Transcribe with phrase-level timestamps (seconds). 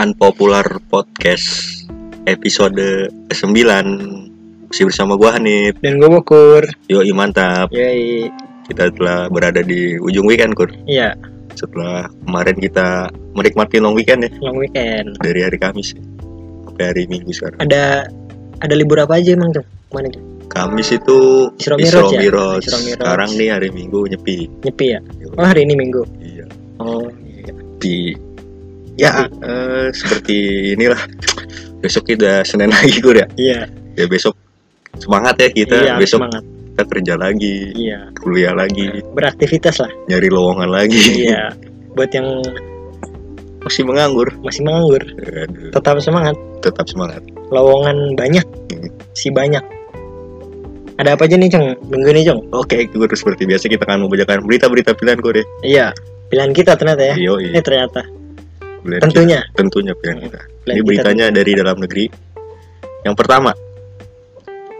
[0.00, 1.84] Unpopular Podcast
[2.24, 5.76] episode 9 Masih bersama gua Hanif.
[5.84, 7.68] Dan gue Bokur Yoi mantap.
[7.68, 8.32] Yoi.
[8.64, 10.72] Kita telah berada di ujung weekend Kur.
[10.88, 11.12] Iya.
[11.52, 14.32] Setelah kemarin kita menikmati long weekend ya.
[14.40, 15.20] Long weekend.
[15.20, 15.92] Dari hari Kamis
[16.64, 17.60] Sampai hari Minggu sekarang.
[17.60, 18.08] Ada
[18.64, 21.18] Ada libur apa aja emang tuh Ke mana tuh Kamis itu
[21.60, 22.72] Isra Isra Miraj ya?
[22.72, 22.78] Isra.
[22.96, 24.48] Sekarang nih hari Minggu nyepi.
[24.64, 25.00] Nyepi ya?
[25.36, 26.08] Oh hari ini minggu?
[26.24, 26.48] Iya.
[26.80, 27.52] Oh iya.
[27.76, 28.16] Di
[29.00, 30.36] ya eh, seperti
[30.76, 31.00] inilah.
[31.80, 33.24] Besok kita Senin lagi Kur ya?
[33.34, 33.64] Iya.
[33.96, 34.36] Ya besok
[35.00, 35.76] semangat ya kita.
[35.80, 36.44] Iya besok semangat.
[36.44, 37.98] kita kerja lagi Iya.
[38.16, 39.90] kuliah lagi Beraktivitas lah.
[40.06, 41.00] nyari lowongan lagi.
[41.24, 41.56] Iya.
[41.96, 42.28] Buat yang
[43.60, 44.28] masih menganggur.
[44.40, 45.02] Masih menganggur.
[45.04, 46.36] Aduh, Tetap semangat.
[46.60, 47.20] Tetap semangat.
[47.48, 48.44] Lowongan banyak.
[48.44, 48.88] Hmm.
[49.12, 49.64] Si banyak.
[51.00, 51.64] Ada apa aja nih Cong?
[51.88, 52.40] Minggu nih Cong?
[52.52, 55.44] oke Kur seperti biasa kita akan membacakan berita-berita pilihan Kur ya.
[55.64, 55.86] Iya.
[56.28, 57.14] Pilihan kita ternyata ya.
[57.16, 58.04] Yo, Ini ternyata
[58.80, 59.54] pilihan Tentunya kita.
[59.54, 62.04] tentunya pilihan kita Pilihan ini kita beritanya dari dalam negeri
[63.00, 63.52] yang pertama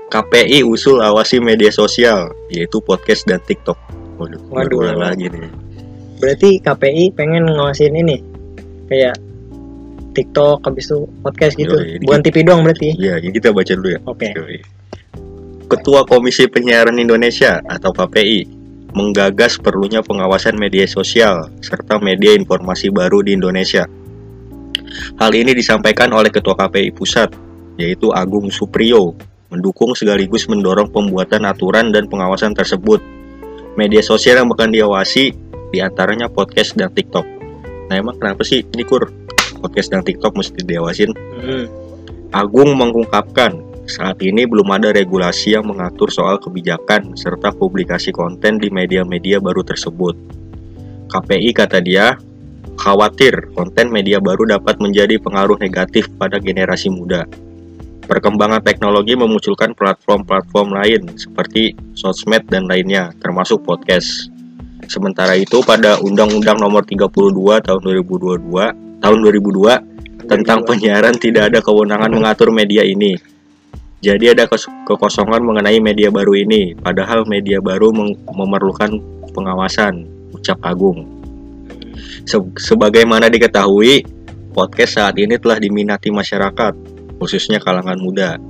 [0.06, 3.78] KPI usul awasi media sosial yaitu podcast dan TikTok
[4.16, 4.96] waduh, Waduh.
[4.96, 5.48] lagi nih
[6.20, 8.20] Berarti KPI pengen ngawasin ini
[8.84, 9.16] kayak
[10.10, 11.72] TikTok habis itu podcast gitu.
[11.72, 12.92] Yoi, Bukan TV doang berarti.
[12.98, 14.28] ya ini kita baca dulu ya Oke.
[14.36, 14.58] Yoi.
[15.64, 18.59] Ketua Komisi Penyiaran Indonesia atau KPI
[18.92, 23.86] menggagas perlunya pengawasan media sosial serta media informasi baru di Indonesia.
[25.18, 27.30] Hal ini disampaikan oleh Ketua KPI Pusat,
[27.78, 29.14] yaitu Agung Supriyo,
[29.50, 32.98] mendukung sekaligus mendorong pembuatan aturan dan pengawasan tersebut.
[33.78, 35.30] Media sosial yang akan diawasi
[35.70, 37.22] di antaranya podcast dan TikTok.
[37.90, 39.06] Nah emang kenapa sih ini kur
[39.62, 41.10] podcast dan TikTok mesti diawasin?
[41.14, 41.66] Hmm.
[42.30, 43.58] Agung mengungkapkan,
[43.90, 49.66] saat ini belum ada regulasi yang mengatur soal kebijakan serta publikasi konten di media-media baru
[49.66, 50.14] tersebut.
[51.10, 52.14] KPI kata dia,
[52.78, 57.26] khawatir konten media baru dapat menjadi pengaruh negatif pada generasi muda.
[58.06, 64.30] Perkembangan teknologi memunculkan platform-platform lain seperti sosmed dan lainnya, termasuk podcast.
[64.86, 72.12] Sementara itu pada Undang-Undang Nomor 32 Tahun 2022 tahun 2002 tentang penyiaran tidak ada kewenangan
[72.12, 73.16] mengatur media ini.
[74.00, 74.48] Jadi ada
[74.88, 77.92] kekosongan mengenai media baru ini, padahal media baru
[78.32, 78.96] memerlukan
[79.36, 81.04] pengawasan, ucap Agung.
[82.24, 84.00] Se- sebagaimana diketahui,
[84.56, 86.72] podcast saat ini telah diminati masyarakat,
[87.20, 88.40] khususnya kalangan muda.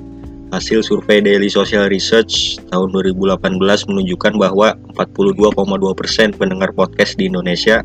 [0.54, 7.82] Hasil survei Daily Social Research tahun 2018 menunjukkan bahwa 42,2% pendengar podcast di Indonesia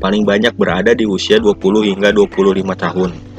[0.00, 3.33] paling banyak berada di usia 20 hingga 25 tahun.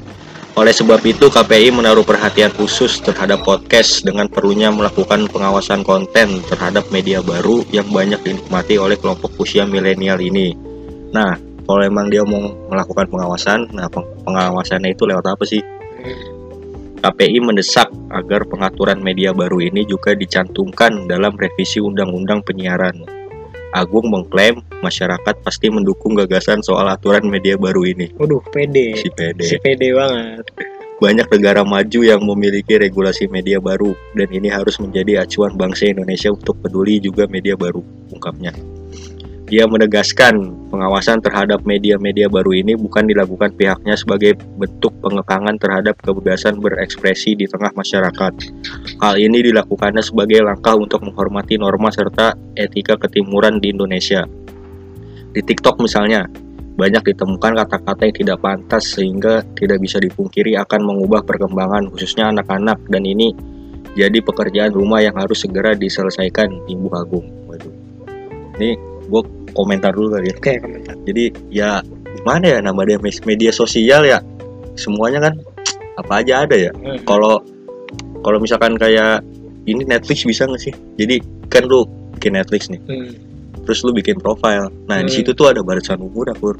[0.55, 6.87] Oleh sebab itu, KPI menaruh perhatian khusus terhadap podcast dengan perlunya melakukan pengawasan konten terhadap
[6.95, 10.55] media baru yang banyak dinikmati oleh kelompok usia milenial ini.
[11.11, 11.35] Nah,
[11.67, 15.59] kalau emang dia mau melakukan pengawasan, nah peng- pengawasannya itu lewat apa sih?
[17.03, 23.14] KPI mendesak agar pengaturan media baru ini juga dicantumkan dalam revisi Undang-Undang Penyiaran.
[23.75, 28.07] Agung mengklaim masyarakat pasti mendukung gagasan soal aturan media baru ini.
[28.15, 28.95] Waduh, pede.
[28.95, 29.43] Si PD.
[29.43, 30.47] Si pede banget.
[30.95, 36.31] Banyak negara maju yang memiliki regulasi media baru dan ini harus menjadi acuan bangsa Indonesia
[36.31, 37.83] untuk peduli juga media baru,
[38.15, 38.55] ungkapnya.
[39.45, 46.57] Dia menegaskan pengawasan terhadap media-media baru ini bukan dilakukan pihaknya sebagai bentuk pengekangan terhadap kebebasan
[46.57, 48.33] berekspresi di tengah masyarakat.
[49.05, 54.25] Hal ini dilakukannya sebagai langkah untuk menghormati norma serta etika ketimuran di Indonesia.
[55.29, 56.25] Di TikTok misalnya,
[56.75, 62.81] banyak ditemukan kata-kata yang tidak pantas sehingga tidak bisa dipungkiri akan mengubah perkembangan khususnya anak-anak
[62.91, 63.31] dan ini
[63.95, 67.27] jadi pekerjaan rumah yang harus segera diselesaikan Ibu Agung.
[67.47, 67.71] Waduh.
[68.59, 69.21] Ini gue
[69.51, 70.35] komentar dulu kali ya.
[70.35, 70.95] Oke, komentar.
[71.03, 71.69] Jadi ya
[72.15, 74.19] gimana ya nama dia media sosial ya
[74.75, 75.33] semuanya kan
[75.95, 76.71] apa aja ada ya.
[76.73, 76.99] Hmm.
[77.03, 77.39] Kalau
[78.19, 79.21] kalau misalkan kayak
[79.65, 80.73] ini Netflix bisa nggak sih?
[80.95, 83.11] Jadi kan lu bikin Netflix nih Hmm.
[83.63, 84.69] terus lu bikin profile.
[84.85, 85.15] Nah di Hmm.
[85.15, 86.57] situ tuh ada barisan umur akur.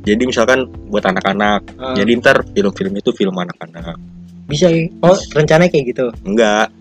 [0.00, 4.00] Jadi misalkan buat anak-anak, Ah, jadi ntar film-film itu film anak-anak.
[4.48, 4.88] bisa ya?
[4.98, 6.06] Oh, rencananya kayak gitu.
[6.24, 6.72] Enggak.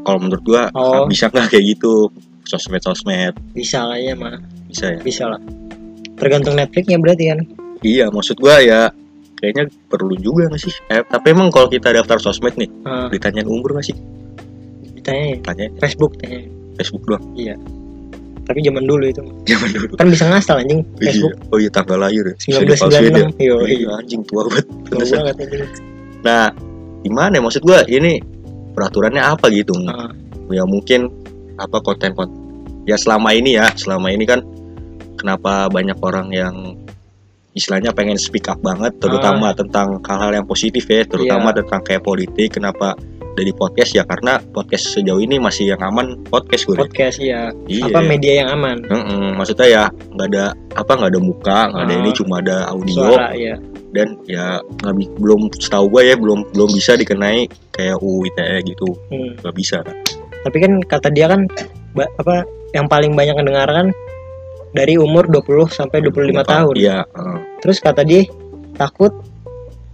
[0.00, 1.04] Kalau menurut gua Oh.
[1.04, 2.08] bisa nggak kayak gitu
[2.48, 4.40] sosmed-sosmed Bisa lah ya mah.
[4.66, 4.98] bisa ya.
[4.98, 5.40] Bisa lah.
[6.16, 7.38] Tergantung Netflixnya berarti kan.
[7.80, 8.90] Iya maksud gua ya
[9.38, 10.74] kayaknya perlu juga nggak sih?
[10.88, 13.96] Eh, tapi emang kalau kita daftar sosmed nih Ah, ditanyain umur nggak sih?
[14.92, 16.42] ditanya Tanya Facebook tanya.
[16.74, 17.22] Facebook doang.
[18.48, 19.20] Tapi zaman dulu itu.
[19.50, 19.92] Zaman dulu.
[19.94, 21.36] Kan bisa ngasal anjing Facebook.
[21.36, 21.52] Iya.
[21.52, 22.34] Oh iya tanggal lahir ya.
[22.34, 23.28] Bisa dipalsuin ya.
[23.28, 23.44] 1996.
[23.44, 24.66] Yo, Iya anjing tua banget.
[24.88, 25.62] Tua banget anjing.
[26.24, 26.46] Nah,
[27.04, 28.18] gimana ya maksud gua ini
[28.72, 29.76] peraturannya apa gitu?
[29.86, 30.10] Ah,
[30.48, 31.12] Ya mungkin
[31.58, 32.34] apa konten-konten.
[32.88, 34.40] Ya selama ini ya, selama ini kan
[35.18, 36.54] kenapa banyak orang yang
[37.52, 42.54] istilahnya pengen speak up banget terutama tentang hal-hal yang positif ya terutama tentang kayak politik
[42.54, 42.94] kenapa
[43.34, 43.94] dari podcast?
[43.94, 47.86] Ya karena podcast sejauh ini masih yang aman podcast gue podcast ya iya.
[47.86, 48.82] Apa media yang aman?
[48.86, 50.44] Mm-mm, maksudnya ya nggak ada
[50.74, 52.00] apa nggak ada muka nggak ada Ah.
[52.02, 53.06] ini cuma ada audio.
[53.10, 53.54] Suara ya
[53.88, 58.88] dan ya nggak belum setahu gue ya belum belum bisa dikenai kayak UU ITE gitu.
[59.10, 59.32] Hmm.
[59.40, 59.96] nggak bisa kan
[60.44, 61.46] tapi kan kata dia kan
[61.98, 62.46] apa
[62.76, 63.90] yang paling banyak mendengarkan
[64.76, 66.74] dari umur 20 sampai 25 tahun.
[66.76, 68.28] Iya uh, terus kata dia
[68.76, 69.10] takut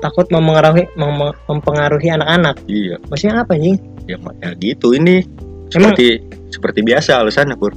[0.02, 2.60] takut mempengaruhi mem- mempengaruhi anak-anak.
[2.66, 3.00] Iya.
[3.08, 3.78] Maksudnya apa anjing?
[4.04, 5.24] Ya, ya gitu ini.
[5.72, 6.20] Emang- seperti
[6.52, 7.72] seperti biasa alasannya pur.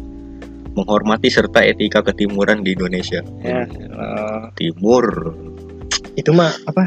[0.78, 3.25] Menghormati serta etika ketimuran di Indonesia.
[3.42, 3.66] Ya.
[3.66, 5.34] Eh, timur.
[6.13, 6.86] Itu mah apa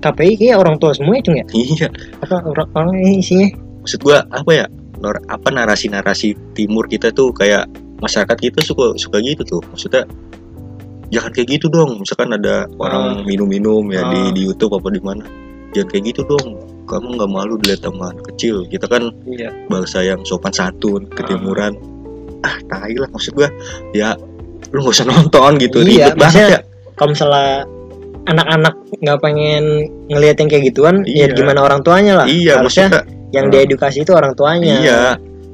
[0.00, 1.88] KPI kayak orang tua semua itu ya iya.
[2.24, 3.52] Apa orang, orang isinya?
[3.84, 4.66] Maksud gua apa ya
[5.00, 7.66] nor- apa narasi-narasi timur kita tuh kayak
[7.98, 9.60] masyarakat kita suka suka gitu tuh.
[9.68, 10.04] Maksudnya
[11.10, 12.00] jangan kayak gitu dong.
[12.00, 14.30] Misalkan ada orang minum-minum ya di Ah.
[14.30, 15.24] di YouTube apa di mana
[15.72, 16.56] jangan kayak gitu dong.
[16.86, 18.66] Kamu nggak malu dilihat teman kecil.
[18.66, 19.50] Kita kan iya.
[19.66, 21.74] bangsa yang sopan santun ketimuran.
[22.40, 23.50] Ah tai lah maksud gua.
[23.92, 24.14] Ya
[24.70, 26.60] lu nggak usah nonton gitu Iya, ribet banget maksudnya- ya.
[26.94, 27.48] kalau misalnya
[28.20, 29.64] anak-anak nggak pengen
[30.06, 31.34] ngelihat yang kayak gituan ya Iya.
[31.34, 33.52] gimana orang tuanya lah iya harusnya maksudnya yang Ah.
[33.52, 34.76] diedukasi itu orang tuanya.
[34.80, 35.00] Iya.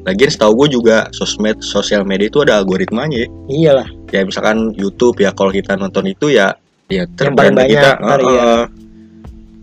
[0.07, 3.27] Lagian setahu gue juga sosmed sosial media itu ada algoritmanya.
[3.27, 3.29] Ya.
[3.51, 3.89] iyalah.
[4.15, 6.55] Ya misalkan YouTube ya kalau kita nonton itu ya
[6.87, 7.99] ya terbrand kita.
[7.99, 8.51] ntar uh, iya.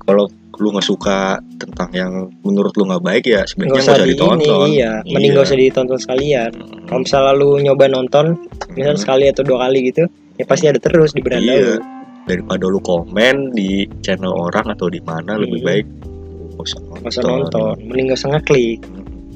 [0.04, 0.28] kalau
[0.60, 2.12] lu nggak suka tentang yang
[2.44, 4.68] menurut lu nggak baik ya nggak sebaiknya usah nggak usah di ditonton.
[4.68, 4.94] ini iya.
[5.08, 6.52] Mending nggak usah ditonton sekalian.
[6.52, 8.26] Hmm, kalau misalnya lu nyoba nonton
[8.76, 10.04] misal hmm, sekali atau dua kali gitu
[10.38, 11.78] ya pasti ada terus di beranda iya.
[11.80, 11.82] lu
[12.28, 15.68] daripada lu komen di channel orang atau di mana lebih Hmm.
[15.72, 15.86] baik
[16.64, 17.08] usah nonton.
[17.08, 17.76] usah nonton.
[17.88, 18.80] mending nggak usah ngeklik.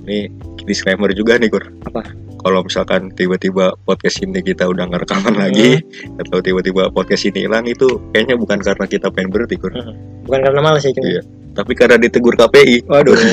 [0.08, 0.20] Ini
[0.64, 1.66] disclaimer juga nih Kur.
[1.88, 2.02] Apa?
[2.38, 6.22] kalau misalkan tiba-tiba podcast ini kita udah nggak rekaman lagi Hmm.
[6.22, 9.74] atau tiba-tiba podcast ini hilang itu kayaknya bukan karena kita pengen berhenti Kur.
[10.24, 11.12] Bukan karena malas ya cuma.
[11.12, 11.22] Iya.
[11.58, 13.18] tapi karena ditegur KPI waduh.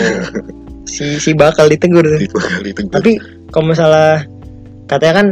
[0.84, 2.04] Si si bakal ditegur.
[2.04, 2.92] Kali ditegur.
[2.92, 3.16] Tapi
[3.48, 4.24] kalau misalnya
[4.84, 5.26] katanya kan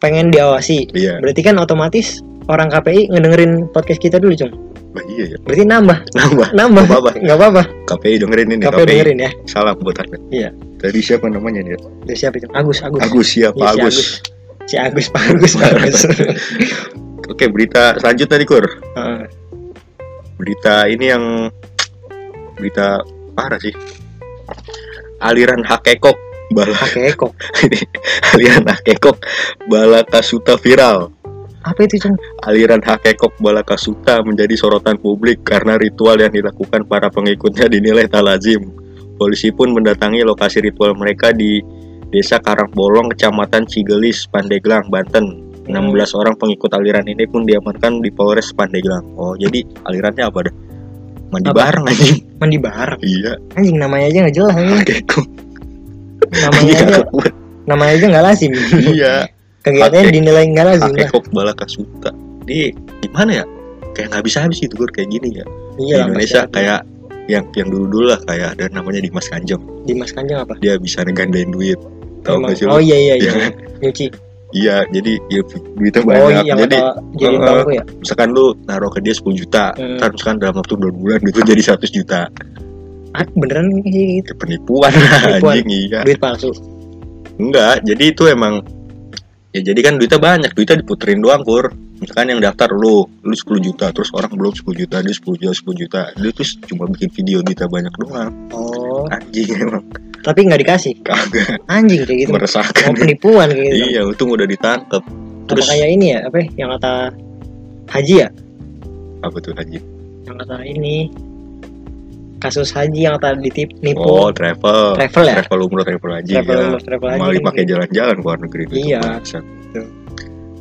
[0.00, 0.88] pengen diawasi.
[0.92, 1.16] Iya.
[1.20, 4.52] Berarti kan otomatis orang KPI ngedengerin podcast kita dulu cung
[4.88, 5.38] Bah, iya ya.
[5.44, 5.98] Berarti nambah.
[6.16, 6.48] Nambah.
[6.56, 6.82] Nambah.
[6.88, 7.10] Nggak apa-apa.
[7.20, 7.62] nggak apa-apa.
[7.92, 9.30] KPI dengerin ini KPI dengerin ya.
[9.44, 10.48] Salam buat anda Iya.
[10.78, 11.76] tadi siapa namanya nih
[12.06, 12.48] Dari siapa itu?
[12.56, 13.00] Agus Agus.
[13.04, 13.58] Agus siapa?
[13.58, 13.98] Iya, si Agus.
[14.68, 16.00] Si Agus Pak Agus Pak Agus.
[17.32, 18.66] Oke berita selanjutnya nih Kur.
[18.96, 19.22] Heeh.
[20.38, 21.24] berita ini yang
[22.54, 23.02] berita
[23.34, 23.74] parah sih.
[25.18, 26.14] Aliran hakekok
[26.48, 27.76] bala pakai kok ini
[28.32, 29.20] aliran hakekok
[29.68, 31.12] bala kasuta viral
[31.68, 32.16] apa itu cung
[32.48, 38.24] aliran hakekok bala kasuta menjadi sorotan publik karena ritual yang dilakukan para pengikutnya dinilai tak
[38.24, 38.72] lazim.
[39.20, 41.60] Polisi pun mendatangi lokasi ritual mereka di
[42.08, 45.44] desa Karangbolong kecamatan Cigelis Pandeglang Banten.
[45.68, 49.04] 16 orang pengikut aliran ini pun diamankan di Polres Pandeglang.
[49.20, 50.54] Oh jadi alirannya apa dah?
[51.28, 51.60] Mandi Apa?
[51.60, 52.16] bareng anjing.
[52.40, 53.00] Mandi bareng?
[53.04, 53.32] Iya.
[53.52, 54.80] Anjing namanya aja nggak jelas anjing.
[54.80, 55.26] hakekok
[56.28, 56.96] namanya aja
[57.68, 58.52] namanya aja nggak lazim
[58.96, 59.14] iya
[59.70, 61.08] kegiatannya dinilai nggak lazim lah.
[61.08, 62.10] Hakekok bala kasuta.
[62.44, 63.44] Di gimana ya?
[63.92, 64.90] Kayak nggak bisa habis gitu Gur.
[64.90, 65.46] Kayak gini ya.
[65.76, 66.80] Iya di Indonesia kayak
[67.28, 69.60] yang yang dulu dulu lah kayak ada namanya Dimas Kanjeng.
[69.84, 70.56] Dimas Kanjeng apa?
[70.58, 71.76] Dia bisa ngegandain duit.
[72.24, 73.32] Emang- nggak sih oh iya iya iya.
[73.32, 73.48] Iya.
[73.80, 74.06] nyuci.
[74.48, 75.40] Iya jadi ya,
[75.76, 76.44] duitnya oh banyak.
[76.48, 76.76] yang jadi
[77.20, 77.84] jadi uh, bangku ya?
[78.00, 80.00] misalkan lu naruh ke dia 10 juta Hmm.
[80.00, 82.20] ntar misalkan dalam waktu 2 bulan itu jadi 100 juta.
[83.12, 84.24] Ah, beneran sih?
[84.24, 85.52] Gitu ya, penipuan Penipuan.
[85.52, 86.00] anjing iya.
[86.00, 86.48] Duit palsu.
[87.36, 88.64] Enggak jadi itu emang
[89.58, 93.58] ya jadi kan duitnya banyak duitnya diputerin doang kur misalkan yang daftar lu lu 10
[93.58, 96.00] juta terus orang belum 10 juta dia 10 juta 10 juta.
[96.14, 98.30] Dia tuh cuma bikin video duitnya banyak doang.
[98.54, 99.02] Oh.
[99.10, 99.82] Anjing emang.
[100.22, 100.94] Tapi nggak dikasih?
[101.02, 101.58] Kagak.
[101.66, 102.30] Anjing kayak gitu.
[102.30, 102.94] Meresahkan.
[102.94, 103.86] Penipuan kayak gitu.
[103.98, 105.02] Iya untung udah ditangkap
[105.48, 106.92] apa terus kayak ini ya apa ya, yang kata
[107.88, 108.28] haji ya?
[109.24, 109.80] Apa tuh haji?
[110.28, 111.08] Yang kata ini
[112.38, 114.94] kasus haji yang kata ditip nipu oh travel.
[114.94, 115.34] Travel ya?
[115.42, 116.66] Travel umroh travel haji travel ya.
[116.70, 117.70] umroh, travel haji malah dipakai gitu.
[117.74, 119.02] jalan-jalan ke luar negeri itu Iya.
[119.18, 119.86] Betul.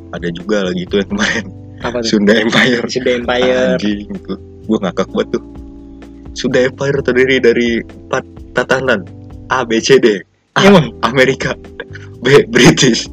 [0.07, 1.46] ada juga lagi itu yang kemarin.
[1.77, 2.07] Apa tuh?
[2.10, 2.84] Sunda Empire.
[2.89, 3.77] Sunda Empire.
[3.77, 4.34] Anjing itu.
[4.67, 5.43] Gue ngakak banget tuh.
[6.34, 8.24] Sunda Empire terdiri dari empat
[8.57, 9.01] tatanan.
[9.53, 10.19] A B C D.
[10.57, 10.89] A emang?
[11.05, 11.53] Amerika.
[12.24, 13.05] B British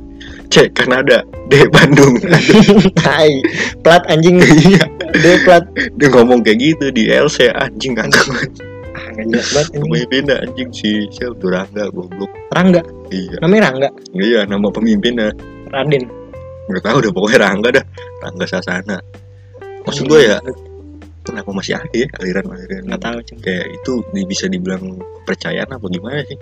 [0.54, 2.14] C Kanada D Bandung.
[3.02, 3.30] Tai
[3.82, 4.38] plat anjing.
[4.38, 4.86] Iya.
[5.18, 5.66] Dia plat.
[5.98, 8.22] Dia ngomong kayak gitu di LC anjing banget.
[8.94, 9.82] Ah nggak jelas banget anjing.
[9.90, 12.30] Pemimpinnya anjing si siapa tuh Rangga goblok.
[12.54, 12.86] Rangga?
[13.10, 13.42] Iya.
[13.42, 13.88] Namanya Rangga?
[14.14, 15.34] Iya nama pemimpinnya.
[15.74, 16.06] Raden.
[16.70, 17.84] Nggak tahu udah pokoknya Rangga dah.
[18.22, 18.98] Rangga Sasana.
[19.82, 20.38] Maksud gue ya
[21.26, 22.94] kenapa masih ada ya aliran-aliran?
[22.94, 23.40] Nggak tahu cuma.
[23.42, 23.92] Kayak itu
[24.22, 26.38] bisa dibilang percayaan apa gimana sih?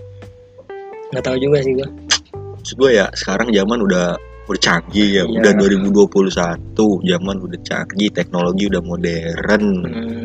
[1.17, 1.89] Nggak tahu juga sih gua
[2.63, 4.15] maksud gue ya sekarang zaman udah
[4.47, 5.25] udah canggih ya.
[5.27, 5.35] Iya.
[5.35, 9.65] udah 2021 zaman udah canggih teknologi udah modern.
[9.83, 10.25] Hmm,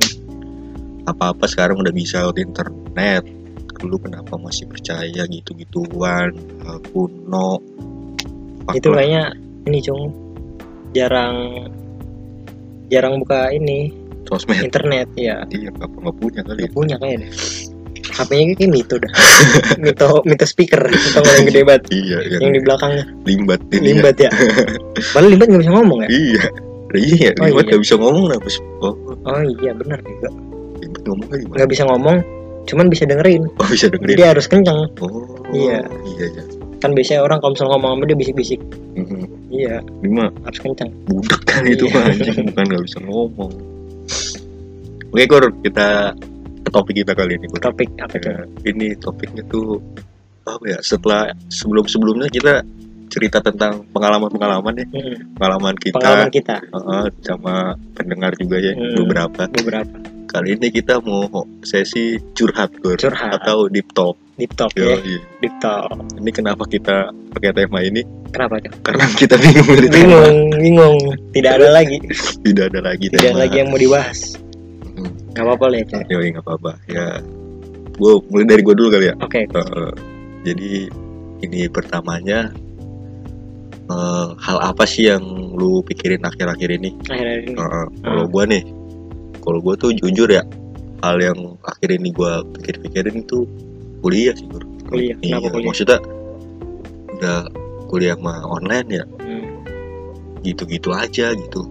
[1.09, 3.25] apa-apa sekarang udah bisa lewat internet.
[3.77, 6.33] Dulu kenapa masih percaya gitu-gituan?
[6.93, 7.57] Kuno
[8.75, 9.33] itu kayaknya
[9.65, 10.13] ini cung.
[10.93, 11.35] Jarang
[12.93, 13.89] jarang buka ini.
[14.27, 14.59] Sosmed.
[14.59, 17.31] Internet ya iya apa nggak punya kali nggak punya kayaknya
[18.17, 19.11] HP-nya kayak mito dah.
[19.83, 20.81] Mito mito speaker.
[20.81, 21.83] Atau nggak yang gede banget.
[21.97, 23.05] Iya yang, yang di belakangnya.
[23.23, 23.81] Limbat ini ya.
[23.93, 24.31] limbat ya.
[25.13, 26.09] Padahal limbat nggak bisa ngomong ya?
[26.09, 26.43] Iya.
[26.89, 27.69] Iya Oh, limbat iya.
[27.69, 28.57] nggak bisa ngomong lah Bos.
[28.81, 30.29] oh oh iya benar juga.
[30.79, 31.55] Limbat ngomong gimana?
[31.55, 32.17] Nggak bisa ngomong
[32.67, 33.43] cuman bisa dengerin.
[33.53, 34.11] Oh bisa dengerin.
[34.11, 34.79] Jadi harus kenceng.
[34.99, 35.79] Oh Iya.
[36.17, 36.43] iya iya.
[36.77, 38.59] Kan biasanya orang kalau misalnya ngomong sama dia bisik-bisik.
[38.93, 39.21] Mhm.
[39.49, 39.75] iya.
[40.01, 40.89] Ini mah harus kenceng.
[41.05, 41.93] budak kan itu Iya.
[41.93, 42.35] mah anjing.
[42.49, 43.51] Bukan nggak bisa ngomong.
[45.07, 46.11] Oke Kur kita
[46.69, 48.31] topik kita kali ini topik apa tuh?
[48.31, 49.79] Ya, ini topiknya tuh
[50.43, 52.63] apa ya setelah sebelum sebelumnya kita
[53.07, 54.85] cerita tentang pengalaman pengalaman ya.
[54.91, 55.95] Hmm, pengalaman kita.
[55.95, 56.55] Pengalaman kita.
[56.71, 57.53] Uh, sama
[57.95, 59.03] pendengar juga ya Hmm.
[59.03, 59.47] beberapa.
[59.47, 59.95] Beberapa.
[60.27, 61.23] Kali ini kita mau
[61.63, 62.99] sesi curhat Kur.
[62.99, 63.39] Curhat.
[63.39, 64.19] atau deep talk.
[64.35, 64.99] Deep talk Yo, ya.
[64.99, 65.19] Iya.
[65.39, 65.87] deep talk.
[66.19, 68.03] Ini kenapa kita pakai tema ini?
[68.35, 68.75] Kenapa tuh?
[68.83, 70.97] Karena kita bingung bingung bingung.
[71.31, 71.97] Tidak ada lagi.
[72.45, 73.39] Tidak ada lagi tidak tema.
[73.39, 74.35] lagi yang mau dibahas.
[75.37, 76.03] Nggak apa-apa lah ya Cak.
[76.09, 77.05] Yo, nggak apa-apa ya
[77.97, 79.93] gue mulai dari gue dulu kali ya oke Uh,
[80.41, 80.89] jadi
[81.45, 82.49] ini pertamanya
[83.91, 85.23] uh, hal apa sih yang
[85.57, 86.91] lu pikirin akhir-akhir ini?
[87.07, 88.63] akhir-akhir ini Uh, kalau gua nih,
[89.41, 90.43] kalau gua tuh jujur ya,
[91.03, 93.45] hal yang akhir ini gua pikir-pikirin itu
[94.01, 94.65] kuliah sih, Bro.
[94.89, 95.97] kuliah Iya, kenapa kuliah maksudnya
[97.17, 97.37] udah
[97.89, 99.45] kuliah mah online ya, Hmm.
[100.45, 101.61] gitu-gitu aja gitu.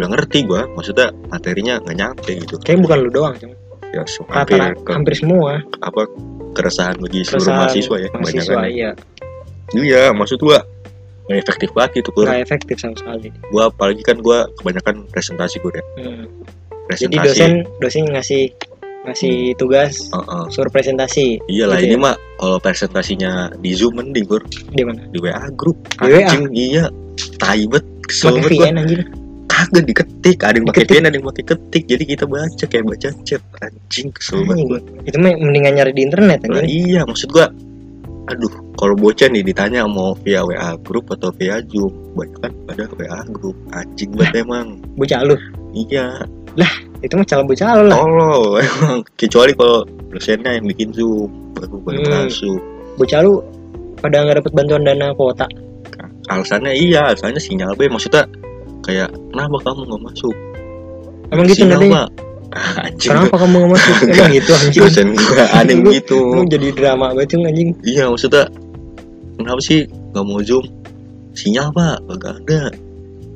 [0.00, 2.56] Udah ngerti gua, maksudnya materinya nggak nyampe gitu.
[2.64, 3.52] kayaknya bukan lu doang Cang.
[3.90, 6.06] Ya, so, hampir ke, hampir semua apa
[6.54, 8.70] keresahan bagi seluruh Keresahan mahasiswa ya, mahasiswa kebanyakan.
[8.70, 8.90] iya
[9.70, 10.62] Iya, maksud gua
[11.26, 12.26] nggak efektif banget itu Kur.
[12.26, 15.84] nggak efektif sama sekali Gua apalagi kan gua kebanyakan presentasi gue ya.
[16.02, 16.24] Hmm.
[16.86, 17.02] Presentasi.
[17.06, 18.42] jadi dosen dosen ngasih
[19.00, 20.44] ngasih tugas Heeh.
[20.50, 22.02] suruh presentasi Iyalah Gitu ini ya?
[22.02, 24.42] mah kalau presentasinya di Zoom mending Kur.
[24.70, 25.78] di mana di WA grup.
[25.98, 26.26] Di WA?
[26.26, 26.84] Anjing iya.
[27.38, 29.00] Tai bet kesel banget anjir
[29.60, 31.84] Kagak diketik, ada yang pakai pen, ada yang pakai ketik.
[31.84, 33.42] Jadi kita baca kayak baca chat.
[33.60, 34.80] Anjing kesel banget gua.
[35.04, 37.52] itu mah mendingan nyari di internet Lah, anjir iya, maksud gua
[38.30, 42.86] aduh, kalau bocah nih ditanya mau via WA grup atau via Zoom, banyak kan pada
[42.94, 43.58] WA grup.
[43.74, 44.78] Anjing banget emang.
[44.94, 45.36] bocah lu
[45.74, 46.24] Iya,
[47.02, 48.98] itu mah calon bocah lu lah tolol emang.
[49.18, 52.30] Kecuali kalau dosennya yang bikin Zoom, baru baru Hmm.
[52.30, 52.60] masuk.
[52.96, 53.42] bocah lu
[53.98, 55.44] pada nggak dapet bantuan dana kuota
[56.28, 58.24] alasannya iya alasannya sinyal B maksudnya
[58.84, 60.36] kayak kenapa kamu nggak masuk?
[61.30, 62.08] Emang gitu sinyal nanti Mbak.
[62.50, 63.94] Ah, anjing kenapa kamu nggak masuk?
[64.10, 64.82] Emang gitu anjing.
[64.82, 66.18] Dosen gua aneh Lu- gitu.
[66.34, 67.70] lu jadi drama banget anjing.
[67.86, 68.44] Iya maksudnya
[69.38, 69.86] kenapa sih?
[70.10, 70.64] Nggak mau zoom
[71.36, 71.96] sinyal pak.
[72.18, 72.62] Gak ada.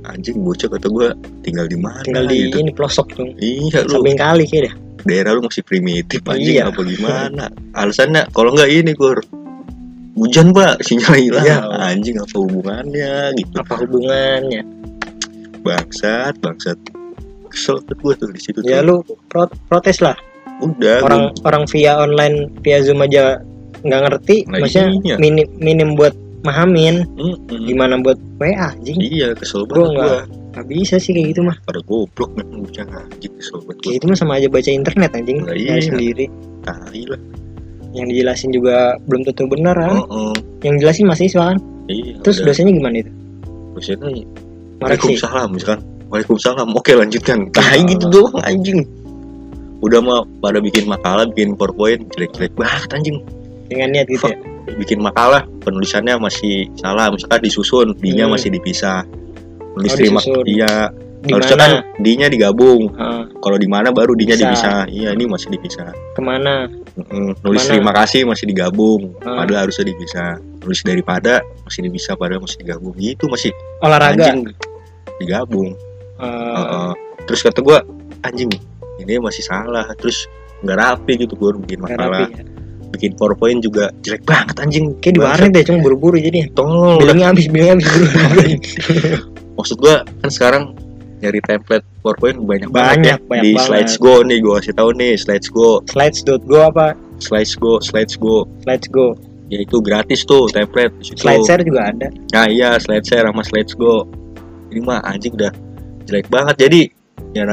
[0.04, 1.08] Anjing bocah kata gua
[1.40, 2.60] tinggal di mana tinggal di gitu.
[2.60, 4.00] ini pelosok dong iya lu.
[4.00, 4.74] Samping kali kayak dah
[5.04, 6.60] daerah lu masih primitif anjing.
[6.60, 6.72] Iya.
[6.72, 7.44] apa gimana?
[7.76, 9.20] Alasannya kalau nggak ini gur
[10.18, 10.82] hujan pak.
[10.82, 11.44] Sinyal hilang.
[11.46, 11.58] Iya.
[11.78, 13.14] anjing apa hubungannya?
[13.38, 13.54] Gitu.
[13.54, 14.83] Apa hubungannya
[15.64, 16.78] bangsat bangsat.
[17.49, 18.87] Kesel tuh gue tuh di situ ya tuh.
[18.87, 18.94] lu
[19.26, 20.14] pro- protes lah.
[20.62, 23.42] Udah orang orang via online via zoom aja
[23.85, 25.16] nggak ngerti Lah maksudnya iya.
[25.18, 27.09] minim minim buat mahamin.
[27.16, 27.64] Gua, mm-mm.
[27.64, 29.00] gimana buat WA anjing?
[29.00, 30.52] Iya kesel banget nggak- gua.
[30.54, 31.56] nggak bisa sih kayak gitu mah.
[31.66, 35.38] Pada goblok kan bocah anjing kesel banget kayak gitu mah sama aja baca internet anjing.
[35.42, 35.75] Nyari iya.
[35.80, 36.26] sendiri.
[36.62, 37.21] Tai lah.
[37.94, 40.35] Yang dijelasin juga belum tentu benar kan Heeh.
[40.66, 42.50] yang jelasin mahasiswa kan iya terus udah.
[42.50, 43.12] dosennya gimana itu?
[43.78, 44.11] Dosennya
[44.84, 45.80] Waalaikumsalam misalkan.
[46.08, 46.68] Waalaikumsalam.
[46.72, 47.38] Oke lanjutkan.
[47.54, 47.84] Oh.
[47.84, 48.84] gitu doang anjing.
[49.80, 53.18] Udah mah pada bikin makalah bikin powerpoint jelek-jelek banget anjing.
[53.68, 58.32] Dengan niat gitu ya bikin makalah penulisannya masih salah misalkan disusun D-nya Hmm.
[58.32, 59.04] masih dipisah.
[59.76, 60.44] Nulis Oh, terima disusun.
[60.48, 60.88] iya.
[61.20, 62.92] Di harusnya kan D-nya digabung.
[62.96, 64.36] Ah, kalau di mana baru Bisa.
[64.36, 64.84] dipisah.
[64.86, 65.88] Iya ini masih dipisah.
[66.12, 66.68] Ke mana?
[66.96, 69.16] Mm, nulis terima kasih masih digabung.
[69.20, 69.40] Ah.
[69.40, 70.36] padahal harusnya dipisah.
[70.60, 72.92] Nulis daripada masih dipisah padahal masih digabung.
[72.94, 73.52] Gitu masih.
[73.80, 74.32] Olahraga.
[74.32, 74.52] Anjing
[75.18, 75.75] digabung.
[76.14, 76.90] Eh, Heeh.
[77.26, 77.83] terus kata gua
[78.23, 78.50] anjing
[78.99, 79.87] ini masih salah.
[79.99, 80.26] Terus
[80.62, 82.42] nggak rapi gitu gua bikin nggak makalah rapi ya.
[82.94, 84.94] bikin powerpoint juga jelek banget anjing.
[85.02, 86.47] Kayak di warnet deh cuma buru-buru jadi.
[86.54, 87.02] Tolong.
[87.02, 88.42] Bilangnya habis bilangnya habis buru-buru.
[89.59, 90.62] Maksud gua kan sekarang
[91.18, 93.16] nyari template PowerPoint banyak, Banyak, banget ya.
[93.26, 93.66] banyak di banget.
[93.66, 95.71] Slides Go nih gua kasih tahu nih Slides Go.
[95.90, 96.87] Slides.go apa?
[97.18, 98.47] Slides Go Slides Go.
[98.62, 99.06] Slides go.
[99.50, 100.94] Ya itu gratis tuh template.
[101.00, 101.21] Di situ.
[101.25, 102.09] slide share juga ada.
[102.35, 104.04] Nah iya Slides Share sama Slides Go
[104.74, 105.52] ini mah anjing udah
[106.04, 106.66] jelek banget.
[106.66, 106.80] Jadi
[107.30, 107.46] ya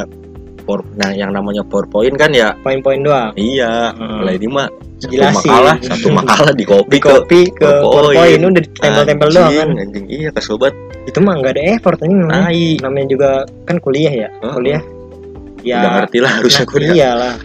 [0.61, 3.29] power- nah yang namanya PowerPoint kan ya poin-poin doang.
[3.37, 4.25] Iya Hmm.
[4.25, 4.67] lah ini mah
[5.01, 5.49] satu Jelasin.
[5.49, 8.41] makalah satu makalah di copy di copy ke PowerPoint.
[8.41, 9.69] Udah tempel-tempel doang kan.
[9.77, 12.49] Anjing, iya kesel banget itu mah nggak ada effort ini namanya.
[12.85, 13.29] namanya juga
[13.65, 14.29] kan kuliah ya?
[14.29, 14.53] Heeh.
[14.53, 14.81] kuliah.
[15.61, 15.77] Ya.
[15.81, 16.93] Udah ngerti lah harusnya nah, kuliah.
[16.93, 17.35] iyalah.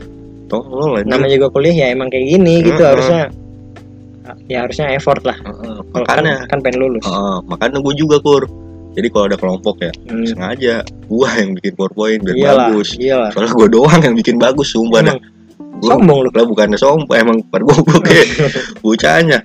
[0.46, 1.10] Tolol anjing.
[1.12, 2.90] Namanya juga kuliah ya emang kayak gini gitu Heeh.
[2.92, 3.22] harusnya.
[4.50, 5.38] Ya harusnya effort lah.
[5.40, 6.34] Kalau kan makanya.
[6.50, 7.04] kan pengen lulus.
[7.06, 8.44] Heeh, makanya gue juga kur
[8.96, 10.74] jadi kalau ada kelompok ya Hmm, sengaja
[11.04, 12.88] gua yang bikin powerpoint biar iyalah bagus.
[12.96, 13.28] iyalah.
[13.30, 15.16] Soalnya gue doang yang bikin bagus sumpah dah.
[15.76, 16.30] Gua- sombong lu?
[16.30, 18.24] Lah bukannya sombong emang pada goblok ya
[18.82, 19.38] bocahnya.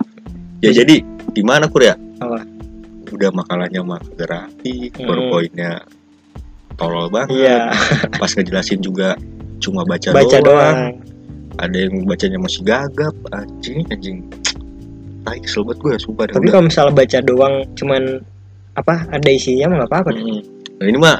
[0.58, 1.94] Ya jadi gimana kur ya?
[2.18, 2.48] Apa?
[3.12, 5.04] udah makalahnya mah grafi Hmm.
[5.04, 5.84] powerpointnya
[6.74, 7.36] tolol banget.
[7.38, 7.58] Iya.
[8.16, 9.20] Pas ngejelasin juga
[9.58, 10.40] cuma baca, baca doang.
[10.40, 10.78] doang.
[11.54, 14.24] Ada yang bacanya masih gagap anjing anjing.
[15.22, 18.02] Tai kesel banget gue sumpah tapi kalau misalnya baca doang cuman
[18.76, 19.04] apa?
[19.12, 20.22] Ada isinya mah nggak apa-apa deh.
[20.22, 20.40] Mm.
[20.80, 21.16] nah ini mah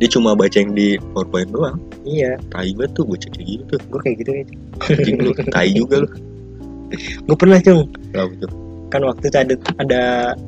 [0.00, 1.78] dia cuma baca yang di powerpoint doang.
[2.02, 2.36] Iya.
[2.50, 4.52] Tai banget tuh bocah kayak gitu gue kayak gitu gitu
[4.90, 6.08] anjing lu tai juga lu.
[7.26, 7.90] Gue pernah cung.
[8.12, 8.46] Kenapa
[8.92, 10.02] kan waktu itu ada ada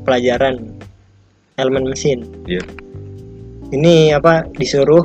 [0.07, 0.55] pelajaran
[1.59, 2.63] elemen mesin Iya.
[3.75, 5.03] ini apa disuruh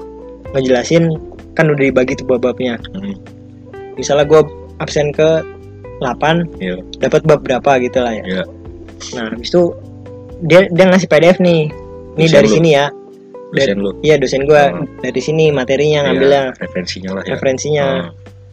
[0.54, 1.18] ngejelasin
[1.58, 2.78] kan udah dibagi tuh bab-babnya.
[2.94, 3.18] Hmm,
[3.98, 4.42] misalnya gue
[4.78, 5.42] absen ke
[6.04, 6.78] 8 Iya.
[7.02, 8.24] dapat bab berapa gitu lah ya.
[8.26, 8.44] Iya.
[9.18, 9.74] nah habis itu
[10.46, 11.70] dia dia ngasih PDF nih.
[12.20, 12.56] Ini Dosen dari lu?
[12.60, 12.86] sini ya.
[13.52, 13.92] Dosen lu?
[14.00, 14.88] iya dosen gue Oh.
[15.04, 16.44] dari sini materinya ngambilnya.
[16.56, 17.32] Iya, referensinya lah ya.
[17.36, 17.86] Referensinya.
[17.88, 18.04] Oh,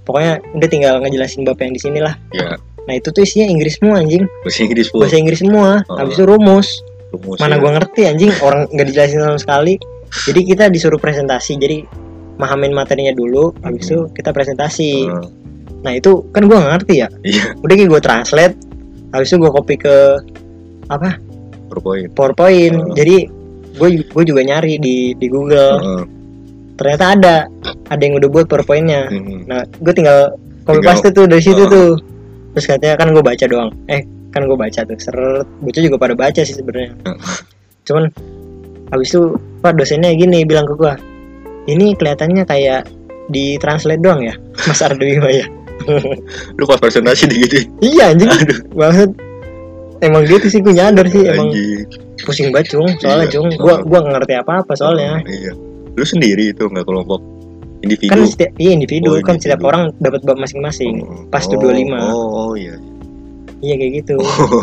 [0.06, 2.14] pokoknya udah tinggal ngejelasin bab yang di sini lah.
[2.34, 4.24] Ya nah itu tuh isinya Inggris semua anjing.
[4.40, 5.84] Bahasa Inggris pun bahasa Inggris semua.
[5.92, 6.00] Oh.
[6.00, 6.80] habis itu rumus.
[7.12, 7.60] Rumus mana ya.
[7.60, 8.32] gua ngerti anjing.
[8.40, 9.76] Orang nggak dijelasin sama sekali.
[10.24, 11.60] Jadi kita disuruh presentasi.
[11.60, 11.84] Jadi
[12.40, 13.52] mahamin materinya dulu.
[13.60, 15.04] Habis itu kita presentasi.
[15.04, 15.28] Oh,
[15.84, 17.08] nah itu kan gua nggak ngerti ya.
[17.20, 17.44] Iya.
[17.60, 18.56] Udah gue translate.
[19.12, 19.94] Habis itu gue copy ke
[20.88, 21.20] apa
[21.68, 22.08] powerpoint.
[22.16, 22.74] PowerPoint.
[22.74, 22.94] Oh.
[22.96, 23.28] jadi
[23.78, 25.76] gue gue juga nyari di di Google.
[25.78, 26.04] Heeh.
[26.78, 27.34] ternyata ada
[27.90, 29.10] ada yang udah buat PowerPointnya.
[29.10, 29.44] Hmm.
[29.46, 31.68] nah gue tinggal copy paste tuh dari situ Oh.
[31.68, 31.90] tuh.
[32.54, 33.70] Terus katanya kan gue baca doang.
[33.86, 34.98] Eh kan gue baca tuh.
[34.98, 36.94] Seret bocah juga pada baca sih sebenarnya.
[37.06, 37.18] Oh.
[37.84, 38.12] cuman
[38.88, 40.92] habis itu pak dosennya gini bilang ke gue
[41.68, 42.84] ini kelihatannya kayak
[43.28, 44.32] di translate doang ya
[44.64, 45.44] Mas Ardo Bima ya?
[46.56, 48.28] Lu pas presentasi digituin iya anjing.
[48.28, 48.58] Aduh.
[48.76, 49.10] Banget
[50.04, 51.50] emang gitu sih gue nyadar sih emang
[52.22, 55.52] pusing banget cung soalnya Iya, cung gua gua nggak ngerti apa apa soalnya iya.
[55.98, 57.18] Lu sendiri itu nggak kelompok
[57.82, 58.10] individu?
[58.10, 59.14] Kan setiap iya individu.
[59.14, 61.02] Oh, kan setiap orang dapat bab masing-masing.
[61.02, 61.94] Oh, pas tuh oh, 25.
[61.94, 62.74] oh, oh iya.
[63.58, 64.14] Iya kayak gitu.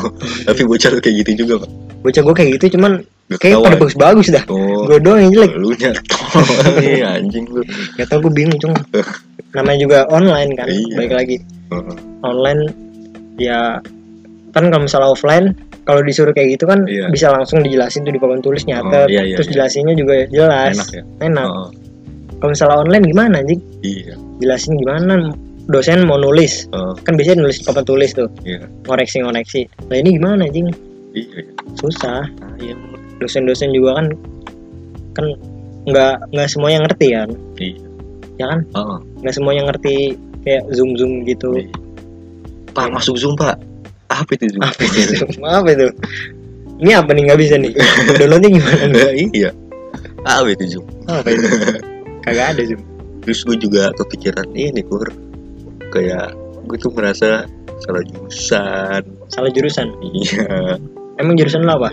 [0.47, 1.69] Tapi bocah lu kayak gitu juga pak?
[2.07, 4.43] Bocah gua kayak gitu cuman Gak kayak pada bagus-bagus dah.
[4.47, 4.85] Oh.
[4.85, 5.51] Gua doang yang jelek.
[5.57, 6.43] Lu nyatol
[6.85, 7.61] iya anjing lu.
[7.99, 8.75] Gak tau gua bingung cung
[9.55, 10.95] namanya juga online kan Iya.
[10.99, 11.37] baik lagi.
[11.71, 11.95] Heeh.
[12.21, 12.61] online
[13.35, 13.81] ya
[14.55, 15.51] kan kalau misalnya offline
[15.83, 17.11] kalau disuruh kayak gitu kan Iya.
[17.11, 19.55] bisa langsung dijelasin tuh di papan tulis nyatet Oh, iya, iya, terus iya.
[19.59, 21.03] jelasinnya juga jelas enak ya?
[21.21, 21.45] enak.
[21.45, 21.67] Heeh.
[22.35, 24.15] kalau misalnya online gimana anjing iya.
[24.35, 25.31] Jelasin gimana?
[25.65, 26.67] Dosen mau nulis.
[26.69, 26.93] Heeh.
[27.03, 28.29] kan biasanya nulis papan tulis tuh.
[28.41, 28.63] Iya.
[28.85, 30.67] Ngoreksi ngoreksi nah ini gimana anjing
[31.11, 31.43] iya.
[31.75, 32.23] Susah.
[32.57, 32.73] Iya
[33.15, 34.07] dosen-dosen juga kan
[35.13, 35.25] kan
[35.85, 37.29] nggak nggak semuanya ngerti kan?
[37.59, 37.75] Iya.
[38.35, 38.59] ya kan?
[38.71, 38.97] Heeh.
[39.19, 41.59] nggak semuanya ngerti kayak zoom zoom gitu.
[41.59, 41.67] Iya.
[42.71, 43.55] pak masuk zoom pak
[44.09, 44.99] apa itu zoom apa itu?
[45.41, 45.87] Apa itu?
[46.81, 47.21] Ini apa nih?
[47.31, 47.71] Nggak bisa nih.
[48.19, 49.27] Downloadnya gimana nih?
[49.39, 49.51] Iya.
[50.25, 51.45] Apa itu zoom apa itu?
[52.25, 52.81] Kagak ada zoom
[53.25, 55.09] terus gue juga kepikiran ini kur
[55.89, 56.37] kayak
[56.69, 57.49] gue tuh merasa
[57.81, 59.01] salah jurusan.
[59.33, 59.89] Salah jurusan?
[60.01, 60.77] Iya.
[61.17, 61.89] Emang jurusan lo apa?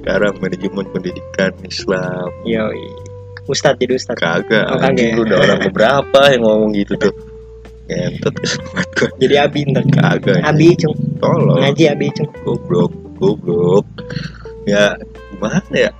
[0.00, 2.32] Sekarang manajemen pendidikan Islam.
[2.48, 2.72] Yo
[3.50, 5.18] ustad jadi ustad kagak Oh, kagak.
[5.18, 7.12] Lu udah orang keberapa yang ngomong gitu tuh
[7.90, 8.34] ngentot
[9.20, 9.84] jadi abi ntar.
[9.90, 11.60] Kagak abi cung tolong.
[11.60, 13.86] Ngaji abi cung goblok goblok.
[14.64, 14.96] Ya
[15.30, 15.90] gimana ya?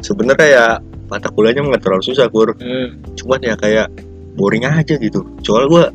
[0.00, 0.66] Sebenarnya ya
[1.12, 3.18] mata kuliahnya nggak terlalu susah kur hmm.
[3.18, 3.92] cuman ya kayak
[4.34, 5.20] boring aja gitu.
[5.44, 5.92] Soal gua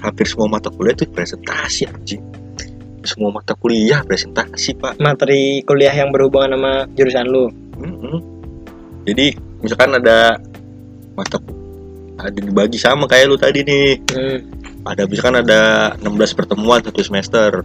[0.00, 2.22] hampir semua mata kuliah itu presentasi anjing.
[3.04, 4.96] Semua mata kuliah presentasi pak.
[4.96, 7.46] Materi kuliah yang berhubungan sama jurusan lu?
[7.74, 8.22] Mm-mm.
[9.02, 10.38] jadi misalkan ada
[11.18, 11.42] mata
[12.14, 13.98] ada dibagi sama kayak lu tadi nih.
[14.14, 14.38] Hmm.
[14.84, 17.64] Ada misalkan ada 16 pertemuan satu semester.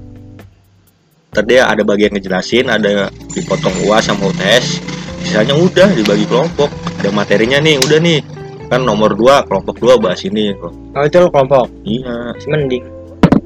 [1.29, 4.82] Tadi ada bagian ngejelasin ada dipotong uas sama UTS
[5.21, 8.19] sisanya udah dibagi kelompok ada materinya nih udah nih.
[8.69, 11.69] Kan nomor 2 kelompok 2 bahas ini oh itu lo kelompok?
[11.86, 12.34] Iya.
[12.49, 12.86] Mending.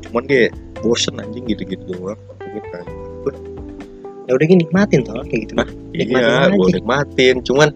[0.07, 2.19] Cuman kayak bosen anjing gitu-gitu doang.
[4.23, 5.53] Ya udah gini nikmatin toh kayak gitu.
[5.59, 5.69] Hah?
[5.91, 7.35] Iya gue nikmatin.
[7.43, 7.67] Cuman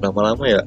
[0.00, 0.64] lama-lama ya,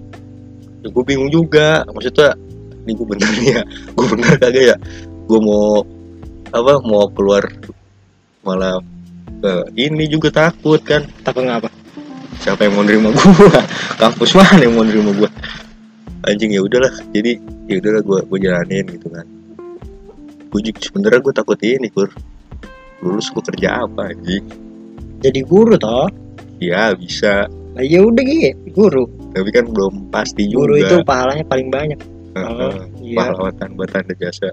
[0.86, 1.82] ya gue bingung juga.
[1.90, 2.38] Maksudnya
[2.84, 3.62] ini gue bener nih ya.
[3.96, 4.78] Gue bener kagak ya?
[5.28, 5.82] Gue mau
[6.54, 7.48] apa mau keluar
[8.44, 8.84] malah
[9.42, 11.08] eh, ini juga takut kan.
[11.24, 11.72] Takut ngapa?
[12.44, 13.24] Siapa yang mau nerima gue
[14.02, 15.30] kampus mana yang mau nerima gue
[16.28, 16.92] anjing ya udahlah.
[17.16, 17.40] Jadi
[17.72, 19.26] ya udahlah gue gue jalanin gitu kan.
[20.52, 22.12] Gue juga sebenernya gue takut ini kur
[23.00, 24.44] lulus gue kerja apa anjing?
[25.24, 26.12] Jadi guru toh?
[26.60, 27.48] Ya bisa.
[27.74, 29.04] Nah, ya udah gitu guru.
[29.34, 30.68] Tapi kan belum pasti juga.
[30.68, 32.00] guru itu pahalanya paling banyak.
[32.38, 33.16] Oh, iya.
[33.18, 34.50] pahlawan tanpa tanda jasa.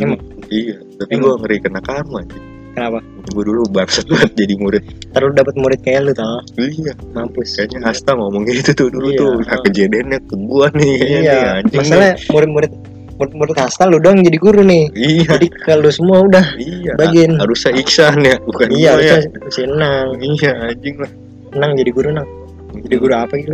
[0.00, 0.20] Emang?
[0.48, 2.44] iya tapi gue ngeri kena karma anjing.
[2.70, 2.98] Kenapa?
[3.34, 4.84] Gue dulu bangsat banget jadi murid.
[5.10, 6.94] Terus dapat murid kayak lu toh iya.
[7.12, 7.58] Mampus.
[7.58, 9.18] Kayaknya Hasta ngomong gitu tuh dulu Iya.
[9.18, 9.32] tuh.
[9.42, 11.38] Nah, kejadiannya ke gua nih nih, iya.
[11.60, 11.80] anjing.
[11.82, 12.72] Masalah murid-murid
[13.20, 14.86] murid-murid kasta lu doang jadi guru nih.
[14.94, 15.06] Nih.
[15.20, 15.28] iya.
[15.36, 17.36] Jadi kalau semua udah iya bagiin.
[17.36, 19.12] harusnya Iksan ya bukan iya gua ya.
[19.18, 21.10] harusnya si Nang iya anjing lah.
[21.58, 22.28] Nang jadi guru Nang
[22.74, 23.52] jadi guru apa gitu?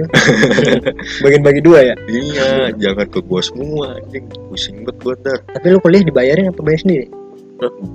[1.25, 1.95] Bagian bagi dua ya?
[2.09, 4.25] Iya jangan ke gua semua anjing.
[4.49, 5.39] Pusing banget gua ntar.
[5.57, 7.07] Tapi lu kuliah dibayarin apa bayar sendiri?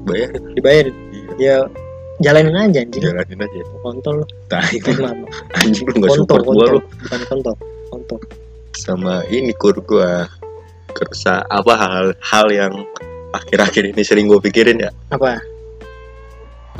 [0.09, 0.29] Bayar.
[0.57, 0.95] Dibayarin?
[1.13, 1.29] Iya.
[1.37, 1.55] Ya
[2.21, 3.01] jalanin aja anjing.
[3.01, 3.59] Jalanin aja.
[3.85, 4.25] Kontol lu.
[4.49, 4.75] Tai.
[5.61, 6.71] Anjing lu nggak kontol support gua kontol.
[6.73, 6.79] lu.
[7.05, 7.55] Bukan kontol
[7.89, 8.19] kontol.
[8.77, 10.25] Sama ini kur gua.
[10.91, 12.73] Kerasa apa hal-hal yang
[13.31, 14.91] akhir-akhir ini sering gua pikirin ya.
[15.13, 15.39] Apa?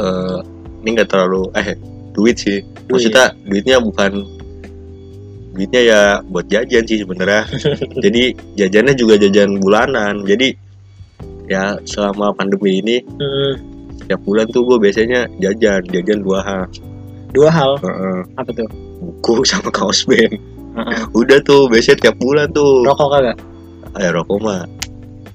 [0.01, 0.39] Eh
[0.81, 1.77] ini nggak terlalu eh
[2.11, 2.59] duit sih.
[2.87, 4.23] Maksudnya duitnya bukan
[5.51, 7.43] duitnya ya buat jajan sih sebenarnya.
[8.05, 8.23] Jadi
[8.55, 10.23] jajannya juga jajan bulanan.
[10.23, 10.55] Jadi
[11.51, 13.53] ya selama pandemi ini Hmm,
[13.99, 16.63] setiap bulan tuh gue biasanya jajan jajan dua hal.
[17.31, 17.79] Dua hal?
[17.79, 18.67] Heeh, apa tuh?
[18.99, 20.35] Buku sama kaos band.
[20.71, 21.03] Heeh.
[21.11, 22.83] udah tuh biasanya tiap bulan tuh.
[22.87, 23.37] Rokok kagak?
[23.99, 24.63] Ya rokok mah.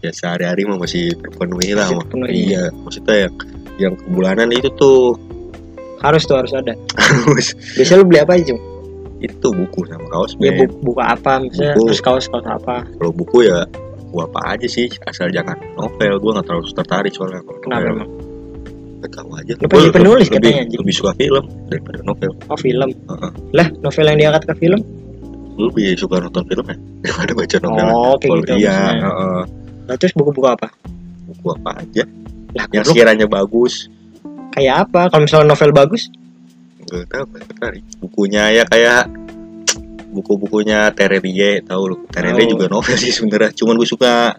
[0.00, 2.32] Ya sehari-hari mah masih terpenuhi lah Masih terpenuhi.
[2.48, 3.34] iya maksudnya yang
[3.76, 5.16] yang bulanan itu tuh
[6.10, 6.72] harus tuh harus ada.
[6.98, 7.54] Harus.
[7.74, 8.54] Biasanya lu beli apa aja
[9.16, 11.86] itu buku sama kaos ya band buku, buku apa misalnya Buku.
[11.88, 12.84] terus kaos kaos apa?
[12.84, 13.64] Kalau buku ya
[14.12, 16.20] gua apa aja sih asal jangan novel.
[16.20, 17.96] Gua nggak terlalu tertarik soalnya kalau kenapa novel.
[17.96, 18.10] emang?
[19.06, 19.52] Tahu aja.
[19.62, 20.80] Lu pengen penulis lebih, katanya, anjing.
[20.82, 22.30] lebih suka film daripada novel.
[22.50, 22.90] Oh film?
[22.90, 23.30] Heeh.
[23.54, 24.80] lah novel yang diangkat ke film?
[25.56, 26.76] Lu lebih suka nonton film ya?
[27.06, 29.06] Daripada baca novel oh kayak Kalau gitu iya maksudnya.
[29.06, 29.42] heeh.
[29.86, 30.68] Nah, terus buku-buku apa?
[31.30, 32.04] Buku apa aja?
[32.58, 33.86] Lah yang sekiranya bagus
[34.52, 35.08] kayak apa?
[35.08, 36.08] Kalau misalnya novel bagus?
[36.86, 39.10] Gak tahu tertarik bukunya ya kayak
[40.08, 41.96] buku-bukunya Terelie tahu lu?
[42.08, 42.52] Terelie Tahu.
[42.56, 43.50] juga novel sih sebenarnya.
[43.52, 44.38] Cuman gue suka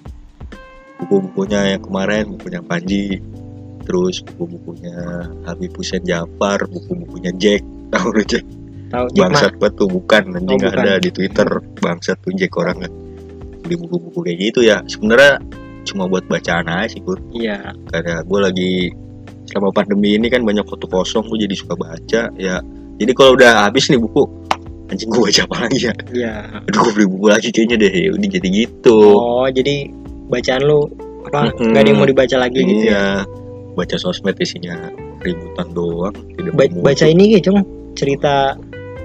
[0.97, 3.21] buku-bukunya yang kemarin bukunya Panji
[3.83, 4.95] terus buku-bukunya
[5.45, 7.61] Habib Hussein Jafar buku-bukunya Jack
[7.93, 8.45] tahu lu Jack?
[8.87, 10.79] Tahu bangsat banget tuh bukan anjing Oh, bukan.
[10.79, 11.47] ada di Twitter.
[11.77, 12.87] Bangsat tuh Jack orangnya
[13.59, 14.79] beli buku-buku kayak gitu ya.
[14.87, 15.43] Sebenarnya
[15.83, 17.75] cuma buat bacaan aja sih Kur iya.
[17.91, 18.71] Karena gue lagi
[19.47, 22.59] selama pandemi ini kan banyak waktu kosong gue jadi suka baca ya.
[22.97, 24.25] Jadi kalau udah habis nih buku
[24.87, 25.93] anjing gue baca apa lagi ya?
[26.11, 26.33] Iya.
[26.67, 28.97] Aduh gue beli buku lagi kayaknya deh ya udah jadi gitu.
[29.15, 29.75] Oh jadi
[30.27, 30.79] bacaan lu
[31.27, 31.71] apa Mm-mm.
[31.75, 32.91] nggak ada yang mau dibaca lagi gitu ya?
[32.91, 33.05] Iya
[33.77, 34.73] baca sosmed isinya
[35.21, 37.61] ributan doang tidak Ba- baca ini gitu Cung?
[37.93, 38.57] Cerita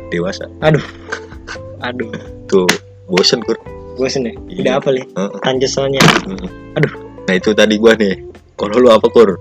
[0.08, 0.48] dewasa.
[1.86, 2.08] Aduh.
[2.48, 2.68] Tuh
[3.10, 3.58] bosen kur.
[3.98, 4.32] Bosen ya?
[4.48, 4.60] Iya.
[4.62, 5.04] udah apa nih
[5.42, 6.00] tanjus soalnya.
[6.24, 6.48] Mm-mm.
[6.80, 6.92] Aduh.
[7.22, 8.16] nah itu tadi gua nih.
[8.56, 9.34] Kalau lu apa kur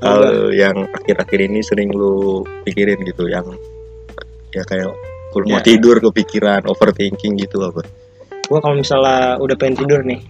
[0.00, 3.46] hal yang akhir-akhir ini sering lu pikirin gitu yang
[4.50, 4.90] ya kayak
[5.34, 5.58] mau Ya.
[5.66, 7.82] tidur kepikiran overthinking gitu apa?
[8.46, 10.22] Gua kalau misalnya udah pengen tidur nih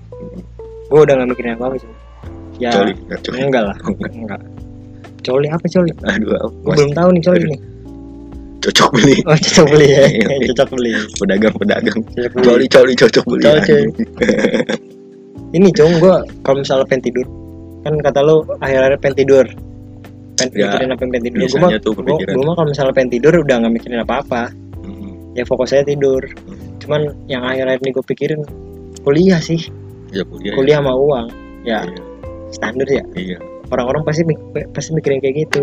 [0.89, 1.91] gua udah nggak mikirin apa apa sih.
[2.57, 3.37] Ya coli coli.
[3.49, 3.77] enggak lah
[4.09, 4.41] Enggak.
[5.21, 5.93] coli apa coli?
[6.09, 6.31] Aduh
[6.65, 7.51] mas belum tahu nih coli Aduh.
[7.53, 7.61] nih.
[8.65, 9.17] Cocok beli.
[9.29, 10.05] Oh cocok beli ya.
[10.25, 10.37] Iya.
[10.57, 10.93] cocok beli.
[11.21, 11.99] Pedagang pedagang.
[12.01, 13.45] Cocok coli coli cocok beli.
[13.45, 13.87] Anjing.
[15.53, 17.27] ini cung gua kalau misalnya pengen tidur
[17.85, 19.47] kan kata lu akhir-akhir pengen tidur.
[20.35, 21.39] Pengen Ya, mikirin apa yang pengen tidur.
[21.47, 21.71] Gua mah
[22.35, 24.43] gua mah kalau misalnya pengen tidur udah nggak mikirin apa-apa.
[24.83, 26.25] Mm, ya fokus saya tidur.
[26.83, 28.41] Cuman yang akhir-akhir ini gue pikirin
[29.07, 29.61] kuliah sih.
[30.11, 30.57] Ya kuliah ya.
[30.59, 31.27] kuliah sama uang.
[31.65, 32.03] Ya iya.
[32.51, 33.05] standar ya.
[33.15, 33.39] Iya.
[33.73, 35.61] Orang-orang pasti mik- pasti mikirin kayak gitu.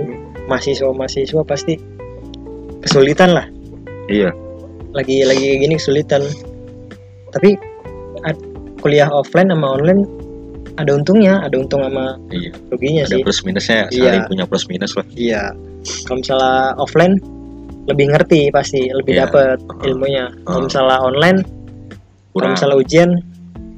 [0.49, 1.77] Mahasiswa mahasiswa pasti
[2.81, 3.45] kesulitan lah.
[4.09, 4.33] Iya.
[4.97, 6.21] Lagi lagi kayak gini kesulitan.
[7.31, 7.55] Tapi
[8.81, 10.03] kuliah offline sama online
[10.81, 14.03] ada untungnya ada untung sama iya ruginya ada sih plus minusnya Iya.
[14.09, 15.43] saling punya plus minus lah iya
[16.05, 17.15] kalau misalnya offline
[17.85, 19.21] lebih ngerti pasti lebih Iya.
[19.25, 19.87] dapet Uh-uh.
[19.89, 20.65] ilmunya kalau Uh.
[20.65, 21.39] misalnya online
[22.33, 23.09] kalau misalnya ujian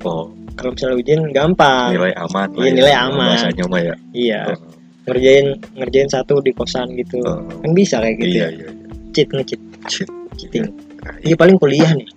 [0.04, 2.72] oh kalau misalnya ujian gampang nilai aman Iya, ya.
[2.74, 3.28] nilai aman.
[3.32, 4.60] bahasanya mah ya iya Oh,
[5.04, 7.44] ngerjain ngerjain satu di kosan gitu oh.
[7.60, 9.12] kan bisa kayak gitu iya ya iya iya.
[9.12, 9.60] cheat ngecit
[9.92, 10.08] Shit.
[10.40, 10.72] cheating
[11.04, 12.08] Nah, ini paling kuliah nih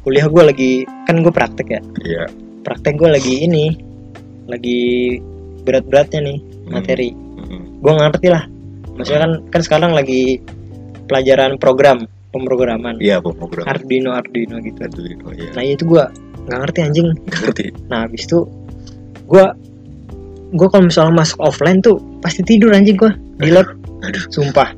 [0.00, 0.72] kuliah gue lagi
[1.04, 2.24] kan gue praktek ya iya
[2.62, 3.74] praktek gue lagi ini
[4.50, 5.18] lagi
[5.62, 6.72] berat-beratnya nih Hmm.
[6.76, 7.10] materi.
[7.14, 8.44] Mm, gue ngerti lah.
[8.94, 10.38] Maksudnya kan kan sekarang lagi
[11.06, 13.00] pelajaran program pemrograman.
[13.02, 14.78] Iya pemrogram Arduino Arduino gitu.
[14.82, 15.50] Arduino iya.
[15.56, 16.04] Nah itu gue
[16.46, 17.08] nggak ngerti anjing.
[17.26, 17.64] Nggak ngerti.
[17.90, 18.46] Nah habis itu
[19.26, 19.44] gue
[20.50, 23.66] gue kalau misalnya masuk offline tuh pasti tidur anjing gue di lab
[24.02, 24.24] aduh.
[24.30, 24.70] Sumpah.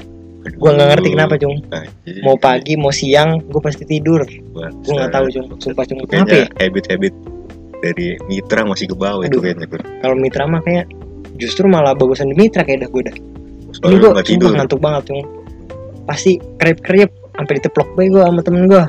[0.43, 1.61] Gue nggak ngerti kenapa cung.
[2.27, 4.25] Mau pagi mau siang gue pasti tidur.
[4.25, 5.47] Gue nggak tahu cung.
[5.61, 5.99] Sumpah cung.
[6.09, 6.47] Kenapa ya?
[6.59, 7.15] habit habit
[7.83, 9.83] dari mitra masih ke bawah itu kayaknya Kur.
[10.01, 10.87] kalau mitra mah kayak
[11.35, 13.16] justru malah bagusan di mitra kayak dah gue dah.
[13.83, 14.55] Ini gue tidur.
[14.55, 15.27] ngantuk banget tuh
[16.03, 18.85] pasti kerip kerip sampai diteplok gue gue sama temen gue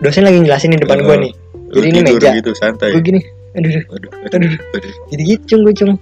[0.00, 1.32] dosen lagi jelasin di depan Eh, gue nih.
[1.70, 2.30] jadi ini meja.
[2.34, 2.92] gitu santai.
[2.92, 3.20] Gue gini
[3.50, 3.84] aduh aduh.
[3.90, 4.10] aduh.
[4.30, 4.50] Aduh.
[4.78, 5.92] aduh jadi gitu cung gue cung.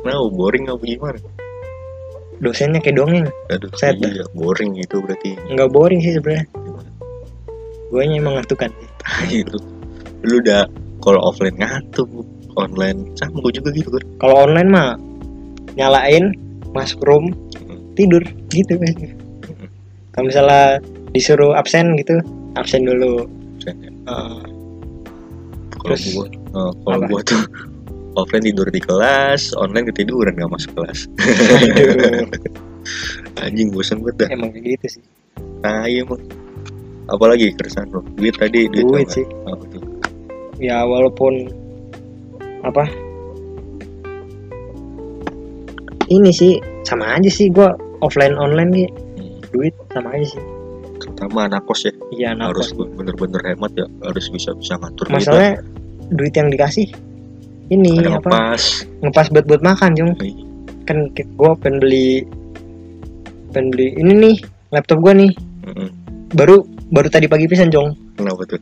[0.00, 1.18] Nah boring apa gimana?
[2.38, 3.26] Dosennya kayak dongeng.
[3.50, 4.06] Aduh Set dah.
[4.08, 5.34] iya boring itu berarti.
[5.50, 6.46] Nggak boring sih sebenarnya.
[7.88, 8.70] Gue emang ngantukan
[9.32, 9.58] itu
[10.26, 10.66] lu udah
[10.98, 12.08] kalau offline ngantuk
[12.58, 14.90] online sama gue juga gitu kan kalau online mah
[15.74, 16.34] nyalain
[16.72, 17.76] masuk room Hmm.
[17.94, 18.94] tidur gitu kan
[20.10, 20.80] kalau misalnya
[21.12, 22.16] disuruh absen gitu
[22.56, 23.28] absen dulu.
[25.78, 27.06] Kalau Terus, gua eh, kalau apa?
[27.06, 27.42] gua tuh
[28.20, 31.06] offline tidur di kelas online ketiduran nggak masuk kelas.
[33.44, 34.28] Anjing bosan banget dah.
[34.34, 35.02] Emang kayak gitu sih.
[35.62, 36.18] Nah iya emang
[37.08, 39.24] apalagi keresahan lo duit tadi duit, duit sih.
[39.46, 39.77] Apa tuh?
[40.58, 41.50] Ya walaupun
[42.62, 42.84] apa?
[46.08, 50.42] Ini sih sama aja sih gua offline online gitu Hmm, duit sama aja sih.
[50.98, 51.92] Terutama anak kos ya?
[52.10, 55.18] Iya nah harus bener-bener hemat ya harus bisa bisa ngatur duit lah.
[55.20, 55.52] masalahnya
[56.10, 56.86] duit yang dikasih
[57.68, 58.28] ini ada apa?
[58.30, 58.62] ngepas.
[59.04, 60.34] Ngepas buat buat makan jong Iya.
[60.88, 62.24] kan gue pengen beli
[63.52, 64.36] pengen beli ini nih
[64.70, 65.32] laptop gue nih.
[65.68, 65.88] Mm-mm.
[66.32, 68.56] baru baru tadi pagi pisan jong kenapa tuh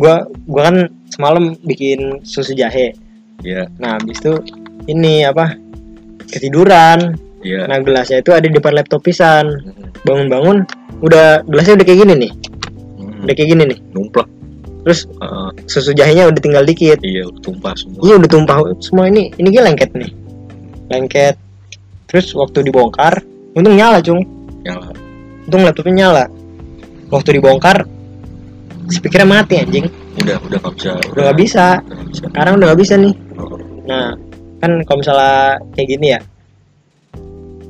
[0.00, 0.14] gue
[0.48, 0.76] gua kan
[1.12, 2.96] semalam bikin susu jahe.
[3.44, 4.40] Ya nah habis itu
[4.88, 5.60] ini apa
[6.32, 7.20] ketiduran.
[7.44, 9.60] Ya nah gelasnya itu ada di depan laptop pisan.
[9.60, 9.92] Mm-mm.
[10.08, 10.64] bangun-bangun
[11.04, 12.32] udah gelasnya udah kayak gini nih.
[12.96, 13.24] Mm-mm.
[13.28, 13.78] udah kayak gini nih.
[13.92, 14.28] Numplak
[14.80, 16.96] terus Ah, susu jahenya udah tinggal dikit.
[17.04, 18.00] Iya udah tumpah semua.
[18.00, 18.56] Iya udah tumpah.
[18.80, 20.10] Semua ini ini dia lengket nih.
[20.88, 21.36] Lengket.
[22.08, 23.20] Terus waktu dibongkar
[23.52, 24.24] untung nyala cung.
[24.64, 24.88] Nyala.
[25.44, 26.24] Untung laptopnya nyala.
[27.12, 27.84] Waktu dibongkar
[28.90, 29.86] speakernya mati anjing.
[30.20, 31.66] Udah udah nggak bisa udah nggak bisa.
[32.10, 32.26] Bisa.
[32.28, 33.14] Sekarang udah nggak bisa nih.
[33.38, 34.12] Oh, nah
[34.60, 36.20] kan kalau misalnya kayak gini ya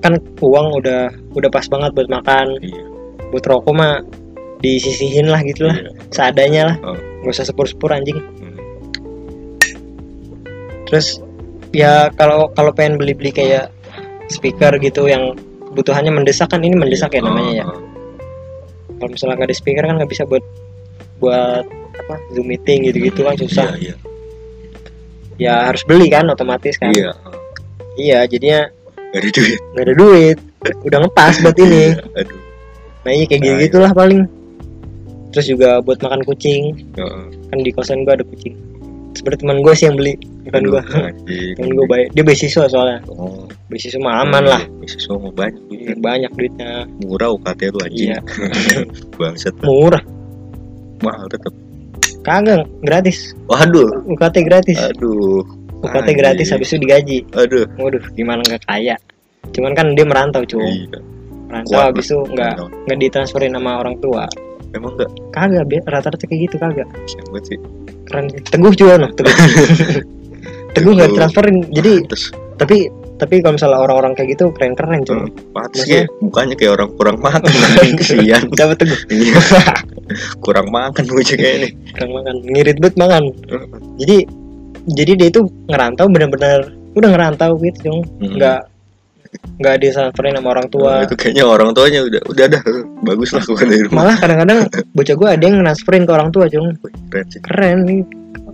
[0.00, 2.82] kan uang udah udah pas banget buat makan iya.
[3.30, 4.00] buat rokok mah
[4.64, 5.90] disisihin lah gitu lah iya.
[6.12, 6.76] seadanya lah.
[6.84, 6.96] Oh.
[7.20, 8.16] nggak usah sepur-sepur anjing.
[8.40, 8.56] Hmm.
[10.88, 11.20] terus
[11.70, 13.68] ya kalau kalau pengen beli-beli kayak
[14.32, 15.36] speaker gitu yang
[15.70, 17.64] kebutuhannya mendesak kan ini mendesak ya Oh, namanya ya.
[17.68, 17.78] Oh.
[18.98, 20.42] kalau misalnya nggak ada speaker kan nggak bisa buat
[21.20, 21.64] buat
[22.00, 23.76] apa zoom meeting gitu-gitu kan susah.
[23.76, 23.94] Iya
[25.40, 26.92] ya harus beli kan otomatis kan.
[26.92, 27.16] Iya.
[27.96, 28.60] Iya iya jadinya
[29.10, 29.60] gak ada duit.
[29.72, 30.38] nggak ada duit.
[30.84, 31.96] Udah ngepas buat ini.
[31.96, 32.40] Iya, aduh.
[33.00, 34.20] Nah iya kayak Nah, gitu gitulah paling.
[35.32, 36.62] Terus juga buat makan kucing.
[37.00, 37.24] Heeh.
[37.50, 38.54] kan di kosan gua ada kucing.
[39.10, 40.14] Sebenarnya teman gue sih yang beli
[40.46, 41.52] bukan anjing.
[41.58, 43.00] temen gue baik dia beasiswa soalnya.
[43.10, 43.48] Oh.
[43.72, 44.62] Beasiswa mah aman lah.
[44.78, 46.86] beasiswa mau banyak banyak duitnya.
[47.02, 48.12] Murah UKT tuh anjing.
[48.12, 48.20] Iya.
[49.18, 50.04] Bangset murah
[51.00, 51.52] mahal tetep.
[52.20, 53.32] Kagak gratis.
[53.48, 54.04] Waduh.
[54.08, 54.78] UKT gratis.
[54.92, 55.40] Aduh.
[55.80, 56.18] UKT anjing.
[56.20, 57.18] gratis habis itu digaji.
[57.32, 57.64] Aduh.
[57.80, 58.96] Waduh gimana nggak kaya?
[59.56, 60.60] Cuman kan dia merantau cuy.
[60.88, 61.00] Iya.
[61.48, 62.54] Merantau Kuat habis itu nggak
[62.86, 64.24] nggak ditransferin sama orang tua.
[64.70, 66.88] Emang enggak kagak rata-rata kayak gitu kagak.
[67.08, 67.58] Siapa banget sih.
[68.06, 68.24] Keren.
[68.52, 69.34] Teguh juga noh teguh.
[70.76, 71.16] Teguh nggak Teguh.
[71.16, 71.56] ditransferin.
[71.74, 72.24] Jadi terus
[72.60, 75.28] tapi tapi kalau misalnya orang-orang kayak gitu keren-keren cuy.
[75.52, 77.40] Pantes Maksudnya- ya, mukanya kayak orang kurang makan
[78.00, 78.42] kesian.
[78.50, 79.36] Dapat teguh Iya.
[80.40, 81.68] kurang makan kayak ini.
[81.92, 83.22] Kurang makan ngirit banget makan.
[84.00, 84.16] Jadi
[84.90, 88.00] jadi dia itu ngerantau bener-bener udah ngerantau gitu dong.
[88.18, 88.34] Hmm.
[88.34, 88.60] nggak
[89.60, 90.92] nggak ditransferin sama orang tua.
[91.00, 92.62] Nah, itu kayaknya orang tuanya udah udah dah.
[93.06, 93.96] Bagus lah keluar dari rumah.
[94.02, 94.58] Malah kadang-kadang
[94.96, 96.68] bocah gue ada yang transferin ke orang tua cung.
[97.12, 97.40] Keren sih.
[97.44, 98.00] Keren nih.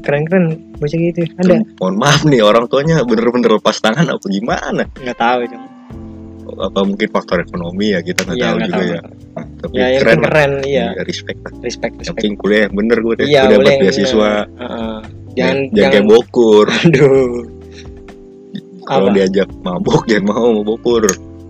[0.05, 0.45] Keren keren
[0.77, 1.21] bocah gitu.
[1.41, 1.57] Ada.
[1.81, 4.83] Mohon maaf nih orang tuanya bener-bener lepas tangan apa gimana?
[5.01, 5.65] Nggak tahu cung.
[6.57, 8.93] Apa mungkin faktor ekonomi ya kita nggak iya tahu nggak juga tahu.
[8.93, 9.01] ya.
[9.37, 10.29] Tapi ya yang keren penting lah.
[10.29, 10.87] keren iya.
[10.93, 11.53] Iya, respect lah.
[11.65, 12.17] Respect yang respect.
[12.21, 13.27] penting kuliah yang bener gue deh.
[13.27, 14.33] Iya udah buat yang beasiswa.
[14.45, 14.61] Bener.
[14.61, 14.99] Heeh.
[15.37, 16.67] jangan jangan kayak bokur.
[16.85, 17.56] Aduh
[18.87, 21.03] kalau diajak mabuk jangan mau mau bokur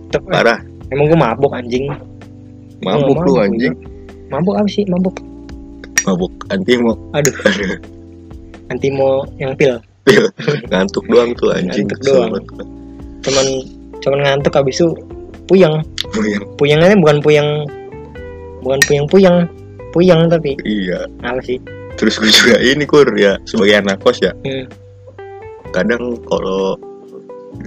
[0.08, 0.58] Tep- parah.
[0.88, 1.90] Emang gue mabuk anjing.
[2.80, 3.74] Mabuk Gua lu mabuk, anjing.
[4.30, 4.84] mabuk apa sih?
[4.86, 5.16] Mabuk
[6.06, 7.34] mabuk anti mau aduh.
[8.70, 9.78] Nanti mau yang pil.
[10.70, 11.86] Ngantuk doang tuh anjing.
[11.86, 12.30] Ngantuk doang.
[13.26, 13.46] cuman
[14.02, 14.94] cuman ngantuk habis itu
[15.46, 15.82] puyeng.
[16.14, 16.38] Iya.
[16.54, 17.48] puyengnya bukan puyeng
[18.62, 19.36] bukan puyeng puyeng
[19.90, 20.54] puyeng tapi.
[20.62, 21.10] Iya.
[21.26, 21.58] Apa sih?
[21.96, 24.32] Terus gue juga ini kur ya sebagai anak kos ya.
[24.46, 24.66] Hmm.
[25.74, 26.78] kadang kalau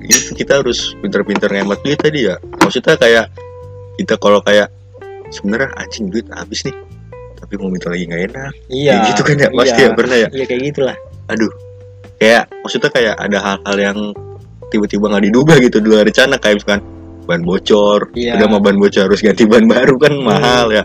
[0.06, 2.36] itu kita harus pinter-pinter ngemat duit tadi ya.
[2.62, 3.26] Maksudnya kayak
[4.00, 4.72] kita kalau kayak
[5.30, 6.76] sebenarnya anjing duit habis nih
[7.40, 8.54] tapi mau minta lagi nggak enak.
[8.70, 9.88] Iya Kayak gitu kan ya pasti iya.
[9.88, 10.28] ya pernah ya?
[10.30, 10.96] Iya kayak gitulah.
[11.32, 11.52] Aduh
[12.20, 13.98] kayak maksudnya kayak ada hal-hal yang
[14.70, 16.82] tiba-tiba nggak diduga gitu di luar rencana kayak misalkan
[17.26, 18.00] ban bocor.
[18.14, 18.38] Iya.
[18.38, 20.84] udah mau ban bocor harus ganti ban baru kan mahal ya.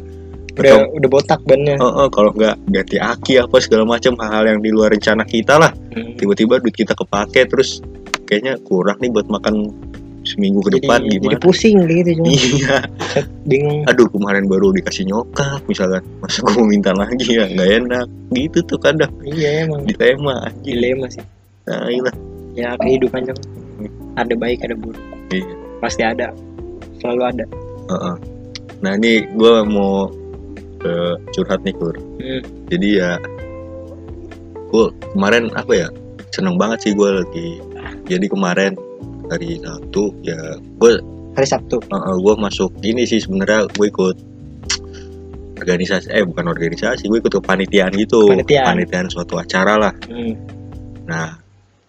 [0.55, 1.75] Udah udah botak bannya.
[1.83, 5.59] Oh, oh, kalau nggak ganti aki apa segala macam hal-hal yang di luar rencana kita
[5.59, 5.73] lah.
[5.95, 6.15] Hmm.
[6.19, 7.85] tiba-tiba duit kita kepake terus
[8.27, 9.73] kayaknya kurang nih buat makan
[10.25, 11.41] seminggu ke depan jadi, jadi gimana?
[11.45, 12.29] pusing kayak gitu cuma.
[12.33, 12.77] Iya.
[13.45, 13.81] Bingung.
[13.87, 16.03] Aduh kemarin baru dikasih nyokap misalkan.
[16.25, 17.45] Masa gue mau minta lagi ya?
[17.45, 18.07] Nggak enak.
[18.33, 19.13] Gitu tuh kadang.
[19.21, 19.85] Iya emang.
[19.85, 20.65] Dilema anjing.
[20.65, 21.25] Dilema sih.
[21.69, 22.13] Nah iya
[22.57, 23.43] ya kehidupan cuma.
[24.17, 25.05] Ada baik ada buruk.
[25.31, 25.55] Iya.
[25.85, 26.33] pasti ada.
[26.99, 27.45] Selalu ada.
[27.85, 28.17] Heeh.
[28.81, 30.09] nah ini gue mau
[30.85, 31.97] eh, curhat nih kur.
[32.21, 32.41] Hmm.
[32.73, 33.11] jadi ya
[34.73, 35.89] gue kemarin apa ya
[36.35, 37.49] seneng banget sih gue lagi
[38.05, 38.73] jadi kemarin
[39.29, 40.93] hari Sabtu ya gue
[41.35, 41.81] hari Sabtu
[42.21, 44.17] gue masuk ini sih sebenarnya gue ikut
[45.55, 49.07] organisasi eh bukan organisasi gue ikut kepanitiaan gitu Kepanitiaan.
[49.09, 50.35] suatu acara lah hmm.
[51.07, 51.39] nah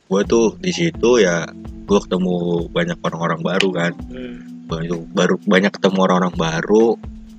[0.06, 1.43] gue tuh di situ ya
[1.86, 4.38] gue ketemu banyak orang-orang baru kan Hmm.
[4.65, 6.88] baru baru banyak ketemu orang-orang baru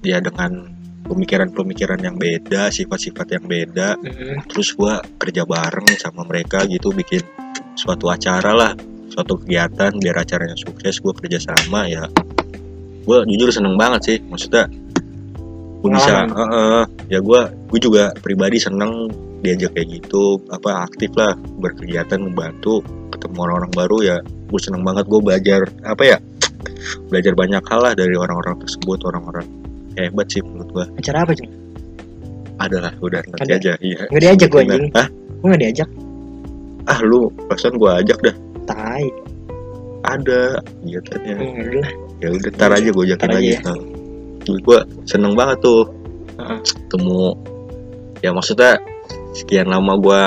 [0.03, 0.71] ya dengan
[1.07, 4.43] pemikiran-pemikiran yang beda sifat-sifat yang beda Hmm.
[4.47, 7.23] terus gua kerja bareng sama mereka gitu bikin
[7.77, 8.73] suatu acara lah
[9.13, 12.05] suatu kegiatan biar acaranya sukses gua kerja sama ya
[13.07, 14.67] gua jujur seneng banget sih maksudnya
[15.85, 16.37] gua bisa Pengalaman.
[16.37, 16.85] Heeh.
[17.13, 19.13] ya gua gue juga pribadi seneng
[19.45, 22.81] diajak kayak gitu apa aktif lah berkegiatan membantu
[23.15, 26.19] ketemu orang-orang baru ya gue seneng banget gue belajar apa ya
[27.13, 29.47] belajar banyak hal lah dari orang-orang tersebut orang-orang
[29.95, 31.53] hebat sih menurut gua acara apa cuma
[32.57, 33.57] adalah udah nanti Ada?
[33.61, 35.09] aja iya nggak diajak gue anjing Hah?
[35.13, 35.89] gue nggak diajak
[36.87, 39.07] ah lu perasaan gua ajak dah tai
[40.07, 43.61] ada kegiatannya hmm, ya udah lah ya udah ntar aja gue ajakin lagi ya.
[43.67, 43.79] Nah,
[44.63, 45.91] gua seneng banget tuh
[46.39, 46.59] Heeh.
[46.63, 47.23] ketemu
[48.23, 48.79] ya maksudnya
[49.35, 50.21] sekian lama gua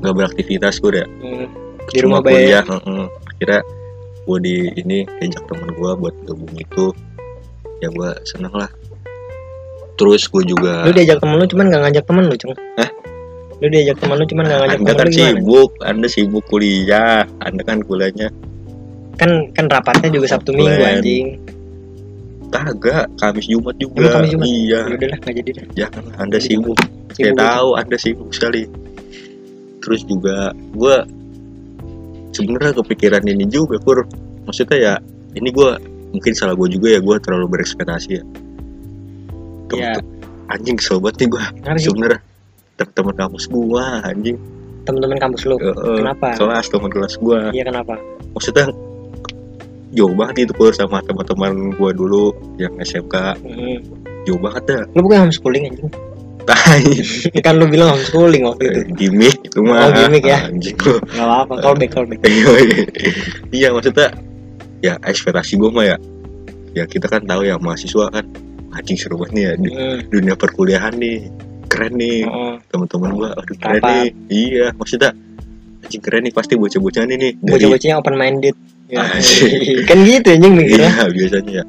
[0.00, 1.46] nggak beraktivitas gue udah Hmm.
[1.90, 3.06] di rumah kuliah heeh.
[3.34, 3.60] akhirnya
[4.20, 6.86] gue di ini diajak temen gue buat gabung itu
[7.80, 8.70] ya gue seneng lah
[9.96, 12.90] terus gue juga lu diajak temen lu cuman nggak ngajak temen lu cuma Hah?
[13.60, 15.28] Lu diajak temen lu cuman nggak ngajak anda temen kan lu gimana?
[15.36, 18.28] sibuk anda sibuk kuliah anda kan kuliahnya
[19.20, 20.64] kan kan rapatnya juga Sabtu Plan.
[20.64, 21.26] Minggu anjing.
[22.50, 24.00] Kagak Kamis Jumat juga.
[24.00, 24.46] Emang Kamis Jumat?
[24.48, 24.80] iya.
[24.80, 26.78] Ya udah lah nggak jadi dah jangan anda Jadi sibuk.
[27.12, 28.62] saya Sibuk tahu anda sibuk sekali.
[29.84, 30.96] Terus juga gue
[32.32, 34.08] sebenarnya kepikiran ini juga kur
[34.48, 34.94] maksudnya ya
[35.36, 35.70] ini gue
[36.16, 38.22] mungkin salah gue juga ya gue terlalu berekspektasi ya.
[39.76, 40.00] Iya.
[40.00, 40.08] Tem-
[40.50, 41.44] anjing sobat nih gue
[41.78, 42.18] sebenarnya
[42.80, 44.38] teman-teman kampus gue anjing.
[44.88, 45.56] Temen-temen kampus lu?
[45.60, 46.32] Heeh, kenapa?
[46.40, 48.00] kelas teman kelas gue iya kenapa?
[48.32, 48.72] Maksudnya
[49.92, 53.76] jauh banget itu kur sama teman-teman gue dulu yang SMK hmm.
[54.24, 54.82] jauh banget dah.
[54.96, 55.90] Lu bukan homeschooling anjing?
[56.48, 56.84] Tai.
[57.44, 58.80] Kan lu bilang homeschooling waktu itu.
[58.96, 59.84] Gimmick itu mah.
[59.84, 60.48] Oh, gimmick ya.
[60.48, 62.20] anjing lu apa-apa callback callback
[63.52, 64.08] iya maksudnya
[64.80, 65.96] ya ekspektasi gue mah ya
[66.72, 68.24] ya kita kan tahu ya mahasiswa kan
[68.72, 69.98] anjing seru banget nih ya hmm.
[70.08, 71.28] dunia perkuliahan nih
[71.70, 72.26] keren nih.
[72.26, 72.54] Heeh.
[72.66, 74.08] teman-teman gue aduh keren nih.
[74.26, 75.10] Iya maksudnya
[75.86, 77.32] anjing keren nih pasti bocah-bocah nih nih.
[77.38, 78.56] Dari bocah-bocahnya open minded.
[78.90, 79.06] Ya.
[79.86, 81.64] Kan gitu anjing mikirnya iya biasanya ya.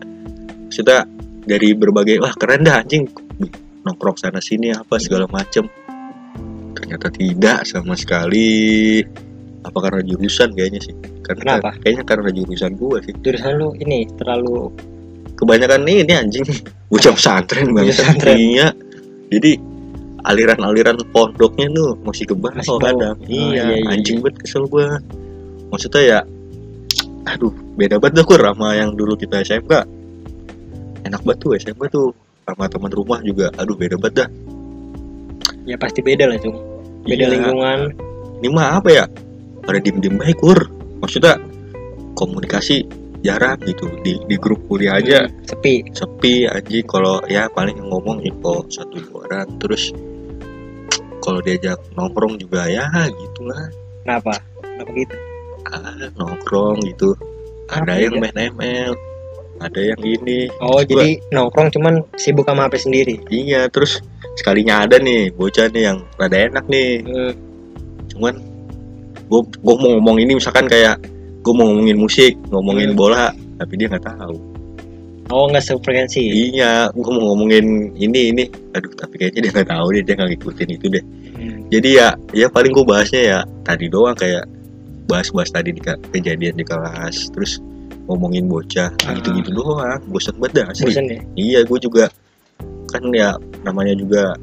[0.65, 0.99] Maksudnya
[1.45, 3.05] dari berbagai wah keren dah anjing.
[3.85, 5.69] Nongkrong sana sini apa segala macem.
[6.73, 9.01] Ternyata tidak sama sekali.
[9.61, 10.95] Apa karena jurusan kayaknya sih?
[11.21, 11.77] Karena Kenapa?
[11.85, 13.13] kayaknya karena jurusan gua sih.
[13.21, 14.73] Jurusan lu ini terlalu
[15.37, 16.45] kebanyakan ini, ini anjing
[16.89, 17.97] bocah pesantren banget
[18.37, 18.73] iya.
[19.31, 19.57] Jadi
[20.23, 24.99] aliran-aliran pondoknya tuh masih bawah Masih kadang Oh, iya, iya, iya, anjing banget kesel gua.
[25.71, 26.19] Maksudnya ya
[27.21, 29.85] aduh beda banget dah kur sama yang dulu kita SMK
[31.05, 32.07] enak banget tuh SMK tuh
[32.43, 33.49] sama teman rumah juga.
[33.57, 34.29] Aduh beda banget dah.
[35.65, 36.57] Ya pasti beda lah cung
[37.05, 37.33] beda Iya.
[37.33, 37.79] lingkungan.
[38.41, 39.05] Ini mah apa ya?
[39.61, 40.57] Pada diem-diem baik kur.
[41.01, 41.37] Maksudnya
[42.13, 42.85] komunikasi
[43.21, 43.85] jarang gitu.
[44.01, 45.29] Di di grup kuliah aja.
[45.29, 45.85] Hmm, sepi.
[45.93, 46.85] Sepi anjing.
[46.85, 49.47] Kalau ya paling ngomong info satu dua orang.
[49.61, 49.93] Terus
[51.21, 53.69] kalau diajak nongkrong juga ya gitu lah
[54.01, 54.33] kenapa?
[54.59, 55.15] Kenapa gitu?
[55.63, 57.13] Ah, nongkrong gitu.
[57.69, 58.19] Ada Apa yang ya?
[58.19, 58.91] main ML
[59.61, 60.49] ada yang ini.
[60.57, 63.15] Oh Gua- jadi nongkrong cuman sibuk sama HP sendiri?
[63.29, 64.01] Iya terus
[64.33, 67.05] sekalinya ada nih bocah nih yang rada enak nih.
[67.05, 67.33] Hmm,
[68.09, 68.33] cuman
[69.23, 70.97] gue mau ngomong ini misalkan kayak
[71.41, 72.99] gue mau ngomongin musik ngomongin Hmm.
[72.99, 74.35] bola tapi dia nggak tahu
[75.31, 76.51] oh nggak sefrekuensi.
[76.53, 78.43] Iya gue mau ngomongin ini ini.
[78.75, 81.03] Aduh tapi kayaknya dia nggak tahu deh dia nggak ngikutin itu deh.
[81.39, 84.45] Hmm, jadi ya ya paling gue bahasnya ya tadi doang kayak
[85.09, 87.59] bahas-bahas tadi di kejadian di kelas terus
[88.05, 89.15] ngomongin bocah Ah.
[89.17, 89.99] gitu-gitu doang.
[90.11, 90.91] Bosan banget dah asli.
[90.91, 91.19] Bosan ya?
[91.39, 92.05] Iya gue juga
[92.91, 94.35] kan ya namanya juga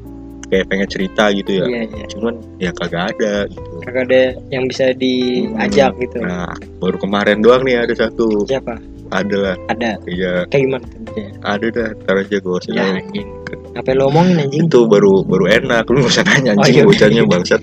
[0.49, 1.65] kayak pengen cerita gitu ya.
[1.69, 2.05] Iya iya.
[2.09, 3.69] Cuman ya kagak ada gitu.
[3.85, 6.17] Kagak ada yang bisa diajak gitu.
[6.25, 6.49] Nah
[6.81, 8.49] baru kemarin doang nih ada satu.
[8.49, 8.77] Siapa
[9.09, 9.55] ada lah.
[9.67, 9.91] Ada.
[10.05, 10.31] Iya.
[10.47, 11.29] Kayak gimana bocahnya?
[11.41, 13.27] ada dah ntar aja gue ya anjing.
[13.73, 14.65] Apa lo omongin anjing?
[14.65, 15.83] Itu baru baru enak.
[15.87, 16.85] Lu nggak usah nanya Oh, anjing iya.
[16.85, 17.61] bocahnya bangsat.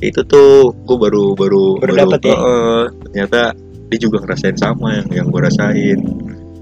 [0.00, 2.36] Itu tuh gue baru baru Baru dapet ya?
[2.36, 2.82] Heeh.
[3.04, 3.40] ternyata
[3.88, 5.98] dia juga ngerasain sama yang yang gue rasain.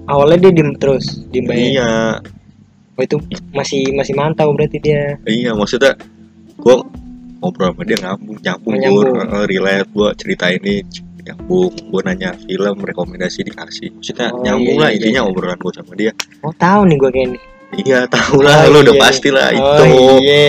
[0.05, 1.79] Awalnya dia diem terus diem baik.
[1.79, 2.19] Iya.
[2.99, 3.17] Oh itu
[3.51, 5.15] masih masih mantau berarti dia.
[5.25, 5.95] Iya maksudnya
[6.59, 6.77] gue
[7.41, 9.07] ngobrol sama dia ngambung nyambung Oh, nyambung.
[9.17, 10.85] gue relate gue cerita ini
[11.31, 11.73] nyambung.
[11.87, 13.89] Gue nanya film rekomendasi dikasih.
[13.93, 15.29] Maksudnya Oh, nyambung iya, lah iya, intinya iya.
[15.29, 16.13] obrolan gue sama dia.
[16.41, 17.39] Oh tahu nih gue kayak ini
[17.81, 18.67] iya tahu lah.
[18.67, 19.01] Oh, lu udah iya.
[19.01, 19.63] pasti lah itu.
[19.63, 19.87] oh
[20.19, 20.45] iya.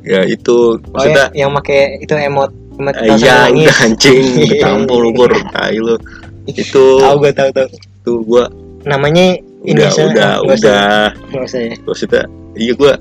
[0.00, 0.58] Ya itu.
[0.76, 4.24] Oh maksudnya ya, yang make itu emot emot rasa Iya udah anjing.
[4.56, 5.96] Campur lu Pur Tai lu.
[6.44, 7.68] Itu tahu gue tahu tahu.
[8.00, 8.44] Tuh gua
[8.82, 11.04] namanya Udah se- udah usah- udah.
[11.28, 11.72] Nggak usah ya.
[11.80, 12.22] Maksudnya
[12.54, 12.92] Iya gua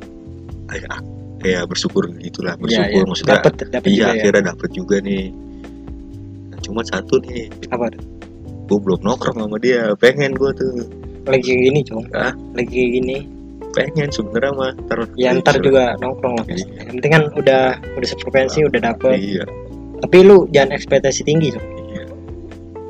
[0.70, 0.86] Ya,
[1.42, 2.84] ya bersyukur gitu lah Bersyukur.
[2.86, 3.04] Iya, iya.
[3.08, 4.08] maksudnya dapet dapet Iya ya.
[4.14, 5.24] akhirnya dapet juga nih
[6.70, 7.50] Cuma satu nih.
[7.74, 8.06] Apa tuh?
[8.70, 9.90] Gua belum nongkrong sama dia.
[9.98, 10.86] Pengen gua tuh.
[11.26, 12.06] Lagi gini cong.
[12.14, 12.38] Hah?
[12.54, 13.26] lagi gini.
[13.74, 14.72] Pengen sebenernya mah.
[14.86, 16.46] Ntar ya ntar juga nongkrong lah.
[16.46, 16.66] Iya.
[16.86, 17.64] yang penting kan udah
[17.98, 19.18] udah sefrekuensi udah dapet.
[19.18, 19.44] Iya.
[20.06, 21.66] Tapi lu jangan ekspektasi tinggi cong.
[21.90, 22.04] Iya.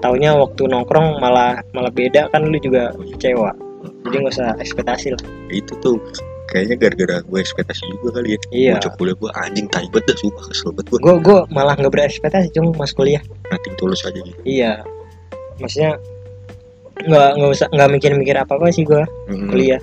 [0.04, 3.56] Taunya waktu nongkrong malah malah beda kan lu juga kecewa.
[4.04, 5.24] Jadi nggak usah ekspektasi lah.
[5.48, 5.96] Itu tuh
[6.50, 8.40] Kayaknya gara-gara gue ekspektasi juga kali ya.
[8.50, 8.74] Iya.
[8.78, 11.94] Bocah kuliah gue anjing tai banget dah Sumpah kesel banget gue gue gue malah nggak
[11.94, 13.22] berekspektasi cung mas kuliah.
[13.54, 14.40] Nothing tulus aja gitu.
[14.44, 14.82] Iya.
[15.62, 16.02] Maksudnya
[17.00, 19.48] nggak nggak usah nggak mikir-mikir apa apa sih gue Mm.
[19.54, 19.82] kuliah.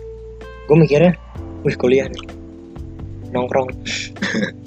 [0.67, 1.15] Gue mikirnya
[1.63, 2.36] wih kuliah nih
[3.37, 3.69] nongkrong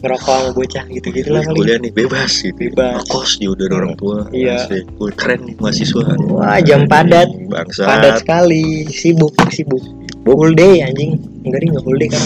[0.05, 2.69] ngerokok sama bocah gitu gitu lah kuliah nih bebas gitu.
[2.69, 3.01] Bebas.
[3.09, 4.17] kos juga dari orang tua.
[4.29, 4.69] Iya.
[4.69, 6.05] Wih, keren nih mahasiswa.
[6.29, 7.27] Wah jam padat.
[7.49, 7.87] Bangsat.
[7.89, 8.85] Padat sekali.
[8.93, 9.81] Sibuk sibuk.
[10.23, 11.17] Full day anjing.
[11.43, 12.21] Enggak nih nggak full day kan?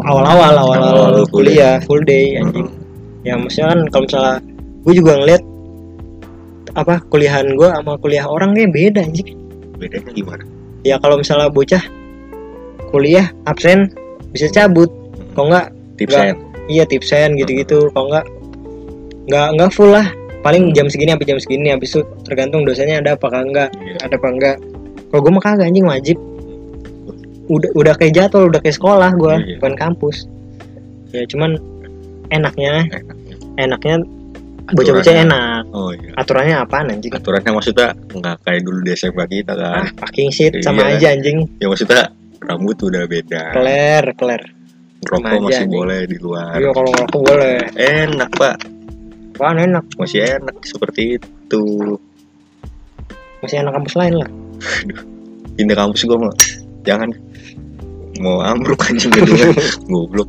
[0.00, 2.72] Awal-awal awal-awal kuliah full day anjing.
[3.20, 4.34] Ya maksudnya kan kalau misalnya
[4.80, 5.42] gue juga ngeliat
[6.72, 9.36] apa kuliahan gue sama kuliah orang kayak beda anjing.
[9.76, 10.44] Bedanya gimana?
[10.80, 11.84] Ya kalau misalnya bocah
[12.88, 13.92] kuliah absen
[14.30, 14.90] bisa cabut.
[15.32, 15.66] Kalau nggak?
[15.96, 16.32] Tipsnya
[16.66, 17.90] iya tipsen gitu-gitu.
[17.90, 18.26] Kalau nggak?
[19.26, 20.06] Nggak nggak full lah.
[20.40, 21.68] Paling jam segini sampai jam segini.
[21.68, 23.96] Habis itu tergantung dosanya ada apa enggak Iya.
[24.00, 24.56] ada apa enggak
[25.10, 26.16] kalau gue mah kagak anjing wajib.
[27.46, 29.56] Udah udah kayak jadwal udah kayak sekolah gue Iya.
[29.58, 30.16] bukan kampus.
[31.10, 31.58] Ya cuman
[32.30, 32.86] enaknya.
[33.56, 34.00] Enaknya.
[34.70, 35.62] bocah-bocah enak.
[35.74, 36.14] Oh iya.
[36.14, 37.10] Aturannya apaan anjing?
[37.10, 39.82] Aturannya maksudnya nggak kayak dulu di SMA kita kan?
[39.82, 40.94] Ah fucking shit sama Iya.
[40.94, 41.38] aja anjing.
[41.58, 42.06] Ya maksudnya
[42.44, 43.52] rambut udah beda.
[43.54, 44.42] Keler keler.
[45.00, 45.78] Rokok sama aja, masih anjing.
[45.80, 46.56] boleh di luar.
[46.60, 47.56] Iya kalau ngerokok boleh.
[47.76, 48.56] Enak pak.
[49.40, 49.84] Apaan enak?
[49.96, 51.64] Masih enak seperti itu.
[53.40, 54.30] Masih enak kampus lain lah.
[55.56, 56.32] Pindah kampus gua mau
[56.84, 57.08] jangan.
[58.20, 59.56] Mau ambruk anjing gedungnya
[59.88, 60.28] goblok.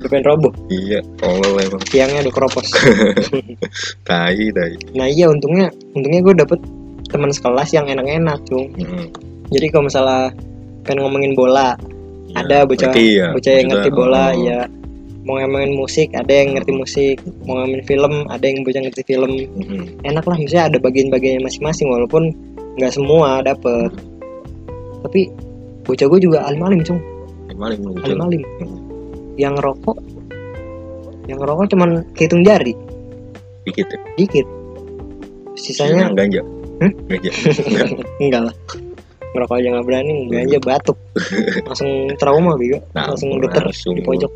[0.00, 0.52] Udah pengen roboh?
[0.72, 1.84] Iya tolol emang.
[1.84, 2.72] Tiangnya udah keropos
[4.08, 4.74] tai tai.
[4.96, 6.60] Nah iya untungnya untungnya gue dapet
[7.12, 8.72] teman sekelas yang enak-enak cung.
[8.80, 9.12] Hmm.
[9.52, 10.32] jadi kalau misalnya
[10.84, 11.76] pengen ngomongin bola.
[12.30, 14.70] Ya, ada bocah ya, bocah yang ngerti bola oh, ya
[15.24, 17.16] mau ngomongin musik ada yang ngerti musik.
[17.44, 19.32] Mau ngomongin film ada yang bocah ngerti film.
[19.60, 19.84] Hmm.
[20.02, 22.32] enak lah misalnya ada bagian-bagiannya masing-masing walaupun
[22.80, 23.92] nggak semua dapet.
[25.04, 25.30] Tapi
[25.84, 27.00] bocah gue juga alim-alim cung.
[27.50, 28.78] Alim-alim Hmm.
[29.36, 29.96] yang ngerokok
[31.28, 32.74] yang ngerokok cuman kehitung jari.
[33.68, 33.98] Dikit ya?
[34.16, 34.46] Dikit.
[35.54, 36.42] Sisanya yang ganja?
[36.80, 36.92] Hmm?
[37.06, 37.30] ganja.
[38.22, 38.56] Enggak lah
[39.30, 40.98] ngerokok aja nggak berani ganja batuk.
[41.62, 42.82] Langsung trauma bego.
[42.90, 43.94] Nah, langsung geter langsung.
[43.94, 44.32] di pojok.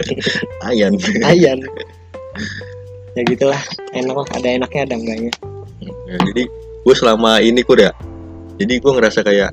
[0.68, 0.98] Ayan.
[1.22, 1.58] Ayan.
[3.12, 3.60] Ya gitulah.
[3.92, 5.32] Enak lah ada enaknya ada enggaknya.
[6.06, 6.42] Ya, jadi
[6.82, 7.92] gue selama ini kok ya.
[8.56, 9.50] Jadi gue ngerasa kayak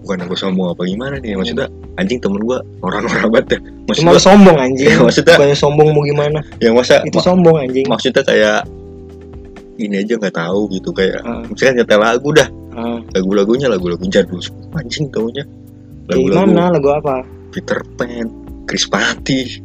[0.00, 1.64] bukan gue sombong apa gimana nih maksudnya
[1.96, 3.58] anjing temen gue orang-orang banget ya.
[3.88, 4.86] Maksud cuma sombong anjing.
[4.86, 6.38] Ya, maksudnya- bukannya sombong mau gimana?
[6.58, 7.86] Yang masa itu ma- sombong anjing.
[7.88, 8.60] maksudnya kayak
[9.74, 11.42] ini aja nggak tahu gitu kayak Ah.
[11.42, 14.42] misalkan nyetel lagu dah Ah, lagu-lagunya lagu-lagu jadul.
[14.74, 15.46] Anjing taunya.
[16.10, 17.22] Lagu-lagu gimana lagu apa?
[17.54, 18.26] Peter Pan
[18.66, 19.62] Chris Patti.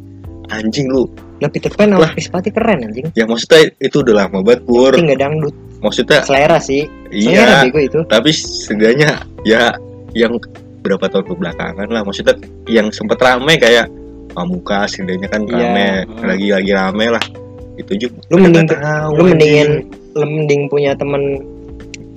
[0.50, 1.06] Anjing lu.
[1.42, 3.10] Lah Peter Pan sama Chris Patti keren anjing.
[3.18, 4.94] Ya maksudnya itu udah lama banget Pur.
[4.94, 5.54] Tapi nggak dangdut.
[5.80, 6.84] Maksudnya selera sih.
[7.10, 8.00] Selera iya bego itu.
[8.06, 9.74] Tapi setidaknya ya
[10.14, 10.36] yang
[10.84, 12.02] berapa tahun kebelakangan lah.
[12.04, 12.34] Maksudnya
[12.68, 13.88] yang sempet rame kayak
[14.30, 15.54] Pamungkas setidaknya kan Iya.
[15.58, 15.88] rame.
[16.06, 16.22] Hmm.
[16.28, 17.24] lagi lagi rame lah.
[17.80, 19.70] Itu juga lu mending tahu, lu mendingin
[20.12, 21.40] lu mending punya temen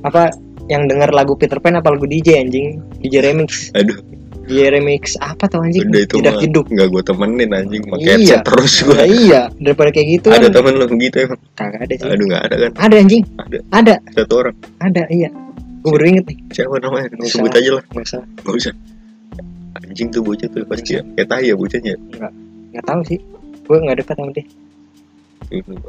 [0.03, 0.27] apa
[0.71, 2.79] yang denger lagu Peter Pan apa lagu DJ anjing?
[3.03, 3.71] DJ remix.
[3.75, 3.99] Aduh.
[4.43, 5.87] DJ remix apa tuh anjing?
[5.87, 7.83] Udah itu mah jeduk nggak gue temenin anjing.
[7.87, 8.13] Pakai Iya.
[8.15, 10.51] headset terus gue Nah, iya daripada kayak gitu ada kan.
[10.51, 11.39] temen lu begitu emang.
[11.55, 12.71] Kagak ada sih aduh nggak ada kan.
[12.79, 13.23] Ada anjing.
[13.39, 13.57] Ada.
[13.71, 13.95] ada.
[14.11, 14.55] Satu orang.
[14.79, 15.29] Ada iya.
[15.83, 16.37] Gue baru inget nih.
[16.51, 17.07] Siapa namanya?
[17.11, 17.83] Nggak sebut aja lah.
[17.91, 18.21] Nggak usah.
[18.43, 18.73] Nggak usah.
[19.83, 21.93] Anjing tuh bocah tuh pasti ya kayak tai ya bocahnya.
[22.71, 23.19] Nggak tahu sih.
[23.63, 24.45] Gue nggak dekat sama dia.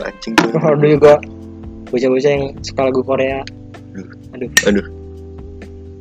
[0.02, 1.12] Anjing tuh oh, ada juga
[1.90, 3.38] bocah-bocah yang suka lagu Korea
[3.94, 4.86] aduh aduh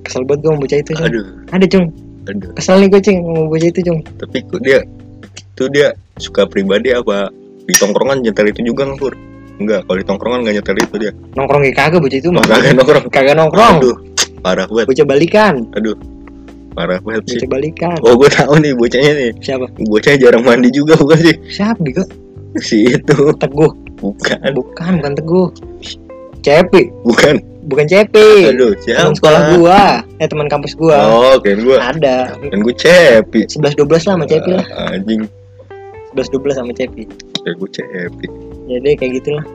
[0.03, 1.05] kesel banget gue sama bocah itu Cung.
[1.05, 1.85] aduh ada cung
[2.23, 3.99] aduh Kesel nih gue cing ngomong bocah itu cung.
[4.17, 4.79] tapi kok dia
[5.53, 5.87] itu dia
[6.17, 7.29] suka pribadi apa
[7.63, 9.13] di tongkrongan nyetel itu juga nggak Pur?
[9.53, 12.43] enggak kalau di tongkrongan nggak nyetel itu dia Nongkrong kayak kagak bocah itu mah.
[12.43, 13.75] kagak nongkrong Kagak nongkrong.
[13.79, 13.97] aduh
[14.41, 15.55] parah banget Bocah balikan.
[15.71, 15.95] aduh
[16.73, 17.95] parah banget sih Bocah balikan.
[18.01, 19.65] oh gue tahu nih bocahnya nih Siapa?
[19.79, 22.03] bocahnya jarang mandi juga bukan sih Siapa bego?
[22.59, 23.71] si itu Teguh.
[23.97, 25.47] bukan Bukan, bukan Teguh.
[26.41, 26.81] Cepi.
[27.05, 28.51] bukan Bukan Cepi.
[28.51, 30.03] aduh Teman sekolah gua.
[30.19, 30.99] Eh teman kampus gua.
[30.99, 32.35] oh kan gue Ada.
[32.35, 34.65] kan gue cepi 11 12 lah sama Cepi lah.
[34.69, 35.23] Ah, anjing
[36.11, 37.03] 11 12 sama Cepi.
[37.41, 38.25] kayak gue cepi
[38.67, 39.45] Jadi kayak gitulah.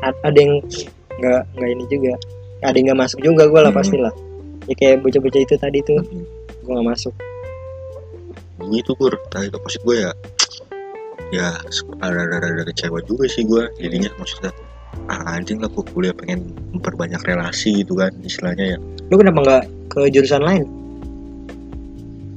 [0.00, 0.60] Ada yang
[1.14, 2.12] nggak nggak ini juga.
[2.60, 3.80] Ada yang nggak masuk juga gua lah Hmm.
[3.80, 4.12] pasti lah.
[4.64, 6.00] Ya kayak bocah-bocah itu tadi tuh.
[6.62, 7.14] Gua nggak masuk.
[8.64, 10.10] gitu pur tadi maksud gue ya
[11.28, 11.52] ya
[12.00, 14.56] ada ada ada kecewa juga sih gue jadinya maksudnya
[15.06, 19.62] ah anjing lah gue kuliah pengen memperbanyak relasi gitu kan istilahnya ya Lu kenapa nggak
[19.88, 20.64] ke jurusan lain?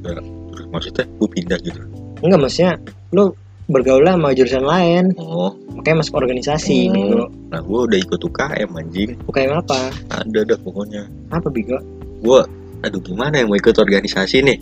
[0.04, 1.80] Terus maksudnya gue pindah gitu
[2.20, 2.72] Enggak maksudnya
[3.12, 3.32] lu
[3.68, 5.12] bergaul lah sama jurusan lain.
[5.16, 6.96] oh Makanya masuk organisasi Hmm.
[6.98, 7.24] bego.
[7.48, 9.80] nah gue udah ikut UKM anjing UKM apa?
[10.10, 11.78] ada dah pokoknya Apa bego?
[12.20, 12.42] gue
[12.80, 14.60] aduh gimana yang mau ikut organisasi nih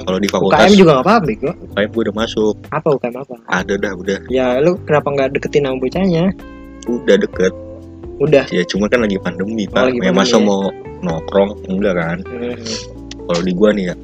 [0.00, 1.50] kalau di fakultas UKM juga nggak apa-apa bego.
[1.66, 3.34] UKM gue udah masuk Apa UKM apa?
[3.50, 6.24] ada dah udah Ya lu kenapa nggak deketin sama bocahnya?
[6.86, 7.52] Udah deket
[8.16, 8.46] Udah.
[8.48, 10.44] ya cuma kan lagi pandemi Oh, pak lagi ya masa ya.
[10.44, 10.70] mau
[11.00, 12.56] nongkrong enggak kan Hmm.
[13.24, 13.94] kalau di gua nih ya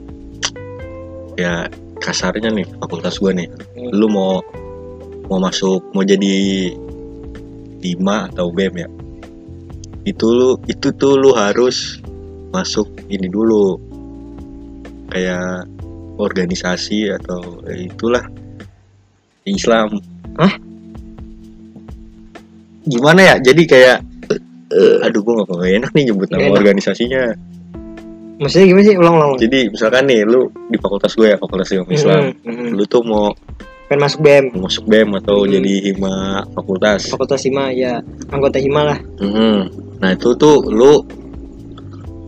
[1.37, 1.53] ya
[1.99, 3.91] kasarnya nih fakultas gua nih Hmm.
[3.93, 4.43] lu mau
[5.26, 6.35] mau masuk mau jadi
[7.81, 8.89] lima atau BEM ya
[10.03, 12.01] itu lu itu tuh lu harus
[12.51, 13.78] masuk ini dulu
[15.09, 15.64] kayak
[16.18, 18.24] organisasi atau ya itulah
[19.45, 19.97] Islam
[20.37, 20.53] Hah?
[22.91, 23.99] Gimana ya jadi kayak
[25.01, 26.59] aduh gua gak enak nih nyebut nama enak.
[26.59, 27.22] organisasinya
[28.36, 28.97] Maksudnya gimana sih?
[28.97, 29.30] Ulang-ulang.
[29.36, 32.68] jadi misalkan nih lu di fakultas gue ya fakultas ilmu Islam Hmm, hmm.
[32.72, 33.36] lu tuh mau
[33.84, 34.45] Pengen masuk BEM.
[34.57, 35.51] masuk BEM atau Hmm.
[35.51, 36.14] jadi hima
[36.51, 38.99] fakultas Fakultas Hima ya anggota Hima lah.
[39.18, 39.59] Mhm.
[39.99, 41.05] nah itu tuh lu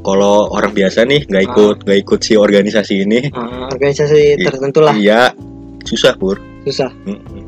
[0.00, 4.92] kalau orang biasa nih nggak ikut nggak ikut si organisasi ini Ah, organisasi tertentu lah.
[4.92, 5.30] iya
[5.82, 6.90] susah pur Susah.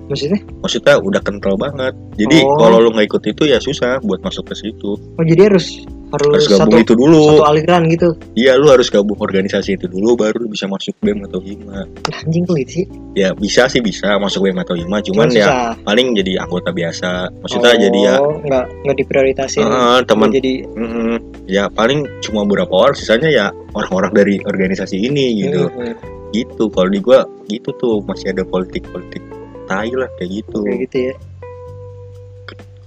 [0.04, 0.40] Maksudnya?
[0.60, 2.56] maksudnya udah kental banget jadi Oh.
[2.56, 5.80] kalau lu nggak ikut itu ya susah buat masuk ke situ Oh jadi harus
[6.12, 8.08] harus, harus gabung satu itu dulu satu aliran gitu.
[8.34, 11.88] iya lu harus gabung organisasi itu dulu baru lu bisa masuk BEM atau hima
[12.22, 12.84] anjing gitu sih?
[13.14, 15.72] ya bisa sih bisa masuk BEM atau hima cuman ya susah.
[15.82, 17.08] paling jadi anggota biasa
[17.40, 19.64] maksudnya Oh, jadi ya nggak nggak diprioritasin.
[19.64, 25.42] ah, teman jadi Mm, ya paling cuma beberapa orang sisanya ya orang-orang dari organisasi ini
[25.42, 25.98] gitu Hmm,
[26.30, 29.18] gitu kalau di gua gitu tuh masih ada politik-politik
[29.64, 30.58] tai lah kayak gitu.
[30.62, 31.14] Kayak gitu ya.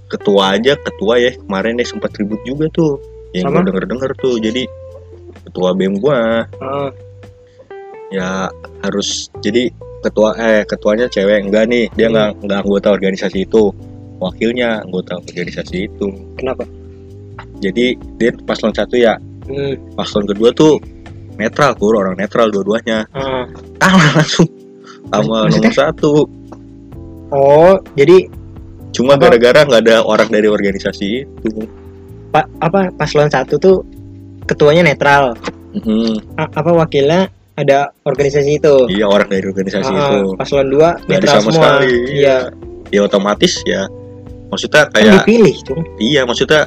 [0.08, 1.32] ketua aja ketua ya.
[1.36, 2.96] Kemarin ya sempat ribut juga tuh.
[3.36, 4.34] Yang gua denger denger tuh.
[4.40, 4.62] Jadi
[5.44, 6.48] ketua bem gua.
[6.58, 6.88] Ah,
[8.08, 8.48] ya
[8.80, 9.68] harus jadi
[10.00, 11.44] ketua eh ketuanya cewek.
[11.44, 12.14] Enggak nih dia Hmm.
[12.16, 13.68] nggak nggak anggota organisasi itu.
[14.18, 16.08] Wakilnya anggota organisasi itu.
[16.34, 16.64] Kenapa?
[17.58, 19.18] jadi dia paslon satu ya.
[19.46, 20.78] Hmm, paslon kedua tuh
[21.34, 23.02] netral kur orang netral dua-duanya.
[23.12, 23.44] Ah.
[23.78, 24.46] kalah langsung.
[25.08, 25.70] Sama Maksudnya?
[25.70, 26.10] nomor satu
[27.28, 28.24] Oh, jadi
[28.88, 31.08] cuma gara-gara nggak ada orang dari organisasi
[31.44, 31.60] itu
[32.28, 33.76] pak apa paslon satu tuh
[34.44, 35.36] ketuanya netral.
[35.70, 36.34] Mhm.
[36.34, 38.74] A- apa wakilnya ada organisasi itu.
[38.88, 41.64] iya orang dari organisasi Ah, itu paslon dua nggak ada netral sama semua.
[41.68, 42.36] sekali Iya.
[42.88, 43.82] ya otomatis ya
[44.48, 45.82] maksudnya Kan kayak dipilih, cung.
[45.98, 46.62] iya maksudnya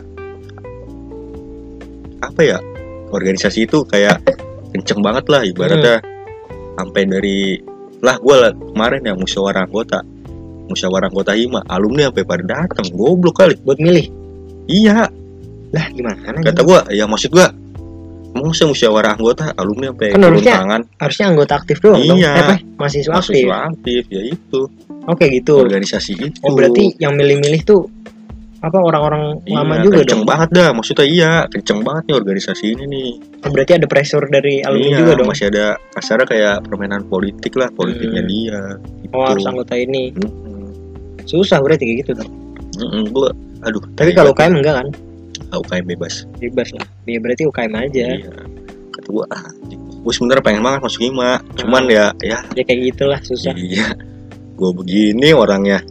[2.21, 2.57] apa ya
[3.09, 4.21] organisasi itu kayak
[4.71, 6.09] kenceng banget lah ibaratnya Hmm.
[6.77, 7.39] sampai dari
[7.99, 9.99] lah gue lah kemarin ya musyawarah anggota
[10.71, 14.07] musyawarah anggota hima alumni sampai pada datang goblok kali buat milih.
[14.65, 15.11] iya
[15.69, 16.39] Lah, gimana?
[16.41, 17.47] kata gua ya maksud gua
[18.31, 22.15] mau saya musyawarah anggota alumni sampai Kan harusnya tangan harusnya anggota aktif doang dong.
[22.17, 22.29] Iya.
[22.29, 22.55] Eh, apa?
[22.77, 23.43] Mahasiswa aktif.
[23.43, 24.61] mahasiswa aktif ya itu
[25.03, 25.53] Oke gitu.
[25.57, 27.81] organisasi itu Oh berarti yang milih-milih tuh
[28.61, 30.29] apa orang-orang iya, lama juga kenceng dong.
[30.29, 33.09] banget dah maksudnya iya kenceng banget nih organisasi ini nih
[33.41, 35.27] Oh, berarti ada pressure dari alumni iya, juga dong.
[35.27, 38.29] masih ada kasarnya kayak permainan politik lah politiknya Hmm.
[38.29, 38.59] dia
[39.01, 39.13] gitu.
[39.13, 40.13] Oh harus anggota ini.
[40.13, 40.50] Mm-mm.
[41.25, 42.31] Susah berarti kayak gitu dong.
[42.79, 43.29] Mm-mm, gua
[43.61, 44.33] aduh Tapi kalau.
[44.33, 44.87] UKM enggak kan?
[45.51, 46.87] Ah, UKM bebas Bebas lah.
[47.05, 48.05] Ya berarti UKM aja.
[48.17, 48.31] iya
[48.91, 49.47] kata gua ah
[50.01, 53.53] gue sebenarnya pengen banget masuk hima cuman ya ya Ya kayak gitulah susah.
[53.53, 53.93] Iya.
[54.57, 55.81] Gue begini orangnya.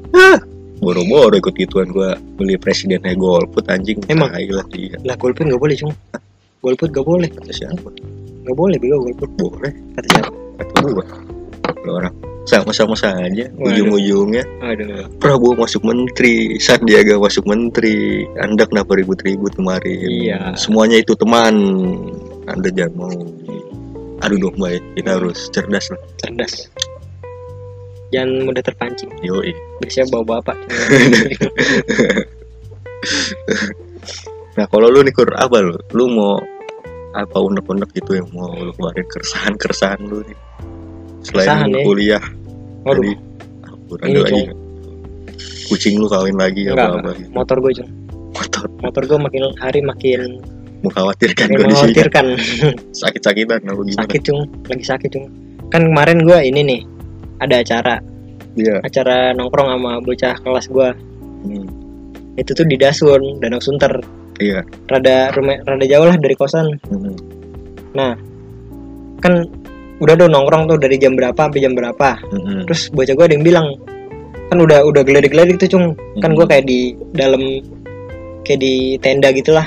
[0.82, 4.02] Boro-boro ikut gituan gue beli presidennya golput anjing.
[4.10, 4.34] Emang?
[4.34, 4.96] Lah iya.
[5.06, 5.94] Lah golput nggak boleh cung.
[6.60, 7.28] Golput nggak boleh.
[7.30, 7.88] Kata siapa?
[8.46, 9.30] Nggak boleh bego golput.
[9.38, 9.72] Boleh.
[9.94, 10.30] Kata siapa?
[10.58, 11.06] Kata gue.
[11.82, 12.12] Lo orang
[12.44, 14.42] sama-sama saja ujung-ujungnya.
[15.16, 20.40] Prabowo masuk menteri Sandiaga masuk menteri Anda kenapa ribut-ribut kemarin Iya.
[20.56, 21.54] semuanya itu teman
[22.44, 23.12] Anda jangan mau
[24.20, 26.00] Aduh dong baik, kita harus cerdas lah.
[26.18, 26.68] cerdas
[28.10, 29.54] jangan mudah terpancing Yoi.
[29.78, 30.56] biasanya bawa bapak
[34.50, 35.72] Nah kalau lu nih kur apa lu?
[35.94, 36.36] Lu mau
[37.10, 40.36] apa unek-unek gitu yang mau lu keluarin keresahan-keresahan lu nih?
[41.20, 41.82] Selain ya?
[41.84, 42.24] kuliah,
[42.84, 43.04] waduh.
[43.68, 44.42] Ampun, Ini, ada lagi.
[45.70, 47.30] Kucing lu kawin lagi enggak, apa apa gitu.
[47.30, 47.88] motor gue Cung.
[48.34, 48.64] Motor.
[48.82, 50.20] Motor gue makin hari makin
[50.80, 51.86] mengkhawatirkan makin kondisinya.
[51.86, 52.26] mengkhawatirkan.
[53.00, 54.00] Sakit-sakitan apa gimana?
[54.02, 55.26] sakit cung lagi sakit cung
[55.70, 56.80] kan kemarin gue ini nih
[57.40, 57.96] ada acara.
[58.58, 58.82] Iya.
[58.82, 60.88] acara nongkrong sama bocah kelas gue
[61.40, 61.64] Hmm,
[62.36, 63.96] itu tuh di Dasun Danau Sunter.
[64.40, 64.60] Iya.
[64.92, 66.76] rada rumah rada jauh lah dari kosan.
[67.96, 68.12] Hmm,
[69.20, 69.48] kan
[70.00, 73.34] udah tuh nongkrong tuh dari jam berapa sampai jam berapa hmm, terus bocah gue ada
[73.36, 73.66] yang bilang
[74.50, 75.86] kan udah udah geledik-geledik tuh cung
[76.18, 76.50] kan gue hmm.
[76.50, 76.80] kayak di
[77.14, 77.42] dalam
[78.42, 79.66] kayak di tenda gitulah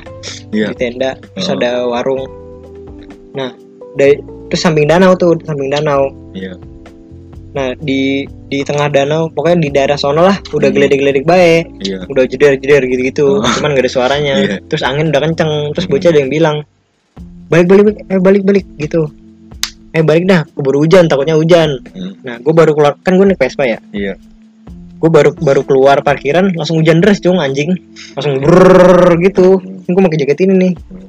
[0.54, 0.70] Iya.
[0.70, 1.56] di tenda terus Oh.
[1.58, 2.26] ada warung
[3.34, 3.50] nah
[3.94, 4.18] dari
[4.50, 6.58] terus samping danau tuh samping danau Iya.
[7.54, 10.76] nah di di tengah danau pokoknya di daerah sono lah udah Hmm.
[10.78, 12.06] geledik-geledik baik Iya.
[12.10, 13.46] udah jeder-jeder gitu-gitu Oh.
[13.58, 14.58] cuman gak ada suaranya Iya.
[14.66, 15.94] terus angin udah kenceng terus Hmm.
[15.94, 16.58] bocah ada yang bilang
[17.50, 19.06] balik balik, eh balik balik gitu
[19.94, 21.78] eh balik dah keburu hujan takutnya hujan.
[21.94, 23.80] Hmm, nah gue baru keluar kan gue naik Vespa ya?
[23.92, 24.16] Iya.
[24.98, 27.76] gue baru baru keluar parkiran langsung hujan deras cung anjing.
[28.16, 29.60] Langsung brrrr gitu.
[29.60, 30.74] Hmm, gue pakai jaket ini nih.
[30.74, 31.08] Hmm.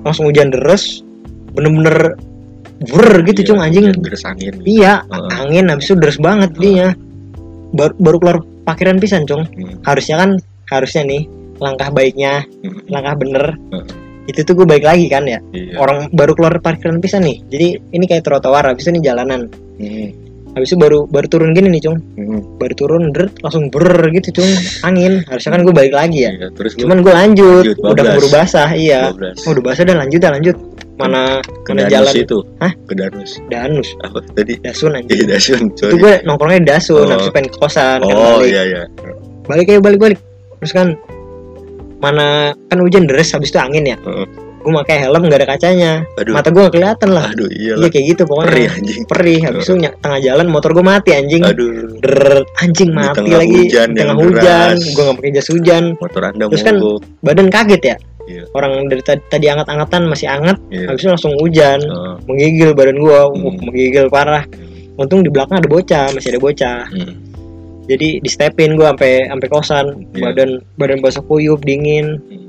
[0.00, 1.04] langsung hujan deras
[1.52, 2.16] bener-bener
[2.80, 3.84] brrrr gitu Iya, cung anjing.
[4.00, 4.54] deras angin.
[4.64, 5.30] iya Heeh.
[5.36, 6.96] angin habis itu deras banget dia
[7.76, 9.44] baru baru keluar parkiran pisan cung.
[9.50, 10.30] Hmm, harusnya kan
[10.70, 11.22] harusnya nih
[11.58, 13.44] langkah baiknya hmm, langkah bener.
[13.74, 13.84] Heeh.
[14.30, 15.74] Itu tuh gue baik lagi kan ya Iya.
[15.76, 20.12] orang baru keluar parkiran pisan nih jadi ini kayak trotoar habis itu nih jalanan Hmm,
[20.52, 22.56] habis itu baru baru turun gini nih cung hmm.
[22.56, 24.50] baru turun deret langsung ber gitu cung
[24.82, 28.08] angin harusnya kan gue balik lagi ya Iya, terus cuman gue lanjut, Lanjut, udah 12.
[28.08, 29.40] keburu basah iya 12.
[29.40, 30.56] oh, udah basah dan lanjut dah lanjut
[30.94, 31.22] mana
[31.64, 32.38] ke mana Danus jalan itu.
[32.60, 32.72] Hah?
[32.84, 33.30] Ke Danus.
[33.48, 34.52] danus Apa tadi?
[34.60, 35.60] dasun Iya, anjing Dasun.
[35.66, 35.96] itu Sorry.
[35.96, 37.08] gue nongkrongnya di dasun Oh.
[37.08, 38.82] habis itu pengen ke kosan kan Oh, balik iya iya.
[39.48, 40.18] balik ayo balik balik
[40.58, 40.88] terus kan
[42.00, 42.26] mana
[42.66, 44.26] kan hujan deras habis itu angin ya Heeh.
[44.60, 46.32] gue pakai helm gak ada kacanya Aduh.
[46.32, 49.00] mata gue gak kelihatan lah Aduh, iya iya kayak gitu pokoknya Perih anjing.
[49.06, 53.38] perih habis itu ny- tengah jalan motor gue mati anjing Aduh, Deret, anjing mati tengah
[53.38, 54.80] lagi hujan di tengah hujan deras.
[54.86, 57.00] gue gak pakai jas hujan motor Anda Terus kan- mogok.
[57.20, 58.46] badan kaget ya Iya.
[58.52, 60.86] orang dari tadi, tadi anget-angetan masih anget Iya.
[60.86, 62.14] habis itu langsung hujan Heeh.
[62.24, 63.42] menggigil badan gua Hmm.
[63.42, 64.44] uh, menggigil parah
[64.94, 67.29] untung di belakang ada bocah masih ada bocah Hmm.
[67.90, 70.30] Jadi di stepin gua sampai sampai kosan Iya.
[70.30, 72.46] badan badan basah kuyup dingin Hmm.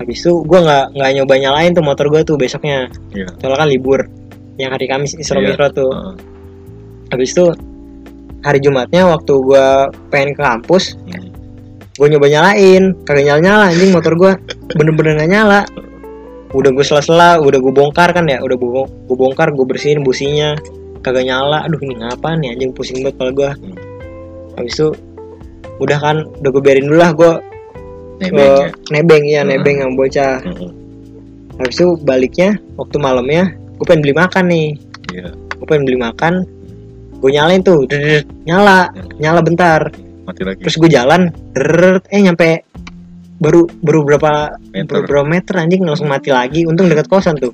[0.00, 3.28] habis itu gua nggak nggak nyoba nyalain tuh motor gua tuh besoknya Iya.
[3.36, 4.00] soalnya kan libur
[4.56, 5.52] yang hari Kamis Isra Iya.
[5.52, 6.14] Mi'raj tuh Heeh.
[7.12, 7.44] habis itu
[8.40, 9.66] hari Jumatnya waktu gua
[10.08, 11.28] pengen ke kampus Hmm.
[11.96, 14.32] gue nyoba nyalain kagak nyala nyala anjing motor gue
[14.76, 15.60] bener-bener gak nyala
[16.52, 20.60] udah gue sela-sela udah gue bongkar kan ya udah gue gue bongkar gue bersihin businya
[21.00, 23.75] kagak nyala aduh ini ngapa nih anjing pusing banget kepala gue Hmm.
[24.56, 24.88] Habis itu
[25.76, 27.32] udah kan udah gue biarin dulu lah gue
[28.16, 28.68] Nebeng ya.
[28.90, 29.50] nebeng ya Hmm.
[29.50, 30.70] nebeng yang bocah Heeh.
[31.58, 33.44] habis itu baliknya waktu malamnya
[33.76, 34.68] gue pengen beli makan nih
[35.08, 35.28] Iya.
[35.30, 36.32] gue pengen beli makan
[37.16, 39.08] gue nyalain tuh Dredred, nyala Hmm.
[39.16, 39.80] nyala bentar
[40.24, 40.60] Mati lagi.
[40.60, 42.64] terus gue jalan deret eh nyampe
[43.36, 44.32] baru baru berapa
[44.72, 44.88] Meter.
[44.90, 47.52] baru berapa meter anjing langsung mati lagi untung dekat kosan tuh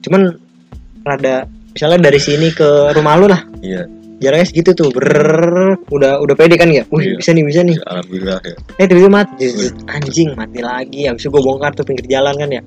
[0.00, 0.36] cuman
[1.00, 3.88] rada misalnya dari sini ke rumah lu lah Iya.
[4.24, 6.82] Jaraknya segitu tuh ber udah udah pede kan ya?
[6.82, 6.84] Iya.
[6.88, 7.76] wih bisa nih bisa nih.
[7.84, 8.56] Alhamdulillah ya.
[8.80, 9.46] eh tiba-tiba mati.
[9.92, 11.00] Anjing mati lagi.
[11.04, 12.62] Habis itu gue bongkar tuh pinggir jalan kan ya.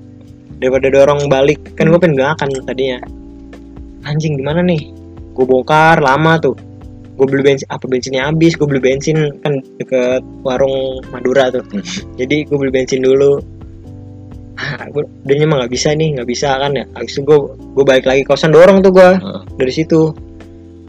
[0.62, 2.98] Daripada dorong balik kan gue pengen makan tadinya.
[4.06, 4.94] Anjing gimana nih?
[5.34, 6.54] Gue bongkar lama tuh.
[7.18, 8.54] Gue beli bensin apa bensinnya habis?
[8.54, 11.66] Gue beli bensin kan deket warung Madura tuh.
[11.74, 11.82] Hmm.
[12.14, 13.42] jadi gue beli bensin dulu.
[14.58, 16.14] Ah gue udahnya mah nggak bisa nih?
[16.18, 16.86] Nggak bisa kan ya?
[16.94, 17.38] Habis itu gue
[17.74, 19.10] gue balik lagi kosan dorong tuh gue
[19.58, 20.14] dari situ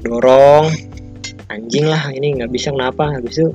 [0.02, 0.72] dorong
[1.47, 3.50] anjing lah ini nggak bisa kenapa habis itu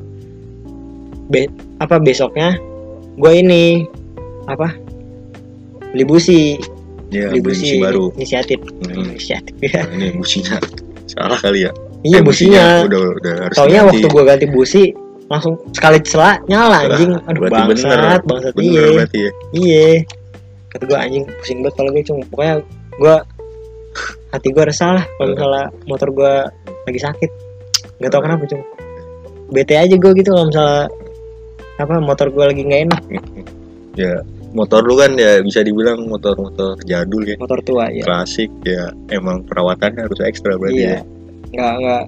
[1.27, 2.59] be- apa besoknya
[3.15, 3.87] gue ini
[4.45, 4.75] apa
[5.89, 6.43] beli busi
[7.07, 8.05] Iya, beli busi busi baru.
[8.15, 9.07] inisiatif Hmm.
[9.07, 10.57] inisiatif ya Nah, ini businya
[11.07, 11.71] salah kali ya.
[12.03, 13.95] iya Eh, businya udah udah harus Soalnya diganti.
[13.95, 14.83] waktu gue ganti busi
[15.25, 18.21] langsung sekali celah nyala anjing aduh berarti bangsat bener.
[18.27, 18.85] bangsat bener iya
[19.15, 19.31] ya.
[19.55, 19.87] iya
[20.69, 22.55] kata gue anjing pusing banget kalau gue cuma pokoknya
[22.93, 23.15] gue
[24.35, 25.35] hati gue resah lah kalau Hmm.
[25.39, 26.33] misalnya motor gue
[26.85, 27.31] lagi sakit.
[28.03, 28.65] Nggak tahu kenapa cuma
[29.49, 30.83] bete aja gue gitu kalau misalnya
[31.75, 33.03] apa motor gue lagi nggak enak.
[33.95, 34.15] Ya
[34.51, 37.39] motor lu kan ya bisa dibilang motor-motor jadul ya.
[37.39, 40.91] Motor tua ya klasik ya emang perawatannya harus ekstra berarti iya.
[40.91, 41.01] ya.
[41.55, 42.05] Nggak nggak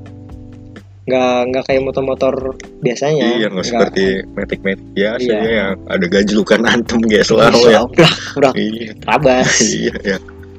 [1.07, 2.35] nggak nggak kayak motor-motor
[2.83, 3.39] biasanya.
[3.39, 4.05] Iya nggak seperti
[4.35, 5.39] matic biasa Iya.
[5.39, 7.81] ya yang ada gajlukan antem kayak selalu Iya, ya.
[7.87, 8.91] udah udah iya.
[9.07, 10.17] rabas iya ya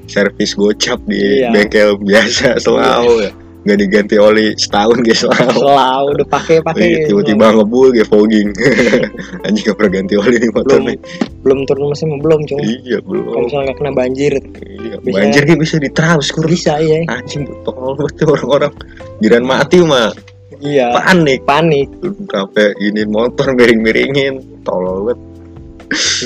[0.07, 1.51] servis gocap di Iya.
[1.51, 3.31] bengkel biasa selalu ya.
[3.67, 5.59] Nggak diganti oli setahun guys selalu.
[5.59, 6.87] Selalu udah pakai pakai.
[6.87, 8.49] Iya, tiba-tiba ngebul kayak fogging.
[9.45, 10.97] Anjing nggak pernah ganti oli nih motor belum nih.
[11.43, 12.59] belum turun mesin belum cuma.
[12.63, 14.33] iya Kalau belum misalnya nggak kena banjir
[14.63, 17.03] iya Bisa- banjir nih bisa diteraus kur bisa ya.
[17.07, 18.71] anjing tolol betul orang-orang.
[19.19, 20.15] Giran mati mah
[20.57, 20.89] Iya.
[20.95, 21.39] panik.
[21.43, 21.87] Panik.
[22.25, 24.63] Sampai ini motor miring-miringin.
[24.63, 25.19] Tolol banget.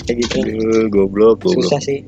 [0.06, 0.36] Kayak gitu.
[0.40, 1.58] Aduh, goblok goblok.
[1.58, 2.00] Susah sih.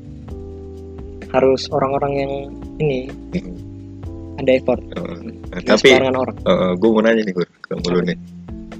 [1.34, 2.32] Harus orang-orang yang
[2.78, 2.98] ini
[3.34, 3.58] Hmm.
[4.36, 4.80] ada effort.
[4.86, 6.36] Nggak tapi orang.
[6.74, 8.18] gue mau nanya nih Gur, ke lu nih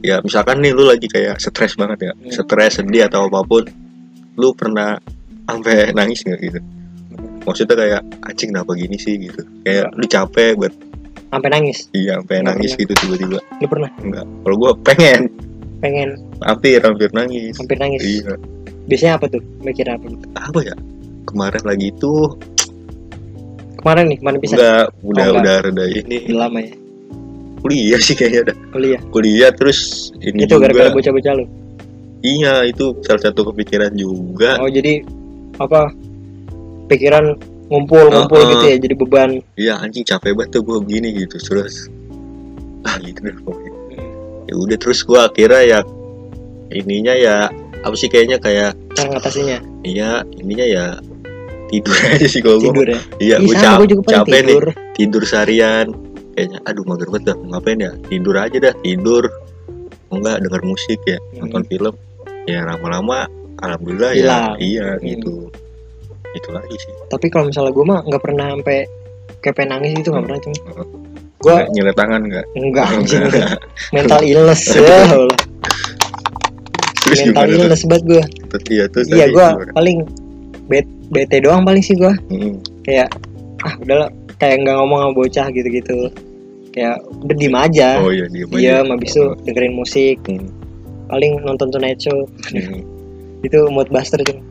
[0.01, 2.29] ya misalkan nih lu lagi kayak stres banget ya Hmm.
[2.31, 3.65] stres sedih atau apa pun
[4.35, 5.01] lu pernah
[5.45, 6.61] sampai nangis nggak gitu
[7.43, 10.75] maksudnya kayak anjing kenapa gini sih gitu kayak lu capek buat
[11.27, 11.89] Sampai nangis.
[11.91, 12.81] iya sampai Nggak nangis pernah.
[12.81, 15.21] gitu tiba-tiba Lu pernah enggak kalau gue pengen
[15.81, 16.09] pengen
[16.41, 18.01] hampir hampir nangis hampir nangis.
[18.03, 18.35] iya
[18.85, 19.41] Biasanya apa tuh?
[19.59, 20.05] Mikir apa?
[20.37, 20.77] apa ya
[21.35, 22.15] kemarin lagi itu
[23.77, 24.55] Kemarin nih, kemarin bisa.
[24.55, 25.37] enggak udah enggak.
[25.37, 26.73] udah reda ini Udah lama ya.
[27.61, 29.01] kuliah sih kayaknya ada Kuliah.
[29.09, 29.79] kuliah terus
[30.19, 31.45] ini Itu juga gara-gara bocah-bocah lu.
[32.21, 35.05] iya itu salah satu kepikiran juga Oh, jadi
[35.57, 35.93] apa?
[36.87, 38.51] Pikiran ngumpul-ngumpul Heeh.
[38.51, 39.31] gitu ya, jadi beban.
[39.55, 41.89] iya anjing capek banget tuh gue begini gitu terus
[42.83, 43.73] ah gitu deh pokoknya
[44.45, 45.79] ya udah terus gue akhirnya ya
[46.71, 47.37] ininya ya
[47.81, 50.85] apa sih kayaknya kayak Cara ngatasinnya iya ininya ya
[51.75, 52.99] tidur aja sih kalau gue tidur ya.
[53.19, 54.65] iya gue sama, cap gua juga capek nih tidur.
[54.95, 55.87] tidur seharian
[56.31, 59.25] kayaknya aduh mager banget dah ngapain ya tidur aja dah tidur
[60.09, 61.39] enggak denger musik ya Hmm.
[61.43, 61.95] nonton film
[62.45, 64.55] ya lama-lama alhamdulillah Hilang.
[64.55, 65.03] ya iya Hmm.
[65.05, 65.35] gitu
[66.33, 68.79] itu lagi sih Tapi kalau misalnya gue mah nggak pernah sampai
[69.39, 70.29] kayak pengen nangis gitu nggak Hmm.
[70.29, 70.85] pernah cuma.
[71.37, 73.49] Gue Nggak nyelet tangan enggak enggak anjing Enggak.
[73.95, 75.37] mental illness ya Allah.
[77.07, 78.23] mental illness banget gue.
[78.67, 79.99] Iya terus Iya gue paling
[80.67, 82.13] bet bete doang paling sih gue.
[82.29, 82.55] Hmm.
[82.83, 83.09] Kayak
[83.61, 85.99] ah udahlah kayak nggak ngomong sama bocah gitu-gitu.
[86.71, 87.89] Kayak udah diem aja.
[87.99, 90.51] oh iya diem aja Iya, habis itu dengerin musik, Hmm.
[91.07, 92.27] paling nonton Tonight Show.
[92.51, 92.83] Hmm.
[93.41, 94.43] Itu mood buster cuma.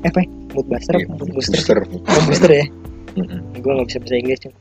[0.00, 0.20] Eh, apa?
[0.20, 0.28] ya?
[0.50, 1.12] Mood buster Iya, apa?
[1.14, 1.54] Mood booster.
[1.54, 1.78] booster
[2.10, 2.66] Oh, booster ya.
[3.12, 3.38] Hmm.
[3.54, 4.56] Gue nggak bisa bahasa Inggris cuma.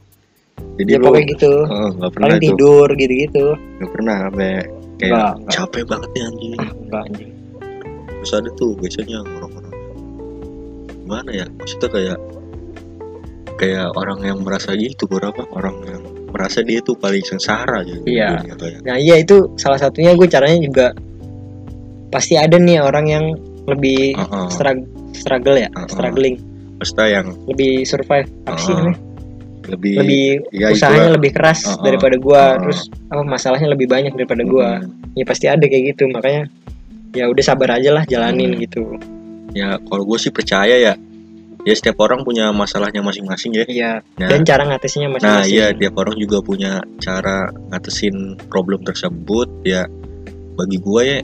[0.75, 1.51] jadi Ya pokoknya gitu.
[1.63, 3.45] oh, pernah Paling tuh tidur gitu-gitu.
[3.79, 4.51] nggak pernah sampai
[4.99, 5.33] kayak nggak.
[5.49, 7.31] capek banget nih anjing Ah, enggak anjing.
[8.11, 9.58] terus ada tuh biasanya orang-orang
[11.09, 12.17] gimana ya maksudnya kayak
[13.57, 18.45] kayak orang yang merasa gitu berapa orang yang merasa dia tuh paling sengsara gitu Iya.
[18.45, 20.93] dunia kayak Nah, iya itu salah satunya gue caranya juga
[22.13, 23.25] pasti ada nih orang yang
[23.65, 24.47] lebih Heeh.
[24.53, 24.85] struggle,
[25.17, 25.89] struggle ya, Heeh.
[25.89, 26.35] struggling,
[26.77, 28.77] maksudnya yang lebih survive apa sih Heeh.
[28.77, 28.99] namanya?
[29.69, 31.15] lebih Lebih ya usahanya itulah.
[31.17, 31.81] lebih keras Heeh.
[31.81, 32.57] daripada gua, Heeh.
[32.61, 32.79] terus
[33.09, 34.69] apa masalahnya lebih banyak daripada gua.
[34.77, 34.93] Hmm.
[35.13, 36.45] Ya pasti ada kayak gitu, makanya
[37.17, 38.61] ya udah sabar aja lah jalanin Hmm.
[38.61, 38.81] gitu.
[39.51, 40.93] Ya kalau gue sih percaya ya.
[41.59, 43.65] Ya setiap orang punya masalahnya masing-masing ya.
[43.67, 45.51] Iya, Nah, dan cara ngatasinya Nah masing-masing.
[45.51, 48.15] iya tiap orang juga punya cara ngatasin
[48.47, 49.51] problem tersebut.
[49.67, 49.83] Ya
[50.55, 51.19] bagi gue ya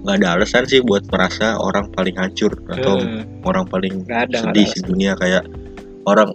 [0.00, 4.64] nggak ada alasan sih buat merasa orang paling hancur atau Hmm, orang paling ada, sedih
[4.64, 5.44] ada di dunia kayak
[6.08, 6.32] orang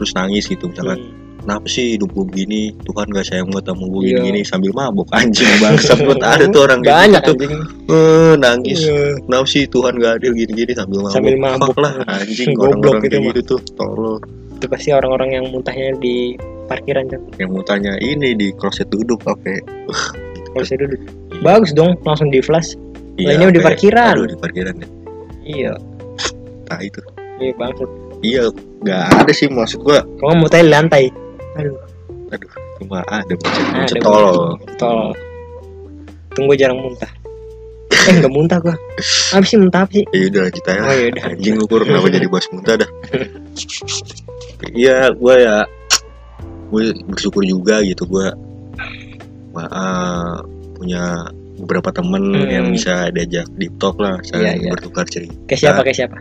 [0.00, 0.96] terus nangis gitu misalkan.
[0.96, 1.19] Hmm.
[1.40, 4.08] Kenapa sih hidup gue begini Tuhan gak sayang banget sama gue Iya.
[4.14, 7.52] gini-gini sambil mabuk anjing bangsat buat ada tuh orang banyak gitu anjing.
[7.86, 9.00] Eh, nangis Iya.
[9.20, 11.66] kenapa sih Tuhan gak adil gini-gini sambil mabuk Sambil mabuk.
[11.66, 13.28] Fuck lah anjing Goblok orang-orang itu kayak mah.
[13.30, 14.16] gitu tuh tolol
[14.52, 16.36] Itu pasti orang-orang yang muntahnya di
[16.66, 17.20] parkiran kan.
[17.36, 19.58] yang mau tanya ini di kloset duduk apa
[20.46, 21.00] Kalau saya duduk.
[21.40, 22.74] Bagus dong, langsung di flash.
[23.14, 23.64] Iya, Lainnya di ya?
[23.64, 24.12] parkiran.
[24.12, 24.88] Aduh, di parkiran ya.
[25.42, 25.72] Iya,
[26.66, 27.00] Nah, itu.
[27.38, 27.90] iya bangsat.
[28.20, 28.42] Iya,
[28.80, 30.04] nggak ada sih maksud gua.
[30.14, 31.04] Kalau mau muntah di lantai.
[31.54, 31.76] Aduh,
[32.30, 34.38] Aduh, cuma ada macet ada macet tolol.
[34.76, 35.10] Tol.
[36.30, 37.10] Tunggu jarang muntah.
[38.00, 38.72] Eh nggak muntah gua.
[39.30, 40.04] Apa sih muntah apa sih?
[40.08, 40.80] Ya udah lanjut aja.
[40.80, 41.24] Oh, ya udah.
[41.28, 42.90] Anjing ukur kenapa jadi bahas muntah dah.
[44.70, 45.56] Iya, gua ya
[46.70, 48.30] gue bersyukur juga gitu gua
[49.50, 50.36] ma- eh,
[50.76, 51.26] punya
[51.58, 52.46] beberapa temen Hmm.
[52.46, 54.70] yang bisa diajak deep talk lah, saling Iya, iya.
[54.70, 55.34] bertukar cerita.
[55.44, 55.80] Kayak siapa?
[55.82, 56.16] Kayak siapa?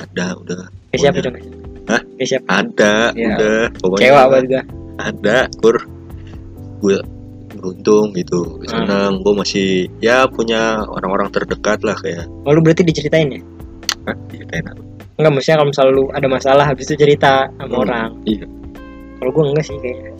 [0.00, 0.56] Ada, udah
[0.88, 1.59] Kayak siapa Pokoknya.
[1.90, 2.00] Hah?
[2.14, 2.46] Kayak siapa?
[2.48, 3.26] ada, Iya.
[3.28, 4.62] udah pokoknya Kecewa banget gua.
[5.00, 5.76] ada kur
[6.78, 6.96] gue
[7.50, 8.64] beruntung gitu Hmm.
[8.64, 9.68] senang gue masih
[9.98, 13.40] ya punya orang-orang terdekat lah kayak Oh, lu berarti diceritain ya?
[14.06, 14.80] ah ceritain apa
[15.18, 18.08] Enggak, maksudnya kalau misalnya lu ada masalah habis itu cerita sama Hmm, orang.
[18.24, 18.46] iya
[19.18, 20.12] Kalau gua enggak sih kayaknya.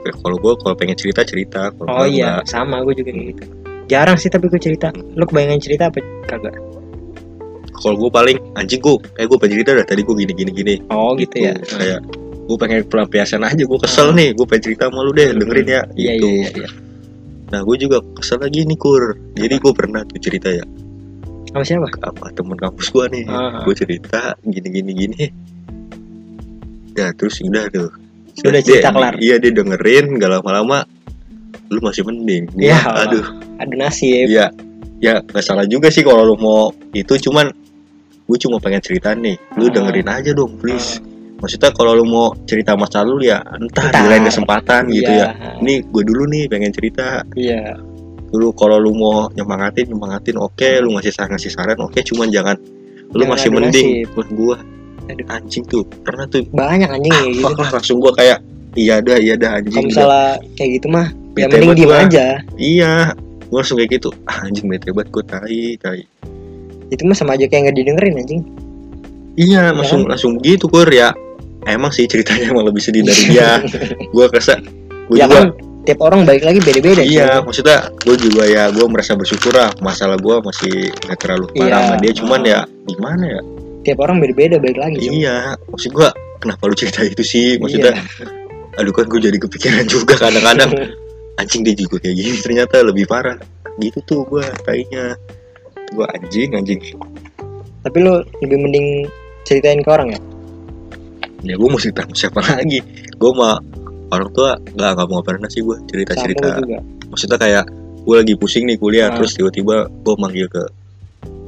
[0.00, 2.46] Kayak kalau gue kalau pengen cerita cerita kalau Oh iya, nggak.
[2.46, 3.44] sama gue juga gitu.
[3.84, 4.88] Jarang sih tapi gue cerita.
[5.12, 6.56] Lu kebayangan cerita apa kagak?
[7.74, 10.74] Kalau gue paling anjing gue eh gue pengen cerita dah tadi gue gini gini gini
[10.88, 11.52] Oh gitu, ya.
[11.58, 12.00] kayak
[12.44, 15.82] gue pengen pelampiasan aja gue kesel nih gue pengen cerita sama lu deh dengerin ya
[15.92, 16.48] Iya gitu iya iya.
[16.56, 16.68] iya.
[17.46, 19.02] nah gue juga kesel lagi nih kur
[19.32, 20.64] jadi gue pernah tuh cerita ya
[21.46, 21.86] Sama siapa?
[22.02, 23.62] apa temen kampus gue nih Ah.
[23.62, 25.22] gue cerita gini gini gini
[26.94, 27.90] ya terus udah tuh
[28.36, 29.14] Udah Dia- cerita kelar.
[29.18, 30.82] iya dia dengerin gak lama-lama
[31.66, 32.76] lu masih mending Iya.
[33.00, 33.24] aduh
[33.56, 34.26] Aduh nasib.
[34.26, 34.50] Iya,
[34.98, 37.54] ya nggak salah juga sih kalau lu mau itu cuman
[38.24, 39.70] gue cuma pengen cerita nih, lu Ah.
[39.70, 41.00] dengerin aja dong please.
[41.34, 45.28] Maksudnya kalau lu mau cerita masa lalu ya entah di lain kesempatan gitu Iya.
[45.28, 45.50] ya.
[45.60, 47.20] Ini gue dulu nih pengen cerita.
[47.34, 47.76] Iya.
[48.26, 52.56] Dulu kalau lu mau nyemangatin nyemangatin oke, lu ngasih saran ngasih saran oke, cuman jangan
[53.10, 53.88] lu Jangan masih mending.
[54.32, 54.56] gua
[55.04, 55.26] Aduh.
[55.28, 57.44] anjing tuh pernah tuh Banyak anjing kayak gitu.
[57.44, 58.40] wah, langsung gua kayak
[58.74, 59.74] iya dah iya dah Kalau anjing.
[59.76, 59.84] dah.
[59.86, 60.24] misalnya
[60.56, 61.06] kayak gitu mah
[61.36, 62.26] ya mending diem aja.
[62.56, 62.92] Iya,
[63.46, 64.08] gua langsung kayak gitu.
[64.24, 66.00] Ah, anjing bete banget gua tai tai.
[66.88, 68.42] Itu mah sama aja kayak nggak didengerin anjing.
[69.34, 70.14] Iya, Ya langsung kan?
[70.14, 71.10] langsung gitu kur ya.
[71.64, 73.58] Emang sih ceritanya emang lebih sedih dari dia.
[74.14, 74.60] gua kerasa
[75.06, 75.48] gua ya juga kan
[75.84, 77.00] tiap orang balik lagi beda-beda.
[77.00, 77.44] iya, cuy.
[77.44, 81.76] maksudnya gua juga ya gua merasa bersyukur lah masalah gua masih nggak terlalu parah Iya.
[81.82, 83.40] sama dia cuman ya gimana ya?
[83.84, 84.96] Tiap orang beda-beda balik lagi.
[84.98, 85.12] cuy.
[85.20, 86.08] Iya, maksud gua
[86.38, 87.56] kenapa lu cerita itu sih?
[87.56, 88.26] Maksudnya Iya.
[88.76, 90.70] aduh kan gua jadi kepikiran juga kadang-kadang
[91.40, 93.36] anjing dia juga kayak gini ternyata lebih parah.
[93.76, 95.16] Gitu tuh gua tainya.
[95.94, 96.80] Gua anjing anjing.
[97.80, 98.86] Tapi lu lebih mending
[99.42, 100.20] ceritain ke orang ya.
[101.42, 102.82] Ya gua mau cerita siapa lagi?
[103.14, 103.54] Gua mah
[104.10, 106.58] orang tua nggak nggak mau pernah sih gua cerita cerita
[107.06, 107.64] maksudnya kayak
[108.00, 109.16] gue lagi pusing nih kuliah Ah.
[109.16, 110.60] terus tiba-tiba gue manggil ke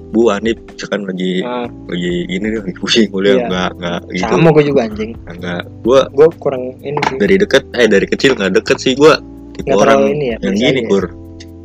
[0.09, 3.47] Bu Anip misalkan lagi Nah, lagi gini nih lagi pusing kuliah Iya.
[3.47, 5.11] nggak nggak gitu sama gue juga anjing.
[5.29, 7.17] nggak gue Gue kurang ini sih.
[7.19, 9.13] dari deket eh dari kecil nggak deket sih gue
[9.53, 10.37] tipe Nggak orang ini ya.
[10.41, 10.89] yang gini aja.
[10.89, 11.05] kur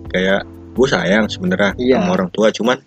[0.10, 0.42] kayak
[0.72, 1.98] gue sayang sebenarnya Iya.
[1.98, 2.78] sama orang tua cuman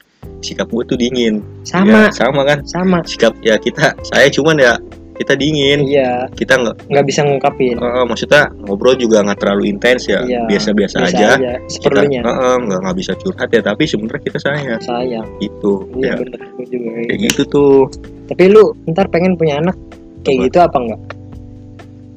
[0.41, 2.99] sikap gue tuh dingin Sama, Ya, sama kan sama.
[3.03, 4.73] sikap ya kita saya cuman ya
[5.15, 7.77] kita dingin Iya, kita nggak nggak bisa ngungkapin.
[7.77, 11.53] eh, maksudnya ngobrol juga nggak terlalu intens ya Iya, biasa-biasa Biasa aja aja.
[11.67, 12.21] Seperlunya.
[12.25, 15.27] nggak nggak bisa curhat ya tapi sebenarnya kita sayang Sayang.
[15.39, 16.89] itu ya Iya bener gue juga.
[16.91, 17.41] kayak kayak gitu.
[17.41, 17.77] gitu tuh
[18.25, 19.77] Tapi lu ntar pengen punya anak
[20.23, 20.45] kayak Apa?
[20.47, 21.01] gitu apa enggak?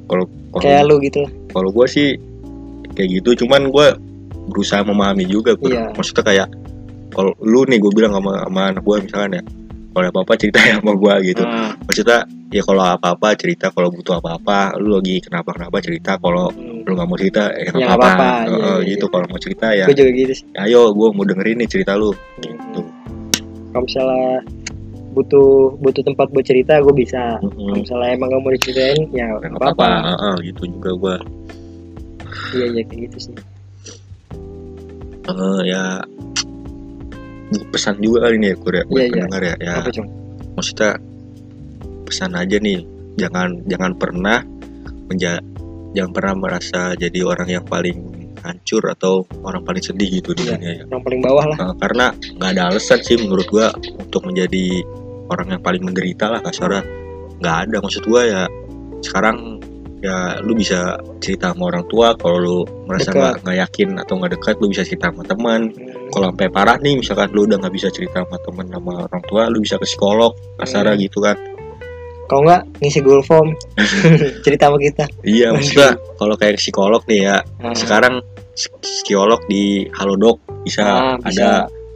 [0.07, 0.25] kalau
[0.57, 1.31] Kayak lu gitu lah.
[1.51, 2.07] kalau gue sih
[2.95, 3.87] kayak gitu cuman gue
[4.47, 5.69] berusaha memahami juga Kur.
[5.69, 5.91] Iya.
[5.93, 6.47] maksudnya kayak
[7.07, 9.43] kalau lu nih gue bilang sama, sama anak gue misalkan ya
[9.87, 13.89] kalau ada apa-apa cerita ya sama gue gitu Ah, maksudnya ya kalau apa-apa cerita kalau
[13.89, 16.85] butuh apa-apa lu lagi kenapa-kenapa cerita kalau hmm.
[16.85, 19.85] lu nggak mau cerita ya Ya, nggak apa-apa iya, iya, gitu kalau mau cerita ya
[19.85, 20.45] Gue juga gitu sih.
[20.55, 22.81] ayo gue mau dengerin nih cerita lu gitu
[23.67, 24.31] Kalau misalnya
[25.11, 27.41] butuh butuh tempat buat cerita gue bisa.
[27.41, 27.81] Kalau Mm-mm.
[27.81, 29.87] misalnya emang gak mau diceritain ya nggak nggak apa-apa.
[30.07, 31.15] Heeh, gitu juga gue
[32.53, 33.33] Iya iya kayak gitu sih.
[35.27, 35.83] Eh, ya
[37.71, 39.89] pesan juga kali nih ya Kur ya buat Iya, pendengar ya ya Apa
[40.55, 40.91] maksudnya
[42.03, 42.79] pesan aja nih
[43.15, 44.39] jangan jangan pernah
[45.07, 45.39] menja
[45.91, 47.97] jangan pernah merasa jadi orang yang paling
[48.43, 50.55] hancur atau orang paling sedih gitu di Iya.
[50.55, 51.57] dunia ya Yang paling bawah lah.
[51.57, 52.05] Eh, karena
[52.37, 54.83] nggak ada alasan sih menurut gua untuk menjadi
[55.27, 56.83] orang yang paling menderita lah kasarnya
[57.39, 58.41] nggak ada maksud gua ya
[59.03, 59.56] sekarang
[59.99, 64.31] ya lu bisa cerita sama orang tua kalau lu merasa nggak nggak yakin atau nggak
[64.33, 66.13] dekat lu bisa cerita sama teman Hmm.
[66.13, 69.41] kalau sampai parah nih misalkan lu udah nggak bisa cerita sama temen sama orang tua
[69.45, 71.03] lu bisa ke psikolog kasarnya Hmm.
[71.03, 71.37] gitu kan
[72.25, 73.49] Kalau nggak ngisi Google Form
[74.45, 75.05] cerita sama kita.
[75.21, 78.19] iya maksudnya kalau kayak psikolog nih ya Nah, sekarang
[78.53, 81.49] psik- psikolog di Halodoc bisa Ah, ada bisa.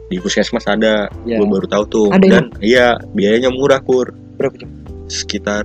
[0.08, 1.36] di puskesmas ada ya.
[1.36, 4.58] gue baru tahu tuh Ada dan iya biayanya murah kur berapa
[5.06, 5.64] sekitar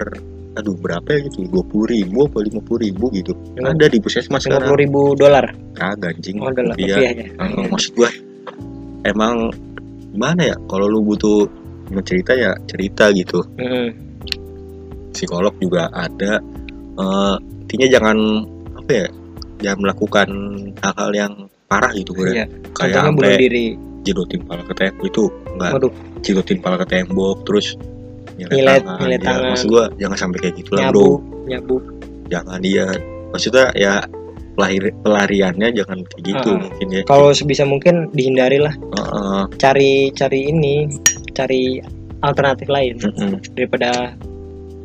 [0.57, 3.69] aduh berapa ya gitu dua puluh ribu apa lima puluh ribu gitu Hmm.
[3.69, 5.45] ada di puskesmas Lima sekarang puluh ribu dolar.
[5.71, 6.97] kagak anjing Oh dolar iya.
[7.13, 8.09] Eh, maksud gua
[9.03, 9.53] emang
[10.09, 11.45] gimana ya kalau lu butuh
[11.87, 13.93] mencerita ya cerita gitu Hmm.
[15.11, 16.41] psikolog juga ada
[16.97, 18.17] Eh, intinya jangan
[18.73, 19.07] apa ya
[19.61, 20.27] jangan melakukan
[20.81, 21.33] hal-hal yang
[21.65, 22.45] parah gitu gue Iya.
[22.73, 23.65] kayak bunuh diri.
[24.01, 25.91] jidotin pala ke tembok itu enggak Waduh,
[26.57, 27.77] pala ke tembok terus
[28.37, 29.49] nyilet Nyilet- tangan, nyilet ya, tangan.
[29.51, 31.09] maksud gua jangan sampai kayak gitu lah bro
[31.43, 31.77] nyabu.
[32.27, 32.85] jangan dia
[33.27, 33.93] maksudnya ya
[34.53, 36.57] pelari, pelariannya jangan kayak gitu Ah.
[36.59, 38.73] mungkin ya Kalau sebisa mungkin dihindari lah.
[38.73, 40.89] Heeh, Cari cari ini,
[41.31, 41.77] cari
[42.19, 43.37] alternatif lain mm-mm.
[43.53, 44.17] daripada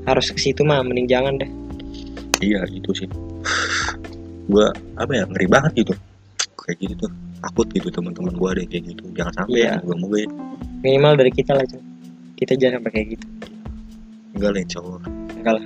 [0.05, 1.49] harus ke situ mah mending jangan deh.
[2.39, 3.09] iya gitu sih
[4.45, 5.95] gua apa ya ngeri banget gitu
[6.59, 9.71] kayak gitu tuh takut gitu teman-teman gua ada yang kayak gitu jangan sampai Iya.
[9.73, 10.29] ya gue moga ya
[10.83, 11.85] Minimal dari kita lah, Cung.
[12.35, 13.27] Kita jangan sampai kayak gitu.
[14.33, 15.01] enggak lah insya Allah
[15.33, 15.65] Enggak lah.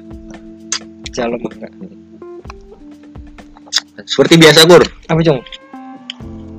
[1.09, 1.73] Jalur enggak.
[4.05, 5.41] seperti biasa Gur Apa, Cung?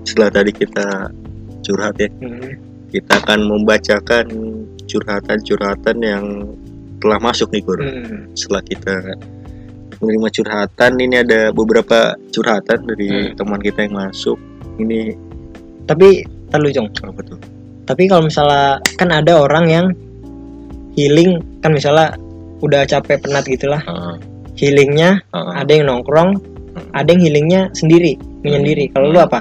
[0.04, 1.12] setelah tadi kita
[1.62, 2.52] curhat ya Hmm.
[2.88, 4.26] kita akan membacakan
[4.82, 6.24] curhatan-curhatan yang
[6.98, 8.32] telah masuk nih Gur Hmm.
[8.34, 8.96] setelah kita
[9.98, 12.00] menerima curhatan ini ada beberapa
[12.32, 13.36] curhatan dari Hmm.
[13.36, 14.38] teman kita yang masuk
[14.78, 15.14] ini
[15.86, 16.88] Tapi terlalu Cung.
[17.04, 17.40] apa tuh
[17.88, 19.86] Tapi kalau misalnya kan ada orang yang
[20.94, 22.20] healing kan misalnya
[22.60, 23.80] udah capek penat gitulah.
[23.80, 24.16] Heeh,
[24.60, 25.54] healingnya heeh.
[25.56, 26.36] ada yang nongkrong
[26.94, 28.92] ada yang healingnya sendiri menyendiri.
[28.92, 29.40] Kalau lu apa?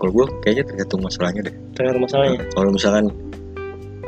[0.00, 1.54] Kalau gue kayaknya tergantung masalahnya deh.
[1.76, 2.40] Tergantung masalahnya.
[2.56, 3.04] Kalau misalkan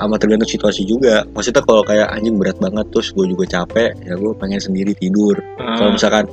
[0.01, 1.23] amat tergantung situasi juga.
[1.37, 5.37] Maksudnya kalau kayak anjing berat banget terus gue juga capek ya gue pengen sendiri tidur.
[5.61, 6.25] Kalau Ah, misalkan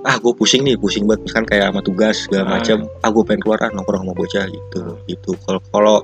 [0.00, 1.24] ah gue pusing nih pusing banget.
[1.24, 2.50] Misalkan kayak sama tugas segala Ah.
[2.54, 5.30] macam ah gue pengen keluar ah nongkrong sama bocah gitu gitu.
[5.40, 5.96] Kalau kalau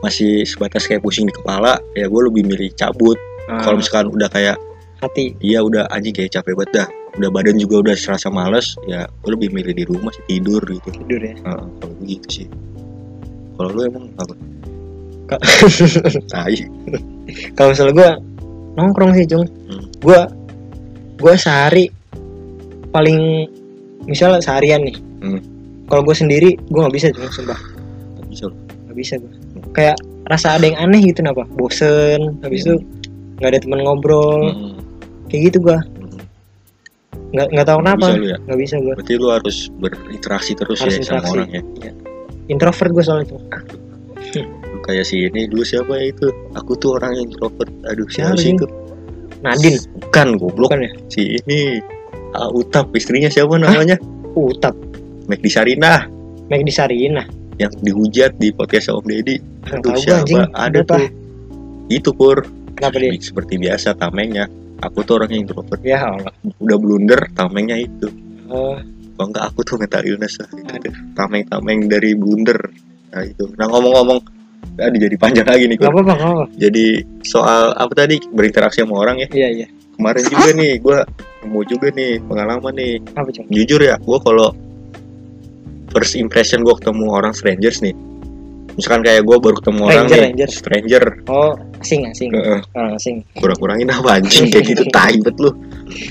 [0.00, 3.16] masih sebatas kayak pusing di kepala ya gue lebih milih cabut.
[3.44, 4.56] Ah, kalau misalkan udah kayak
[4.98, 6.88] hati iya udah anjing kayak capek banget dah.
[7.14, 10.88] Udah badan juga udah serasa males ya gue lebih milih di rumah sih tidur gitu.
[10.90, 11.34] Tidur ya?
[11.36, 12.46] Heeh, kalau begitu sih.
[13.54, 14.34] Kalau lu emang apa?
[15.26, 15.40] Ka-
[16.32, 16.58] tai.
[17.54, 18.10] Kalau misalnya gue
[18.74, 19.84] nongkrong sih cung Hmm.
[19.96, 20.20] gue
[21.16, 21.86] gue sehari
[22.94, 23.50] paling
[24.06, 24.96] misalnya seharian nih.
[25.20, 25.40] Hmm.
[25.84, 27.58] kalau gue sendiri gue nggak bisa cung sumpah.
[28.16, 28.44] Nggak bisa.
[28.86, 29.32] Nggak bisa gue
[29.74, 29.96] kayak
[30.30, 31.44] rasa ada yang aneh gitu kenapa?
[31.58, 32.78] Bosen habis itu
[33.42, 34.48] nggak ada teman ngobrol.
[34.48, 34.78] Hmm,
[35.28, 36.22] kayak gitu gue hmm.
[37.34, 38.06] nggak nggak tahu Nggak kenapa.
[38.16, 38.38] bisa ya?
[38.46, 41.32] Nggak bisa gue berarti lu harus berinteraksi terus Harus ya sama interaksi.
[41.34, 41.62] orang ya?
[42.46, 43.40] Introvert gue soalnya tuh.
[44.44, 46.26] Lu kayak si ini dulu siapa ya itu?
[46.56, 47.70] Aku tuh orang introvert.
[47.88, 48.56] Aduh Siapa sih sih?
[48.56, 48.66] itu?
[49.40, 49.78] Nadine.
[50.00, 50.72] Bukan goblok.
[50.72, 50.90] Bukan ya?
[51.12, 51.78] Si ini
[52.34, 53.94] Ah, Utap istrinya siapa namanya?
[54.34, 54.74] Utap.
[55.30, 56.02] Magdi Sarina.
[56.50, 57.22] Magdi Sarina.
[57.62, 59.38] Yang dihujat di podcast Om Deddy.
[59.70, 60.50] Aduh anjing siapa?
[60.58, 60.98] ada Kenapa?
[60.98, 61.08] tuh.
[61.88, 62.42] Itu pur.
[62.74, 63.14] Kenapa dia?
[63.22, 64.50] Seperti biasa tamengnya.
[64.82, 65.78] Aku tuh orang yang introvert.
[65.86, 66.34] Ya Allah.
[66.58, 68.10] Udah blunder tamengnya itu.
[68.50, 68.76] Oh,
[69.14, 70.90] kalau enggak aku tuh mental illness lah gitu.
[71.14, 72.58] Tameng-tameng dari blunder.
[73.14, 73.46] Nah itu.
[73.54, 74.18] Nah ngomong-ngomong
[74.74, 75.86] tadi jadi panjang lagi nih Kur.
[75.94, 78.18] apa-apa apa jadi soal apa tadi?
[78.26, 79.28] Berinteraksi sama orang ya?
[79.30, 79.66] Iya iya.
[79.94, 80.98] Kemarin juga nih gue
[81.44, 82.92] nemu juga nih pengalaman nih.
[83.14, 84.50] Apa jujur ya gue kalau
[85.92, 87.94] first impression gue ketemu orang strangers nih
[88.74, 90.50] misalkan kayak gue baru ketemu orang Stranger, nih stranger.
[90.50, 91.04] stranger.
[91.30, 92.30] Oh asing asing.
[92.34, 93.16] Heeh, orang asing.
[93.38, 94.50] Kurang-kurangin apa anjing?
[94.50, 95.50] Kayak gitu tai bet lu.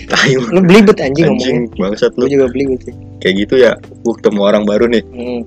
[0.07, 0.61] Tai lu.
[0.63, 1.91] belibet anjing anjing ngomongnya.
[1.91, 2.25] bangsat lu.
[2.31, 2.95] Juga belibet sih.
[3.19, 5.03] Kayak gitu ya gue ketemu orang baru nih.
[5.11, 5.41] Hmm,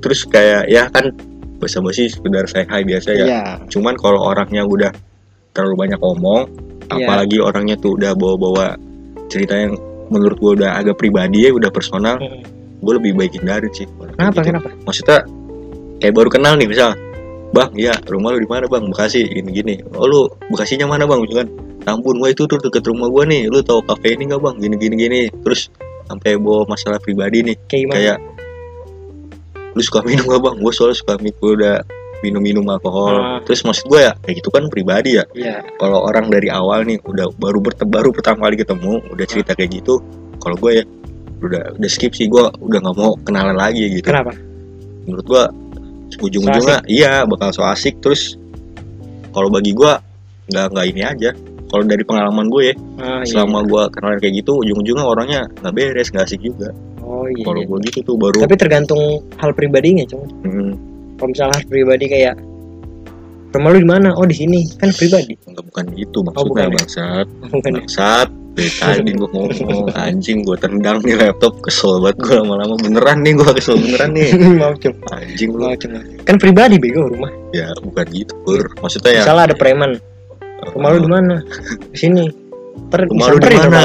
[0.00, 1.12] terus kayak ya kan
[1.60, 3.24] basa-basi sekedar say hi biasa ya.
[3.24, 3.42] Iya.
[3.68, 4.92] Cuman kalau orangnya udah
[5.54, 6.44] terlalu banyak omong
[6.84, 7.08] Iya.
[7.08, 8.76] apalagi orangnya tuh udah bawa-bawa
[9.32, 9.72] cerita yang
[10.12, 12.44] menurut gue udah agak pribadi ya udah personal Hmm.
[12.84, 13.88] gue lebih baik hindarin sih.
[13.88, 14.52] Kenapa gitu.
[14.52, 14.68] kenapa?
[14.84, 15.18] Maksudnya
[15.96, 16.92] kayak baru kenal nih misal
[17.56, 18.84] bang ya rumah lu di mana bang?
[18.84, 20.20] Bekasi gini gini oh lu
[20.52, 21.24] Bekasinya mana bang?
[21.24, 21.48] Misalkan
[21.84, 23.48] Tambun gua itu tuh deket rumah gua nih.
[23.48, 24.54] Lu tahu kafe ini nggak bang?
[24.60, 25.72] Gini gini gini terus
[26.04, 27.56] sampai bawa masalah pribadi nih.
[27.64, 28.16] Kayak kayak
[29.72, 30.56] lu suka minum gak bang?
[30.60, 31.76] Gue soalnya suka minum gua udah
[32.24, 33.20] minum-minum alkohol.
[33.20, 33.38] Ah.
[33.44, 35.24] terus maksud gue ya kayak gitu kan pribadi ya.
[35.36, 35.60] Iya.
[35.76, 39.84] Kalau orang dari awal nih udah baru berte- baru pertama kali ketemu udah cerita kayak
[39.84, 40.00] gitu
[40.40, 40.84] kalau gue ya
[41.44, 44.08] udah udah skip sih gue udah nggak mau kenalan lagi gitu.
[44.08, 44.32] Kenapa?
[45.04, 45.44] Menurut gua
[46.14, 48.00] ujung-ujungnya iya bakal so asik.
[48.00, 48.40] Terus
[49.36, 50.00] kalau bagi gua
[50.48, 51.30] nggak nggak ini aja.
[51.64, 53.26] Kalau dari pengalaman gue ya ah, iya.
[53.26, 56.70] selama gua kenalan kayak gitu ujung-ujungnya orangnya nggak beres nggak asik juga.
[57.04, 57.68] Oh iya kalau iya.
[57.68, 59.02] gua gitu tuh baru tapi tergantung
[59.36, 60.72] hal pribadinya cung hmm,
[61.24, 62.36] kalau misalnya pribadi kayak
[63.56, 64.12] rumah lu di mana?
[64.12, 64.68] Oh di sini.
[64.76, 65.32] Kan pribadi.
[65.40, 66.74] Nggak bukan itu maksudnya bukan ya?
[66.76, 67.26] bangsat.
[67.48, 67.80] Bukan ya?
[67.80, 72.76] bangsat dari tadi gua ngomong anjing gua tendang nih laptop kesel banget gua lama-lama.
[72.76, 74.28] Beneran nih gua kesel beneran nih.
[74.60, 75.64] Maaf cung anjing lu.
[75.64, 75.92] Maaf cung
[76.28, 77.32] kan pribadi bego rumah.
[77.56, 78.68] Ya bukan gitu pur.
[78.84, 79.90] Maksudnya ya misalnya ada preman.
[80.76, 81.36] Rumah lu di mana?
[81.88, 82.24] Di sini.
[82.92, 83.80] Ntar Rumah lu di mana?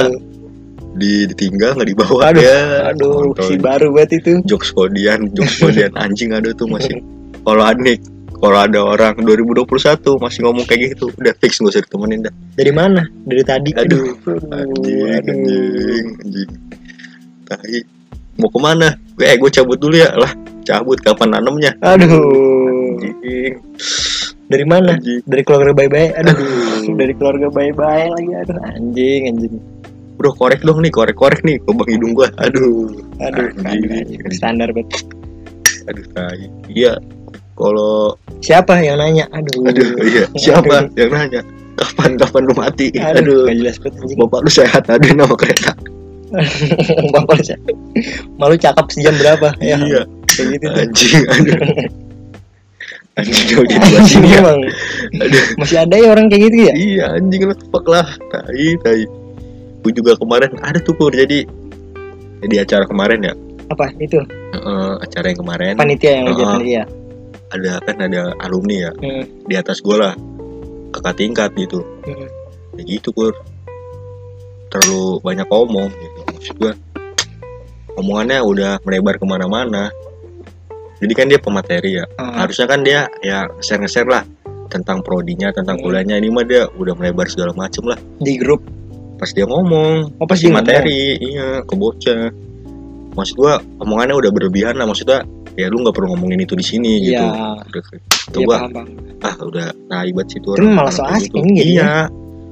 [1.00, 2.60] di ditinggal nggak dibawa Aduh, ya
[2.92, 4.44] aduh si baru banget itu.
[4.44, 5.96] jokes kodian, jokes kodian.
[5.96, 7.00] Anjing ada tuh masih.
[7.40, 8.00] Kalau anik,
[8.36, 9.66] kalau ada orang 2021
[10.18, 12.34] masih ngomong kayak gitu, udah fix gak usah ditemenin dah.
[12.54, 16.50] dari mana dari tadi Aduh, aduh Anjing, aduh anjing, anjing.
[17.44, 17.80] Tai.
[18.40, 18.88] Mau ke mana?
[19.20, 20.32] Eh, gue cabut dulu ya lah.
[20.64, 21.72] Cabut kapan nanemnya?
[21.82, 23.54] aduh Anjing,
[24.46, 25.22] dari mana anjing.
[25.26, 26.36] dari keluarga baik-baik aduh
[26.98, 29.56] dari keluarga baik-baik lagi aduh anjing anjing
[30.20, 32.28] Bro, korek dong nih, korek-korek nih, lubang hidung gua.
[32.44, 32.92] Aduh,
[33.24, 33.88] aduh Anjing.
[33.88, 34.20] anjing.
[34.36, 35.00] standar banget
[35.88, 36.44] aduh, tai.
[36.68, 37.00] Iya,
[37.60, 39.28] kalau siapa yang nanya?
[39.30, 39.68] Aduh.
[39.68, 41.42] Aduh, iya, siapa yang nanya?
[41.76, 42.88] Kapan kapan lu mati?
[42.96, 45.72] aduh, Aduh, jelas banget bapak lu sehat ada nama kereta.
[47.14, 47.70] bapak lu siapa?
[48.36, 49.52] malu cakep sejam berapa?
[49.60, 49.76] Ya.
[49.78, 50.80] Iya, kayak gitu tuh.
[50.80, 51.58] anjing, aduh.
[53.16, 54.40] Anjing jauh di dua sini ya.
[54.40, 54.60] emang.
[55.20, 56.74] Aduh, masih ada ya orang kayak gitu ya?
[56.74, 59.04] Iya anjing lah, fuck lah, tai, tai.
[59.80, 61.44] Gue juga kemarin ada tuh pur, jadi
[62.40, 63.34] di acara kemarin ya,
[63.68, 63.92] apa?
[63.96, 64.20] Itu?
[64.52, 65.74] Eh, acara yang kemarin.
[65.76, 66.52] Panitia yang ngajak Ah.
[66.56, 66.84] panitia
[67.50, 70.14] ada kan ada alumni ya Hmm, di atas gue lah,
[70.94, 72.28] kakak tingkat gitu, hmm.
[72.78, 73.34] kayak gitu pur.
[74.70, 76.74] Terlalu banyak omong gitu, maksud gue.
[77.98, 79.90] Omongannya udah melebar ke mana-mana.
[81.00, 84.24] Jadi kan dia pemateri ya, Ah, harusnya kan dia ya share-share lah
[84.70, 85.90] tentang prodinya tentang Hmm.
[85.90, 86.22] kuliahnya.
[86.22, 87.98] Ini mah dia udah melebar segala macem lah.
[88.22, 88.62] Di grup?
[89.18, 92.32] Pas dia ngomong oh pas di materi iya ke bocah.
[93.18, 95.26] Maksud gua omongannya udah berlebihan lah maksudnya
[95.60, 97.60] ya lu nggak perlu ngomongin itu di sini gitu Iya.
[97.60, 98.00] udah itu
[98.34, 98.88] Iya gua paham paham.
[99.20, 101.64] ah udah naibat sih tuh Itu malah so asik ini jadinya.
[101.66, 101.92] iya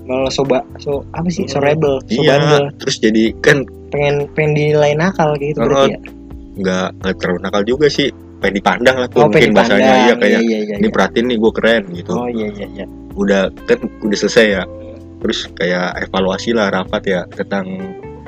[0.04, 2.64] Malah soba so apa sih so rebel, so iya bandel.
[2.78, 6.00] terus jadi kan Pengen pengen dinilai nakal gitu Oh, berarti ya.
[6.58, 10.40] nggak nggak terlalu nakal juga sih pengen dipandang lah tuh Oh, mungkin bahasanya iya kayak
[10.40, 10.92] iya, iya, ini iya.
[10.92, 12.86] perhatiin nih gue keren gitu Oh iya iya iya.
[13.14, 14.64] udah kan udah selesai ya
[15.18, 17.66] terus kayak evaluasi lah rapat ya tentang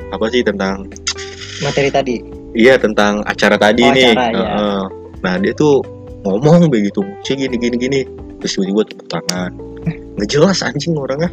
[0.09, 0.89] apa sih tentang
[1.59, 2.38] Materi tadi.
[2.51, 4.11] Iya tentang acara tadi Oh, nih.
[4.13, 4.39] acara.
[4.39, 4.83] Heeh.
[5.19, 5.83] nah dia tuh
[6.23, 7.99] ngomong begitu sih gini gini gini.
[8.39, 9.51] Terus tiba-tiba tepuk tangan.
[10.15, 11.27] Nggak jelas anjing orangnya.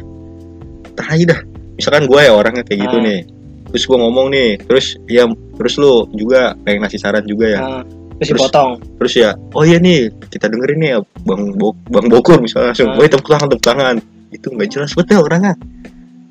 [0.93, 1.39] Tai dah.
[1.73, 3.03] Misalkan gue ya orangnya kayak gitu Ah.
[3.03, 3.19] nih.
[3.67, 5.23] Terus gue ngomong nih terus ya
[5.55, 7.59] terus lu juga pengen ngasih saran juga ya.
[7.59, 7.83] Nah,
[8.17, 8.71] terus Terus- dipotong.
[8.97, 12.89] terus ya oh iya nih kita dengerin nih ya bang Bo bang Bokor misalnya langsung
[12.91, 12.97] Ah.
[12.97, 13.95] woi tepuk tangan tepuk tangan.
[14.29, 15.53] Itu nggak jelas betul orangnya.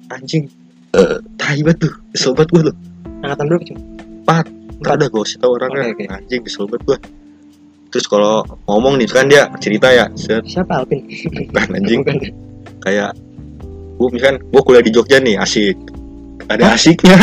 [0.08, 0.44] Anjing.
[0.92, 1.16] Eh.
[1.36, 1.92] Tai banget tuh
[2.32, 2.76] banget gue tuh.
[3.20, 3.80] Angkatan berapa cuma?
[4.76, 6.04] Nggak ada gue kasih tau orangnya Oke, oke.
[6.12, 6.98] anjing kesel banget gue
[7.86, 11.00] terus kalau ngomong nih kan dia cerita ya set Siapa Alvin?
[11.50, 12.16] kan anjing Bukan.
[12.80, 13.10] kayak
[13.96, 15.76] gue misalkan gue kuliah di Jogja nih asik
[16.46, 17.16] ada asiknya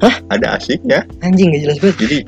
[0.00, 0.14] Hah?
[0.30, 1.96] ada asiknya Anjing gak jelas banget.
[1.98, 2.18] jadi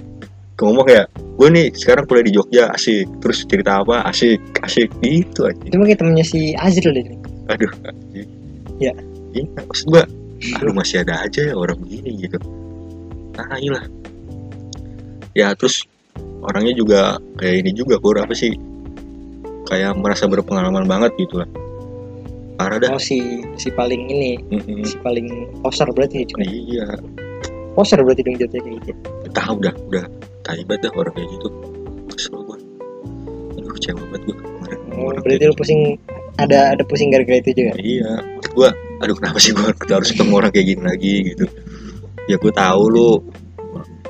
[0.58, 5.46] ngomong ya gue nih sekarang kuliah di Jogja asik terus cerita apa asik asik gitu
[5.46, 7.06] anjing Itu mungkin temennya si Azril deh.
[7.48, 8.28] aduh anjing.
[8.78, 8.92] Ya.
[9.30, 10.02] iya maksud gua
[10.58, 12.38] aduh masih ada aja ya orang begini gitu
[13.32, 13.84] nah lah
[15.32, 15.84] ya terus
[16.44, 17.00] orangnya juga
[17.40, 18.52] kayak ini juga kur apa sih
[19.68, 21.48] kayak merasa berpengalaman banget gitu lah
[22.60, 24.84] parah dah Oh si si paling ini, Mm-mm.
[24.84, 26.44] si paling poser berarti cuma.
[26.44, 26.84] iya
[27.72, 28.92] Poser berarti dong jatuhnya kayak gitu.
[29.32, 30.04] tahu dah udah
[30.44, 31.48] taibat dah orang kayak gitu
[32.12, 32.56] kesel gua
[33.56, 35.80] aduh kecewa banget gua kemarin Oh, Orang berarti lu pusing
[36.36, 37.72] ada ada pusing gara-gara itu juga.
[37.80, 38.12] Iya,
[38.52, 38.68] gua,
[39.00, 41.44] aduh kenapa sih gua harus ketemu orang kayak gini lagi gitu.
[42.28, 43.08] Ya gua tahu lu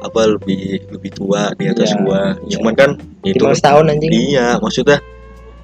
[0.02, 2.22] apa lebih lebih tua di atas Iya, gua.
[2.50, 2.90] Cuman kan
[3.22, 4.10] itu Lima belas tahun anjing.
[4.10, 4.98] iya, maksudnya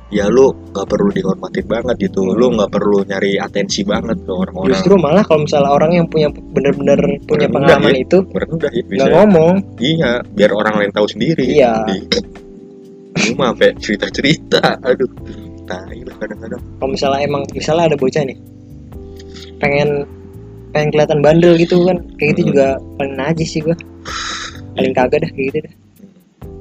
[0.08, 2.24] ya lu nggak perlu dihormatin banget gitu.
[2.24, 4.72] Lu nggak perlu nyari atensi banget ke orang-orang.
[4.72, 8.00] Justru malah kalau misalnya orang yang punya bener-bener punya Rendah, pengalaman ya.
[8.00, 8.96] itu Merendah ya bisa.
[8.96, 11.44] nggak ngomong, Iya, biar orang lain tahu sendiri.
[11.44, 11.84] Iya.
[13.18, 15.10] Lu mah sampai cerita-cerita, aduh.
[15.68, 16.62] Tai lah kadang-kadang.
[16.80, 18.38] kalau misalnya emang misalnya ada bocah nih
[19.60, 20.08] pengen
[20.78, 22.48] pengen kelihatan bandel gitu kan kayak gitu Hmm.
[22.48, 23.74] juga paling najis sih gua
[24.72, 25.74] paling kagak dah kayak gitu dah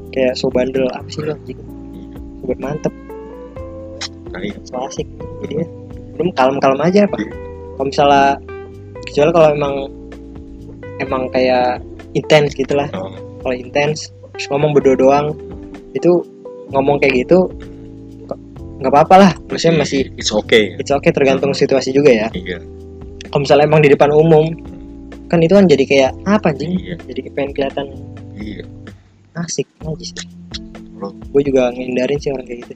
[0.09, 1.59] kayak so bandel apa sih lo anjing
[2.41, 2.93] buat mantep
[4.27, 4.49] Tai.
[4.65, 5.05] so asik
[5.39, 5.65] jadinya
[6.17, 7.29] belum kalem-kalem aja pak Iya.
[7.77, 8.25] kalau misalnya
[9.05, 9.73] kecuali kalau emang
[10.97, 11.77] emang kayak
[12.11, 13.13] intens gitu lah Oh.
[13.39, 15.27] kalau intens terus ngomong berdua doang
[15.93, 16.09] itu
[16.69, 17.45] ngomong kayak gitu
[18.77, 20.73] nggak apa-apa lah maksudnya masih it's okay.
[20.77, 22.57] it's okay tergantung situasi juga ya Iya.
[23.29, 24.45] Kalau misalnya emang di depan umum
[25.27, 26.71] kan itu kan jadi kayak apa anjing?
[26.79, 26.95] Iya.
[27.03, 27.85] jadi pengen kelihatan
[28.37, 28.63] Iya.
[29.37, 30.27] asik aja sih.
[31.29, 32.73] Gue juga ngindarin sih orang kayak gitu.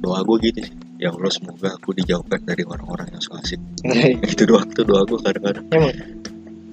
[0.00, 3.56] Doa gue gitu sih ya Allah semoga aku dijauhkan dari orang-orang yang so asik.
[4.36, 5.64] Itu doang tuh doa gue kadang-kadang.
[5.72, 5.96] Emang.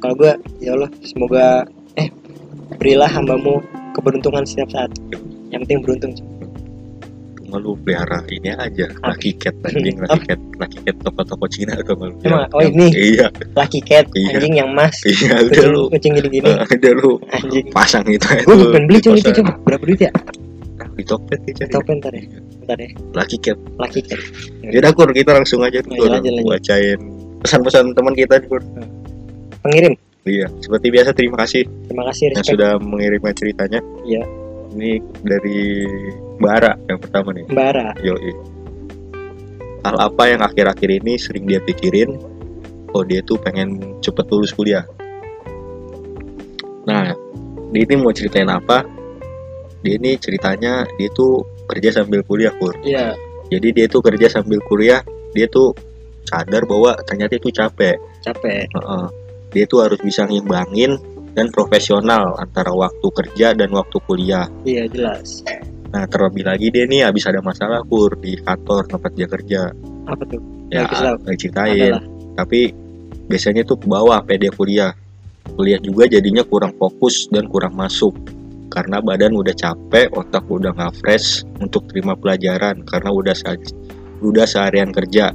[0.04, 1.64] Kalau gue ya Allah semoga
[1.96, 2.12] eh
[2.76, 3.64] berilah hambamu
[3.96, 4.92] keberuntungan setiap saat.
[5.50, 6.14] Yang penting beruntung
[7.48, 11.96] cuma lu pelihara ini aja lucky cat anjing lucky cat lucky cat toko-toko Cina atau
[11.96, 12.44] malu Emang?
[12.52, 12.92] Oh, ini?
[12.92, 13.32] iya.
[13.56, 14.36] lucky cat Iya.
[14.36, 15.88] anjing yang mas iya udah lu.
[15.88, 17.66] kucing gini-gini udah lu anjing.
[17.72, 20.12] pasang itu gue tuh pengen beli di cuy itu coba berapa duit ya?
[20.98, 22.24] Di Tokped ya cari ntar ya.
[22.66, 22.90] Ntar ya.
[23.14, 23.58] Lucky cat.
[23.78, 24.18] Lucky cat.
[24.66, 26.10] Ya udah kur kita langsung aja Iya, Kur.
[26.10, 26.52] lanjut, lanjut.
[26.58, 27.00] bacain
[27.38, 28.60] pesan-pesan teman kita kur
[29.62, 29.94] pengirim?
[30.26, 31.64] Iya seperti biasa terima kasih.
[31.88, 33.80] Terima kasih yang sudah mengirimkan ceritanya.
[34.04, 34.26] Iya.
[34.74, 35.62] ini dari
[36.38, 38.34] Bara yang pertama nih Mbara Yoi.
[39.82, 42.18] Hal apa yang akhir-akhir ini sering dia pikirin?
[42.94, 44.84] Oh dia tuh pengen cepet lulus kuliah.
[46.88, 47.12] Nah,
[47.72, 48.84] dia ini mau ceritain apa?
[49.84, 52.74] Dia ini ceritanya dia tuh kerja sambil kuliah, Kur.
[52.84, 53.14] iya
[53.48, 55.72] Jadi dia tuh kerja sambil kuliah, dia tuh
[56.28, 57.96] sadar bahwa ternyata itu capek.
[58.24, 59.08] capek Heeh.
[59.56, 61.00] Dia tuh harus bisa ngimbangin
[61.38, 64.50] dan profesional antara waktu kerja dan waktu kuliah.
[64.66, 65.46] iya jelas
[65.88, 69.62] Nah, terlebih lagi dia nih habis ada masalah kur di kantor tempat dia kerja.
[70.08, 70.84] apa tuh Ya,
[71.24, 71.96] lagi ceritain.
[71.96, 72.04] adalah
[72.36, 72.60] Tapi
[73.32, 74.92] biasanya tuh ke bawah sampai dia kuliah.
[75.56, 78.12] Kuliah juga jadinya kurang fokus dan kurang masuk.
[78.68, 83.72] Karena badan udah capek, otak udah nggak fresh untuk terima pelajaran karena udah se-
[84.20, 85.32] udah seharian kerja.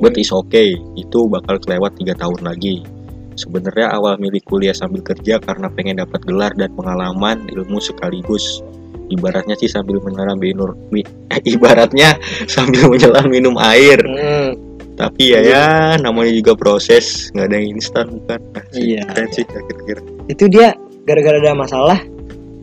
[0.00, 2.86] But is okay, itu bakal kelewat tiga tahun lagi.
[3.34, 8.62] Sebenarnya awal milih kuliah sambil kerja karena pengen dapat gelar dan pengalaman ilmu sekaligus.
[9.10, 11.06] Ibaratnya sih sambil menyelam minum mi-
[11.44, 12.14] ibaratnya
[12.46, 13.98] sambil menyelam minum air.
[14.00, 14.54] Hmm,
[14.94, 15.64] tapi ya ya
[15.96, 18.40] namanya juga proses nggak ada yang instan bukan?
[18.54, 19.34] Asik, Iya, keren iya.
[19.34, 20.00] sih kira-kira.
[20.26, 20.68] Itu dia
[21.02, 21.98] gara-gara ada masalah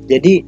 [0.05, 0.41] jadi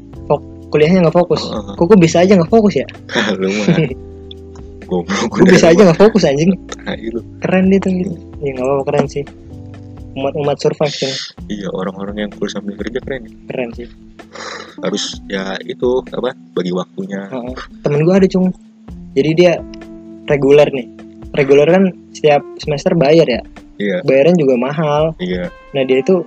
[0.70, 1.42] kuliahnya nggak fokus.
[1.44, 1.74] Heeh.
[1.74, 2.86] kok gue bisa aja nggak fokus ya?
[3.42, 3.68] Lu mah
[4.90, 6.54] goblok gue bisa aja nggak fokus anjing?
[7.10, 7.22] Lu.
[7.42, 8.14] keren dia tuh gitu.
[8.40, 9.24] Ya nggak apa-apa keren sih
[10.20, 11.14] umat-umat survive Cung.
[11.48, 13.24] iya orang-orang yang full sambil kerja keren.
[13.24, 13.32] Ya.
[13.48, 13.88] keren sih.
[14.80, 17.28] Harus ya itu apa bagi waktunya.
[17.82, 18.52] Temen gue ada cung
[19.12, 19.54] jadi dia
[20.28, 20.88] reguler nih.
[21.30, 23.42] Reguler kan setiap semester bayar ya?
[23.80, 23.98] Iya.
[24.04, 25.16] Bayaran juga mahal.
[25.18, 25.48] Iya.
[25.72, 26.22] Nah dia itu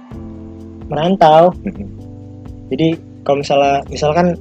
[0.89, 1.53] merantau.
[2.69, 4.35] Jadi kalau misalnya misalkan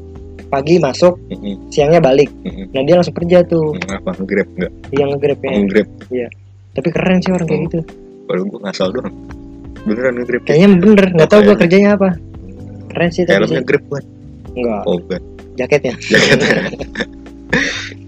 [0.48, 1.15] pagi masuk
[1.69, 2.28] siangnya balik.
[2.72, 3.76] Nah dia langsung kerja tuh.
[3.88, 5.52] Apa nge-grab enggak yang nge-grab ya.
[5.60, 5.88] Nge-grab.
[6.72, 7.65] Tapi keren sih orang kayak Oh.
[7.68, 7.80] gitu.
[8.26, 9.15] Kalau gua ngasal doang
[9.84, 11.62] beneran nge-grab kayaknya bener nggak tahu gue Kayaknya.
[11.62, 12.10] kerjanya apa.
[12.88, 14.06] Keren sih tapi helmnya grab buat?
[14.52, 14.82] Enggak.
[14.84, 15.22] Oh bukan
[15.53, 15.94] jaketnya.
[16.12, 16.56] Jaketnya.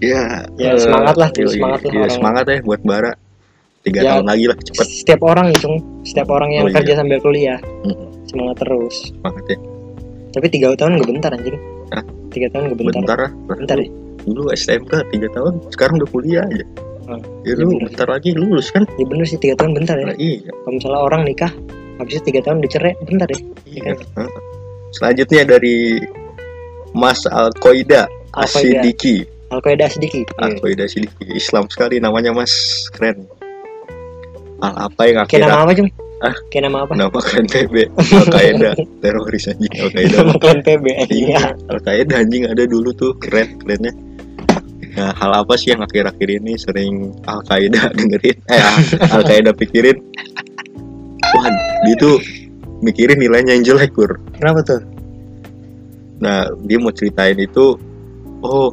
[0.00, 0.22] Ya
[0.56, 1.48] Ya, eh, semangat lah, yoi.
[1.50, 3.12] semangat lah Iya, semangat ya buat bara
[3.82, 4.08] tiga Ya.
[4.10, 4.86] tahun lagi lah cepet.
[4.94, 5.68] setiap orang itu
[6.02, 6.76] setiap orang yang Oh, iya.
[6.78, 7.60] kerja sambil kuliah.
[8.24, 8.94] Semangat terus.
[9.10, 9.58] Semangat ya.
[10.32, 11.56] Tapi tiga tahun gak bentar anjing.
[11.90, 12.04] Hah?
[12.30, 12.92] tiga tahun gak bentar.
[12.96, 13.88] Bentar lah bentar ya?
[14.24, 16.64] Dulu STMK tiga tahun sekarang udah kuliah aja
[17.04, 17.20] Hmm.
[17.44, 17.92] ya lu bener.
[17.92, 18.88] bentar lagi lulus kan?
[18.96, 20.08] Ya bener sih tiga tahun bentar ya.
[20.08, 20.48] Nah, iya.
[20.48, 21.52] Kalau misalnya orang nikah
[21.98, 23.38] habis itu tiga tahun dicerai bentar ya
[23.70, 24.30] iya Heeh.
[24.98, 26.02] selanjutnya dari
[26.94, 28.82] Mas Al-Qaeda Al-Qaeda.
[28.82, 29.16] Asidiki
[29.54, 30.42] Al-Qaeda sedikit iya.
[30.50, 32.50] Al-Qaeda Asidiki Islam sekali namanya Mas.
[32.90, 33.26] Keren.
[34.62, 35.90] Al apa yang kayak akhirnya nama apa cung
[36.24, 36.34] Hah?
[36.48, 36.92] kayak nama apa?
[36.96, 38.70] Nama keren PB Al-Qaeda.
[39.02, 39.72] Teroris anjing.
[39.76, 40.14] Al-Qaeda.
[40.18, 43.12] Nama klan PB Iya, iya Al-Qaeda anjing ada dulu tuh.
[43.22, 43.92] Keren kerennya.
[44.94, 48.36] Nah, hal apa sih yang akhir-akhir ini sering Al-Qaeda dengerin?
[48.46, 48.62] Eh,
[49.10, 49.98] Al-Qaeda pikirin.
[51.34, 51.50] Wah,
[51.82, 52.22] dia tuh
[52.78, 54.20] mikirin nilainya yang jelek, Kur.
[54.38, 54.80] kenapa tuh
[56.22, 57.74] Nah, dia mau ceritain itu.
[58.40, 58.70] Oh,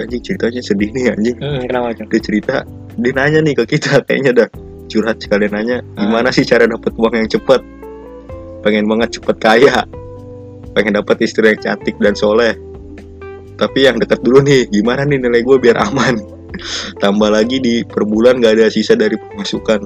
[0.00, 1.36] anjing ceritanya sedih nih anjing.
[1.36, 2.54] hmm, kenapa cung Dia cerita,
[2.96, 4.48] dia nanya nih ke kita kayaknya dah
[4.90, 7.60] curhat sekalian nanya, gimana sih cara dapat uang yang cepet?
[8.64, 9.84] Pengen banget cepet kaya,
[10.72, 12.56] pengen dapat istri yang cantik dan soleh.
[13.60, 16.16] Tapi yang deket dulu nih, gimana nih nilai gue biar aman?
[17.02, 19.84] Tambah lagi di per bulan gak ada sisa dari pemasukan.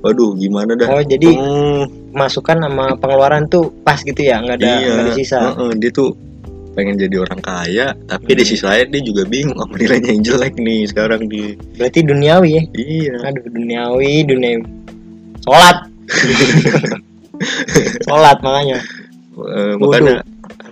[0.00, 0.88] Waduh, gimana dah?
[0.88, 5.12] oh jadi Hmm, masukan sama pengeluaran tuh pas gitu ya nggak ada iya, nggak ada
[5.12, 6.16] sisa Heeh, dia tuh
[6.72, 8.48] pengen jadi orang kaya, tapi di Hmm.
[8.48, 11.52] sisi lain dia juga bingung sama nilainya yang jelek nih sekarang di.
[11.76, 13.14] berarti duniawi ya Iya.
[13.22, 14.64] aduh duniawi duniawi
[15.44, 15.76] sholat
[18.06, 18.78] sholat makanya
[19.30, 20.16] Eh, makanya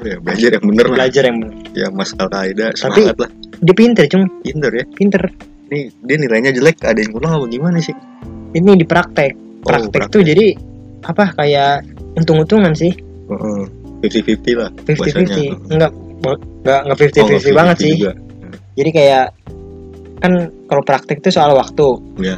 [0.00, 0.96] ya, belajar yang bener lah.
[0.96, 1.54] Belajar yang bener.
[1.72, 3.30] Ya Mas Al Qaeda Tapi- lah.
[3.58, 4.24] dia pinter cung.
[4.40, 4.84] Pinter ya?
[4.88, 5.22] Pinter.
[5.68, 7.92] Nih dia nilainya jelek ada yang kurang apa gimana sih?
[8.50, 9.32] Ini di praktek.
[9.34, 10.56] Oh, praktek tuh jadi
[11.00, 11.84] apa kayak
[12.14, 12.94] untung-untungan sih.
[13.98, 15.90] Fifty fifty lah fifty fifty enggak
[16.22, 17.92] enggak enggak fifty Oh, fifty banget sih.
[17.98, 18.12] juga.
[18.72, 19.24] jadi kayak
[20.18, 20.32] kan
[20.64, 21.88] kalau praktek itu soal waktu.
[22.16, 22.36] Iya.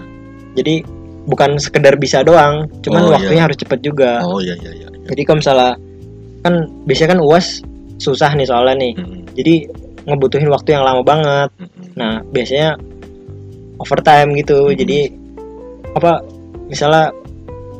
[0.50, 0.82] jadi
[1.22, 4.24] bukan sekedar bisa doang cuman Oh, waktunya harus cepet juga.
[4.24, 4.88] Oh iya iya iya.
[5.06, 5.70] Jadi kalau misalnya
[6.40, 6.54] kan
[6.84, 7.60] biasanya kan uas
[7.96, 9.54] susah nih soalnya nih Mm-mm, jadi
[10.02, 11.92] ngebutuhin waktu yang lama banget mm-mm.
[11.94, 12.80] nah biasanya
[13.76, 14.76] overtime gitu Hmm.
[14.76, 14.98] jadi
[15.92, 16.22] apa
[16.66, 17.10] misalnya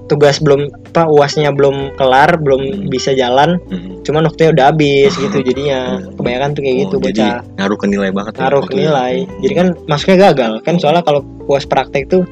[0.07, 2.91] tugas belum apa uasnya belum kelar belum Hmm.
[2.91, 4.03] bisa jalan Mm-mm.
[4.03, 6.13] cuman waktunya udah habis gitu jadinya Hmm.
[6.17, 8.79] kebanyakan tuh kayak gitu Oh, jadi bocah ngaruh ke nilai banget ya ngaruh ke ya.
[8.83, 9.41] nilai Hmm.
[9.41, 12.25] jadi kan masuknya gagal kan soalnya kalau uas praktek tuh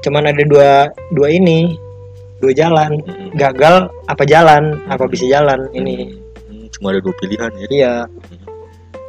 [0.00, 0.70] cuman ada dua
[1.10, 1.74] dua ini
[2.40, 3.00] dua jalan.
[3.34, 4.78] Gagal apa jalan?
[4.88, 5.68] Apa bisa jalan?
[5.72, 6.12] Ini.
[6.48, 7.66] Hmm, cuma ada dua pilihan ya.
[7.68, 7.94] Iya.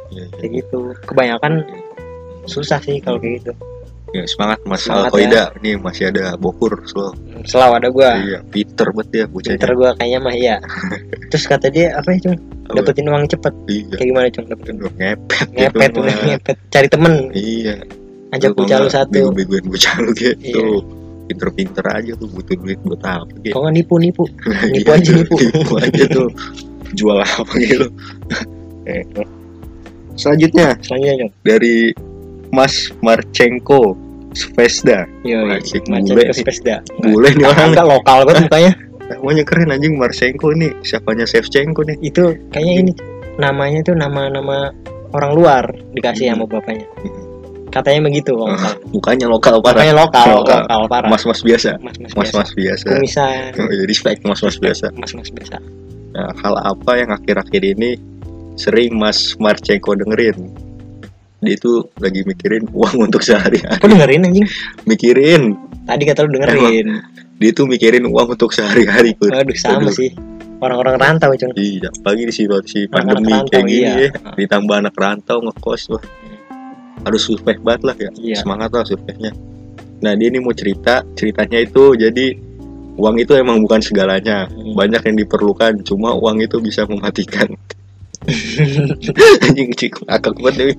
[0.08, 0.24] Iya, iya.
[0.40, 0.80] kayak gitu.
[1.04, 1.64] Kebanyakan
[2.48, 3.52] susah sih kalau kayak gitu.
[4.16, 7.12] Ya, semangat Mas Semangat Al Qaeda nih masih ada bokur slow
[7.44, 8.10] selalu ada gua.
[8.16, 9.60] Iya pinter banget ya bocahnya.
[9.60, 10.56] Pinter gua kayaknya mah iya.
[11.30, 12.36] Terus kata dia apa ya cung
[12.72, 13.54] dapetin uang cepet.
[13.68, 13.94] Iya.
[14.00, 14.46] Kayak gimana cung?
[14.48, 16.56] Dapetin Udah ngepet ngepet ngepet.
[16.72, 17.14] Cari temen.
[17.36, 17.74] Iya.
[18.32, 19.12] Ajak bocah lu satu.
[19.12, 20.40] bego-begoin bocah lu gitu.
[20.40, 20.96] Iya.
[21.28, 23.54] Pinter-pinter aja tuh butuh duit buat apa gitu.
[23.54, 24.24] Kok nggak nipu nipu
[24.72, 25.36] nipu Iya, aja nipu.
[25.44, 26.28] Nipu aja tuh.
[26.96, 27.86] Jual apa gitu.
[28.88, 29.04] Eh,
[30.16, 31.92] selanjutnya selanjutnya cung dari
[32.48, 33.92] Mas Marchenko
[35.88, 36.40] macam bule ke nih.
[36.40, 36.76] Spesda.
[37.00, 37.68] boleh nih orang.
[37.76, 38.72] enggak lokal banget mukanya.
[39.08, 41.96] Namanya keren anjing Marchenko nih siapanya Shevchenko nih?
[42.00, 42.92] Itu kayaknya ini
[43.40, 44.72] namanya tuh nama-nama
[45.16, 45.64] orang luar
[45.96, 46.84] dikasih sama bapaknya
[47.78, 48.78] katanya begitu kalau nggak salah.
[48.90, 50.60] mukanya lokal parah makanya lokal Lokal.
[50.64, 55.12] lokal parah mas-mas biasa mas mas mas-mas biasa kumisan Oh, iya, respect mas-mas biasa mas
[55.12, 55.56] mas biasa
[56.08, 57.94] Nah, hal apa yang akhir-akhir ini
[58.54, 60.50] sering Mas Marchenko dengerin?
[61.38, 63.78] Dia itu lagi mikirin uang untuk sehari-hari.
[63.78, 64.48] kok dengerin anjing
[64.82, 65.54] Mikirin.
[65.84, 66.98] tadi kata lu dengerin
[67.38, 69.14] Dia itu mikirin uang untuk sehari-hari.
[69.14, 69.30] Kur.
[69.30, 69.94] Waduh sama Aduh.
[69.94, 70.10] sih
[70.58, 73.94] orang-orang rantau cung Iya, apalagi di situasi pandemi kayak gini iya.
[74.02, 74.32] ya.
[74.34, 76.02] Ditambah anak rantau ngekos wah.
[77.04, 78.10] Harus survive banget lah ya.
[78.16, 78.36] Iya.
[78.42, 79.32] Semangat lah survive-nya.
[79.98, 82.38] Nah, dia ini mau cerita, ceritanya itu jadi
[82.94, 84.46] uang itu emang bukan segalanya.
[84.46, 84.74] Hmm.
[84.74, 87.50] Banyak yang diperlukan, cuma uang itu bisa mematikan.
[89.46, 90.72] Anjing cik, akak banget deh.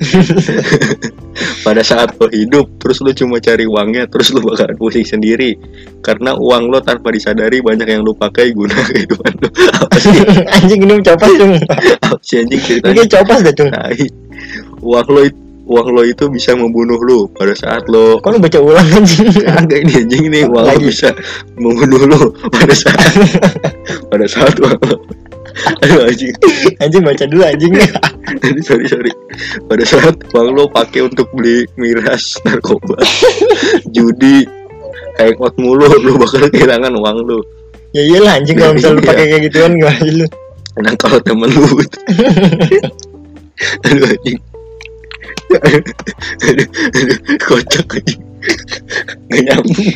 [1.65, 5.55] Pada saat lo hidup, terus lo cuma cari uangnya, terus lo bakalan pusing sendiri.
[5.99, 9.49] Karena uang lo tanpa disadari banyak yang lo pakai guna kehidupan lo.
[9.49, 10.13] Apa sih?
[10.61, 11.53] anjing ini copas cung
[12.05, 12.93] Apa sih anjing ceritanya?
[12.93, 14.03] ini copas dah cung Tai.
[14.79, 18.89] uang lo it- uang lo itu bisa membunuh lo pada saat lo lu baca ulang
[18.89, 19.29] anjing
[19.61, 21.13] agak ini anjing nih uang lo bisa
[21.61, 22.19] membunuh lo
[22.49, 23.13] pada saat
[24.11, 24.97] pada saat uang lo.
[25.85, 26.33] Aduh anjing.
[26.81, 27.73] Anjing baca dulu anjing.
[28.67, 29.11] Sorry sorry
[29.69, 32.97] pada saat uang lo pakai untuk beli miras narkoba
[33.93, 34.45] judi
[35.21, 37.39] hangout mulu lo bakal kehilangan uang lo.
[37.93, 39.09] Ya iyalah anjing kalau misalnya lu Iya.
[39.13, 40.25] pakai kayak gituan gak lu?
[40.81, 41.65] Nah kalau temen lu
[43.85, 44.37] aduh anjing.
[44.39, 44.48] aduh, aduh,
[47.47, 48.19] kocak anjing
[49.29, 49.91] gak nyambung.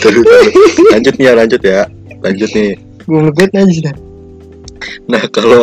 [0.00, 0.24] Taruh.
[0.92, 1.84] lanjut nih ya lanjut ya.
[2.20, 2.74] Lanjut nih.
[3.06, 3.92] Gue ngebet aja
[5.10, 5.60] nah kalau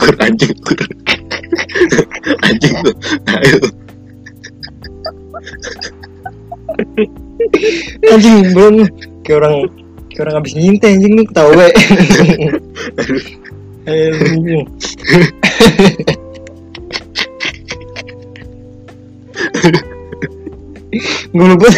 [0.00, 0.80] kur anjing kur
[2.42, 2.94] anjing tuh
[3.38, 3.60] ayo.
[8.08, 8.74] Anjing belum.
[9.22, 9.54] Kayak orang
[10.10, 11.68] kayak orang habis nyintai anjing nih tahu we
[13.88, 14.68] Eh, anjing.
[21.32, 21.68] gue lupa.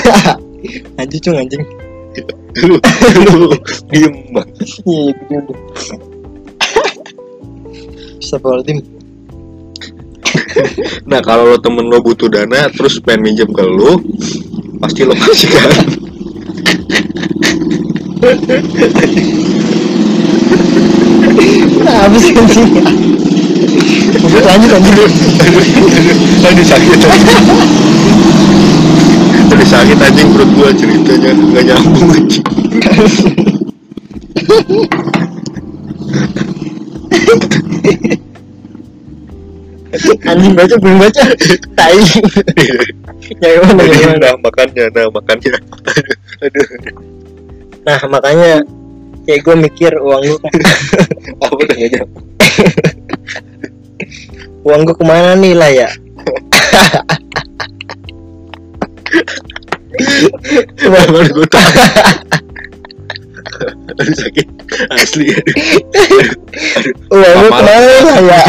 [0.99, 1.63] Anjing cung anjing.
[2.67, 2.75] Lu
[3.23, 3.55] lu
[3.95, 4.49] diem bang.
[4.83, 5.59] Iya iya gue udah
[8.19, 8.79] Astagfirullahaladzim.
[11.07, 14.03] Nah kalau lo temen lo butuh dana terus pengen minjem ke lu
[14.83, 15.75] pasti lo kasih kan
[22.07, 22.33] apa sih?
[22.37, 22.69] Anjing
[24.21, 24.71] Udah lanjut.
[24.81, 25.11] Anjing
[26.41, 26.99] Aduh sakit
[29.51, 32.45] Aduh sakit anjing perut gua ceritanya Gak nyambung anjing
[40.23, 41.23] anjing baca belum baca.
[41.75, 41.99] Tai.
[43.43, 43.83] Ya gimana
[44.23, 45.59] Nah makannya Nah makannya.
[46.43, 46.67] Aduh.
[47.83, 48.63] Nah makanya
[49.31, 50.37] kayak gue mikir uang lu.
[51.47, 52.31] Apa gak nyambung
[54.65, 55.89] uang gue ke mana nih lah ya?
[60.85, 61.73] Baru gua tahu.
[64.01, 64.47] Aduh sakit.
[64.95, 66.95] Asli Aduh.
[67.13, 68.43] Uang gue ke mana lah ya?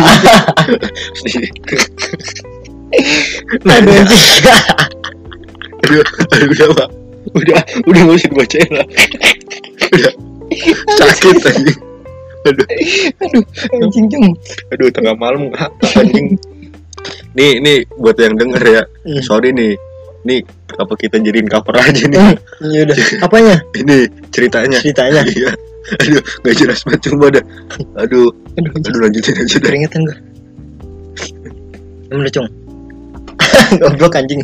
[3.72, 3.95] Aduh
[5.88, 6.90] Aduh Aduh udah pak.
[7.32, 8.88] Udah Udah gak usah dibacain lah
[9.94, 10.12] Udah
[10.99, 11.80] Sakit anjing
[12.41, 12.65] Aduh
[13.78, 14.28] anjing cung
[14.73, 16.36] Aduh tengah malam ah, anjing.
[17.38, 18.84] Nih nih buat yang denger ya.
[19.07, 19.22] Hmm.
[19.23, 19.73] Sorry nih.
[20.22, 20.41] Nih
[20.78, 22.18] apa kita jadiin cover aja nih.
[22.18, 24.78] Hmm, ya udah apanya Ini ceritanya.
[24.82, 25.52] ceritanya Iya.
[25.98, 27.44] Aduh, gak jelas banget coba dah.
[28.06, 29.65] Aduh, aduh aduh lanjutin aja dah.
[29.65, 30.18] keringetan gue
[32.11, 32.48] Gimana cung
[33.82, 34.41] Goblok anjing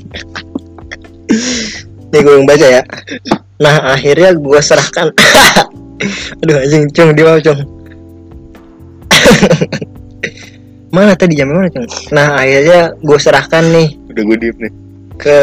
[2.09, 2.83] Nih gue yang baca ya
[3.61, 5.13] Nah akhirnya gue serahkan
[6.43, 7.59] Aduh anjing cung di bawah cung.
[10.87, 11.83] Mana tadi jam mana cung?
[12.09, 14.71] Nah akhirnya gue serahkan nih Udah gue diem nih.
[15.17, 15.37] ke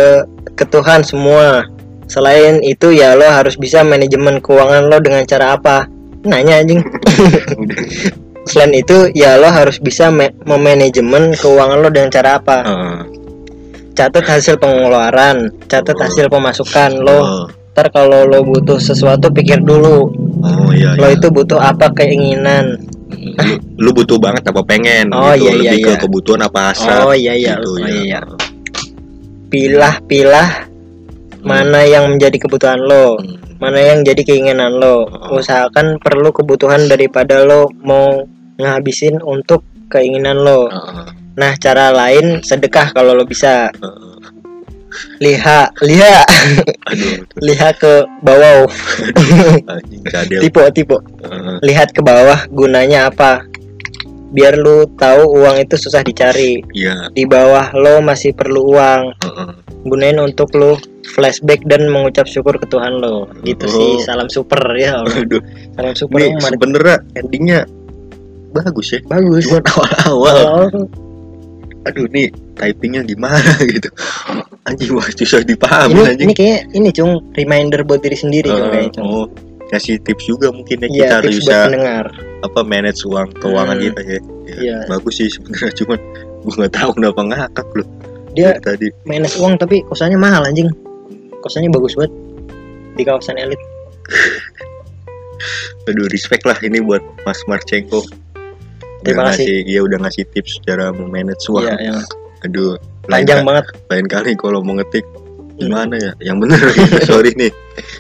[0.55, 1.67] ke Tuhan semua.
[2.07, 5.89] Selain itu ya lo harus bisa manajemen keuangan lo dengan cara apa?
[6.25, 6.81] Nanya anjing.
[8.49, 12.57] Selain itu ya lo harus bisa me- memanajemen keuangan lo dengan cara apa?
[12.63, 13.01] Ah,
[13.93, 16.03] catat hasil pengeluaran catat Oh.
[16.03, 17.19] hasil pemasukan lo.
[17.21, 17.45] Oh,
[17.75, 20.15] ntar kalau lo butuh sesuatu pikir dulu
[20.47, 20.95] oh iya.
[20.95, 21.19] lo iya.
[21.19, 22.79] itu butuh apa keinginan
[23.43, 25.51] lu, lu butuh banget apa pengen Oh, gitu.
[25.51, 25.99] iya, iya, Lebih ke iya.
[25.99, 27.03] kebutuhan apa hasrat.
[27.03, 27.91] oh iya iya gitu, oh, ya.
[27.91, 28.21] iya
[29.51, 30.71] pilah pilah
[31.43, 33.43] mana yang menjadi kebutuhan lo Hmm.
[33.59, 35.39] mana yang jadi keinginan lo Oh.
[35.39, 38.23] usahakan perlu kebutuhan daripada lo mau
[38.55, 44.31] ngabisin untuk keinginan lo Ah, nah cara lain sedekah kalau lo bisa ah,
[45.19, 46.27] lihat lihat
[46.87, 48.69] Aduh, lihat ke bawah.
[50.41, 50.97] Tipe tipe
[51.61, 53.45] lihat ke bawah gunanya apa?
[54.31, 56.59] Biar lu tahu uang itu susah dicari.
[56.71, 57.11] Iya.
[57.11, 59.03] di bawah lo masih perlu uang.
[59.17, 59.51] Ah, ah.
[59.85, 60.75] gunain untuk lu
[61.07, 63.31] flashback dan mengucap syukur ke Tuhan lo.
[63.43, 63.71] Gitu Oh.
[63.71, 65.23] sih salam super ya Allah.
[65.23, 65.43] Aduh,
[65.73, 66.51] salam super Ini Umar.
[66.51, 67.61] sebenarnya endingnya
[68.51, 69.01] bagus ya.
[69.07, 69.47] bagus.
[70.05, 70.89] Awal-awal,
[71.85, 73.91] aduh nih typingnya gimana gitu.
[74.65, 76.25] anjing wah susah dipahami ini anjing.
[76.25, 79.07] ini kayak ini cung reminder buat diri sendiri Cung, Eh, kayaknya cung.
[79.07, 79.27] oh
[79.67, 82.07] kasih tips juga mungkin ya Iya, kita harus bisa pendengar.
[82.41, 83.85] apa manage uang keuangan Hmm.
[83.85, 84.77] kita ya, Ya, Iya.
[84.87, 85.99] bagus sih sebenarnya cuman
[86.41, 87.89] gue nggak tahu kenapa ngakak loh.
[88.33, 88.87] Dia dari tadi.
[89.05, 90.69] minus uang tapi kosannya mahal anjing.
[91.41, 92.13] Kosannya bagus banget
[92.93, 93.59] di kawasan elit.
[95.87, 98.01] Aduh respect lah ini buat Mas Marchenko.
[98.01, 98.13] Udah
[99.05, 99.65] Terima kasih.
[99.65, 101.65] dia udah ngasih tips cara memanage uang.
[101.65, 102.01] Iya yang
[102.45, 103.65] aduh lain, panjang ka- banget.
[103.87, 105.05] lain kali kalau mau ngetik
[105.55, 106.13] gimana ya?
[106.21, 106.61] Yang bener
[107.09, 107.53] sorry nih.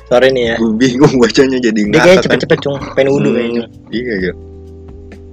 [0.04, 0.56] Sore nih ya.
[0.56, 2.24] Gue bingung bacanya jadi dia kayak ngakak kan.
[2.26, 2.76] Cepet-cepet cung.
[2.92, 3.64] Pengen wudhu Hmm, kayaknya.
[3.90, 4.32] iya ya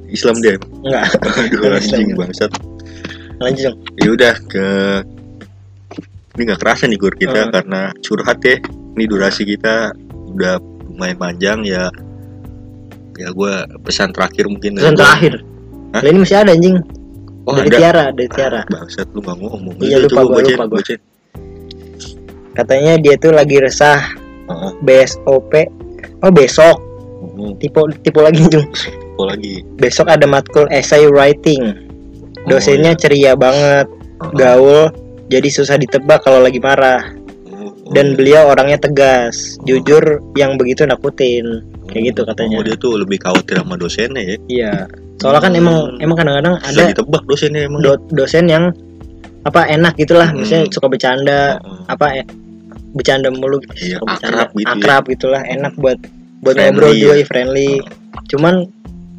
[0.08, 0.56] Islam dia.
[0.82, 1.06] Enggak.
[1.42, 2.52] Aduh anjing bangsat.
[3.38, 3.76] Lanjut cung.
[3.98, 4.66] Ya udah ke
[6.32, 7.52] ini nggak kerasa nih gur kita Hmm.
[7.52, 8.58] karena curhat ya.
[8.92, 9.92] Ini durasi kita
[10.30, 11.90] udah lumayan panjang ya.
[13.14, 14.78] Ya gue pesan terakhir mungkin.
[14.78, 15.34] Pesan terakhir?
[15.92, 16.00] Hah?
[16.00, 16.80] Lah, ini masih ada anjing
[17.48, 18.62] oh dari ada Tiara dari Tiara.
[18.62, 19.76] Ah, bangsat lu nggak ngomong.
[19.82, 20.80] Iya, lupa gua, bacain, lupa gua.
[20.82, 21.02] bacain.
[22.52, 24.02] katanya dia tuh lagi resah.
[24.52, 24.72] Heeh.
[24.84, 25.54] BSOP
[26.22, 26.78] oh besok.
[27.22, 28.66] Hmm, tipe tipe lagi cung
[29.22, 29.62] apa lagi.
[29.78, 31.78] Besok ada matkul essay writing.
[32.50, 33.02] Dosennya Oh, iya.
[33.02, 34.34] ceria banget Heeh.
[34.34, 34.90] gaul
[35.30, 37.14] jadi susah ditebak kalau lagi marah.
[37.54, 38.16] Oh, oh, dan iya.
[38.18, 39.62] beliau orangnya tegas.
[39.64, 41.62] Jujur yang begitu nakutin
[41.92, 42.56] kayak gitu katanya.
[42.56, 44.74] oh dia tuh lebih khawatir sama dosennya ya iya
[45.18, 46.02] soalnya kan emang Hmm.
[46.02, 48.72] emang kadang-kadang ada ditebak dosennya emang do- dosen yang
[49.42, 50.40] apa enak gitulah Hmm.
[50.40, 51.82] misalnya suka bercanda Heeh.
[51.88, 52.26] apa eh,
[52.92, 54.28] bercanda mulu Iya, suka bercanda.
[54.38, 54.74] akrab gitu ya.
[54.74, 55.98] akrab gitulah enak buat
[56.40, 57.16] buat Friendly ngobrol juga ya.
[57.16, 57.70] ya, friendly
[58.28, 58.54] cuman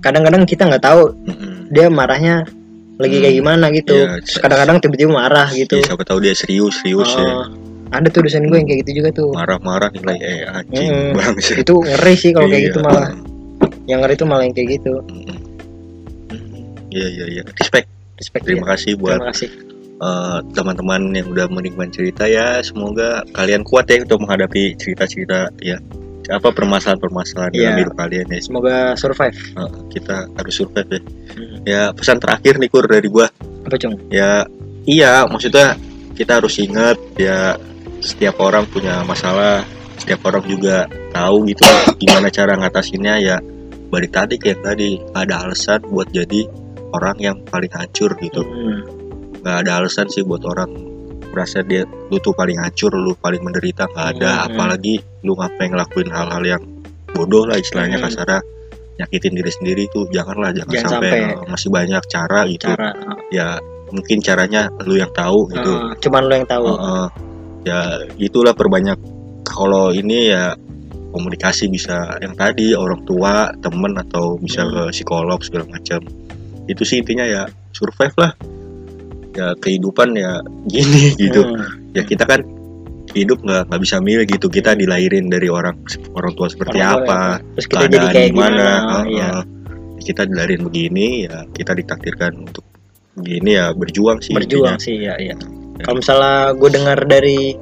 [0.01, 1.71] kadang-kadang kita nggak tahu Mm-mm.
[1.71, 2.43] dia marahnya
[2.99, 3.23] lagi Hmm.
[3.23, 4.09] kayak gimana gitu Iya,
[4.39, 7.47] kadang-kadang tiba-tiba marah gitu Ya, siapa tahu dia serius serius ya Oh,
[7.93, 11.13] ada tuh dosen gue yang kayak gitu juga tuh marah-marah nilai eh anjing Mm.
[11.15, 12.69] bangsa itu ngeri sih kalau kayak Iya.
[12.69, 13.09] gitu malah
[13.85, 14.93] yang ngeri itu malah yang kayak gitu.
[16.89, 17.43] Iya iya iya.
[17.49, 17.89] Respect.
[18.17, 18.69] respect Terima ya.
[18.77, 19.49] kasih buat terima kasih
[19.99, 22.61] eh, teman-teman yang udah menikmati cerita ya.
[22.61, 25.79] Semoga kalian kuat ya untuk menghadapi cerita-cerita ya
[26.31, 27.81] apa permasalahan-permasalahan dalam Iya.
[27.83, 28.39] hidup kalian ya.
[28.41, 31.01] semoga survive Eh, kita harus survive ya.
[31.35, 31.57] Hmm.
[31.65, 33.27] Ya pesan terakhir nih kur dari gua
[33.63, 34.47] apa cung ya
[34.85, 35.75] iya maksudnya
[36.15, 37.59] kita harus ingat ya
[38.03, 39.63] setiap orang punya masalah
[39.97, 41.63] setiap orang juga tahu gitu
[41.97, 43.37] gimana cara ngatasinnya ya
[43.89, 46.49] balik tadi kayak tadi ada alasan buat jadi
[46.93, 48.83] orang yang paling hancur gitu Hmm.
[49.43, 50.71] nggak ada alasan sih buat orang
[51.33, 54.47] merasa dia lu tuh paling hancur lu paling menderita nggak ada Hmm.
[54.53, 56.63] apalagi lu ngapain ngelakuin hal-hal yang
[57.13, 58.07] bodoh lah istilahnya Hmm.
[58.09, 58.41] kasarnya
[58.93, 61.49] nyakitin diri sendiri tuh janganlah jangan, Jangan sampai, sampai.
[61.49, 62.89] masih banyak cara gitu cara
[63.33, 63.47] ya
[63.89, 67.07] mungkin caranya lu yang tahu gitu uh, cuman lo yang tahu Heeh.
[67.63, 67.81] Ya
[68.17, 68.99] itulah perbanyak.
[69.43, 70.55] Kalau ini ya
[71.13, 74.73] komunikasi bisa yang tadi orang tua temen atau bisa Hmm.
[74.73, 76.01] ke psikolog segala macam.
[76.71, 78.33] Itu sih intinya ya survive lah.
[79.33, 80.41] Ya kehidupan ya
[80.73, 81.43] gini gitu.
[81.45, 81.93] Hmm.
[81.93, 82.41] ya kita kan
[83.13, 84.47] hidup nggak nggak bisa milih gitu.
[84.49, 85.77] Kita dilahirin dari orang
[86.17, 87.45] orang tua seperti Orang tua apa ya.
[87.59, 88.65] terus kita jadi keadaan kayak gimana?
[88.65, 89.31] Gimana iya.
[90.03, 92.65] Kita dilahirin begini ya kita ditakdirkan untuk
[93.13, 94.81] begini ya berjuang sih berjuang intinya.
[94.81, 95.15] sih ya
[95.81, 97.57] kalau misalnya gue dengar dari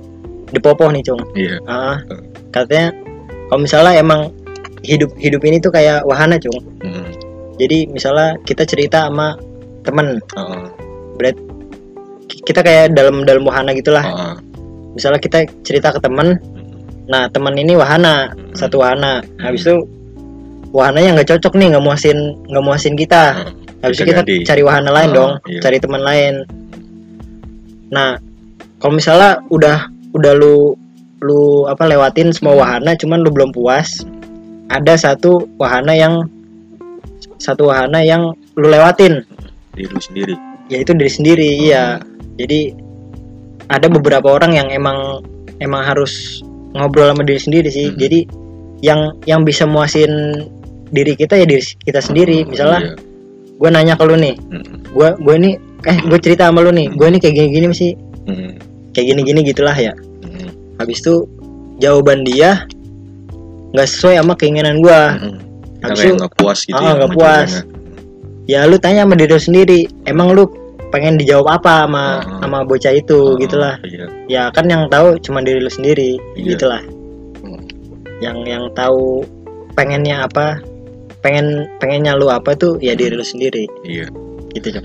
[0.50, 2.02] The Popo nih cung iya Ah,
[2.50, 2.90] katanya
[3.46, 4.34] kalau misalnya emang
[4.82, 7.06] hidup hidup ini tuh kayak wahana cung Mm.
[7.56, 9.36] jadi misalnya kita cerita sama
[9.84, 11.32] temen Heeh.
[12.42, 14.34] kita kayak dalam dalam wahana gitulah Heeh.
[14.92, 16.40] misalnya kita cerita ke temen
[17.06, 18.54] nah temen ini wahana Hmm.
[18.54, 19.76] satu wahana habis itu
[20.70, 23.52] wahananya nggak cocok nih nggak muasin nggak muasin kita Heeh.
[23.82, 24.36] habis itu kita ganti.
[24.42, 25.60] cari wahana lain Ah, dong iya.
[25.60, 26.34] cari teman lain
[27.90, 28.16] nah
[28.78, 30.74] kalau misalnya udah udah lu
[31.20, 34.02] lu apa lewatin semua wahana cuman lu belum puas
[34.72, 36.24] ada satu wahana yang
[37.36, 39.24] satu wahana yang lu lewatin
[39.76, 40.34] diri lu sendiri
[40.70, 41.62] yaitu diri sendiri Hmm.
[41.66, 41.84] iya
[42.40, 42.60] jadi
[43.68, 45.20] ada beberapa orang yang emang
[45.60, 46.40] emang harus
[46.72, 47.98] ngobrol sama diri sendiri sih Hmm.
[48.00, 48.20] jadi
[48.80, 50.08] yang yang bisa muasin
[50.90, 52.94] diri kita ya diri kita sendiri misalnya Iya.
[53.60, 54.34] gue nanya ke lu nih
[54.90, 55.50] gue gue ini
[55.82, 58.52] eh gue cerita sama lu nih gue ini kayak gini gini sih Mm.
[58.92, 60.48] kayak gini gini gitulah ya Mm.
[60.76, 61.24] habis itu
[61.78, 62.64] jawaban dia
[63.70, 65.36] nggak sesuai sama keinginan gue Mm.
[65.80, 67.50] Kita Habis itu- nggak puas gitu Ah, ya sama puas.
[68.44, 70.44] ya lu tanya sama diri lu sendiri emang lu
[70.90, 72.38] pengen dijawab apa sama Ah.
[72.38, 74.04] sama bocah itu Oh, gitulah iya.
[74.26, 76.52] ya kan yang tahu cuma diri lu sendiri Iya.
[76.52, 76.82] gitulah
[77.40, 77.64] Hmm.
[78.20, 79.24] yang yang tahu
[79.72, 80.60] pengennya apa
[81.20, 84.12] pengen pengennya lu apa tuh ya diri lu sendiri Iya.
[84.52, 84.84] gitu Cok.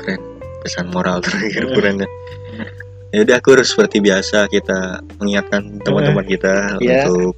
[0.00, 0.18] Keren.
[0.62, 2.08] Pesan moral terakhir kurangnya.
[3.12, 7.04] Ya udah kur seperti biasa kita mengingatkan teman-teman kita Iya.
[7.04, 7.36] untuk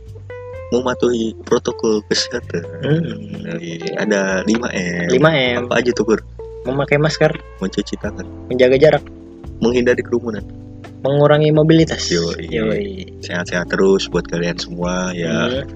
[0.71, 2.63] mematuhi protokol kesehatan.
[2.81, 3.43] Hmm.
[3.51, 5.11] Yoi, Ada 5M.
[5.11, 6.21] 5M Apa aja tuh kur?
[6.65, 7.29] memakai masker
[7.61, 9.05] Mencuci tangan, menjaga jarak
[9.59, 10.41] menghindari kerumunan.
[11.01, 12.49] mengurangi mobilitas Yoi.
[12.49, 13.21] Yoi.
[13.21, 15.69] sehat-sehat terus buat kalian semua ya Hmm.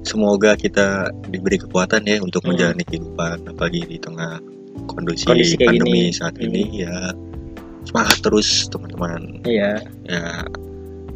[0.00, 2.56] semoga kita diberi kekuatan ya untuk Hmm.
[2.56, 4.40] menjalani kehidupan apalagi di tengah
[4.86, 6.16] kondisi, Kondisi kayak pandemi gini.
[6.16, 6.46] saat Hmm.
[6.48, 6.96] ini ya
[7.84, 9.20] semangat terus teman-teman.
[9.44, 9.72] Iya.
[10.08, 10.24] Ya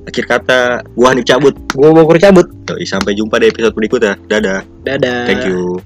[0.09, 0.61] akhir kata
[0.97, 2.49] gua Hanif cabut gua mau cabut
[2.89, 4.17] sampai jumpa di episode berikutnya.
[4.29, 4.65] Dadah.
[4.85, 5.25] Dadah.
[5.29, 5.81] Thank you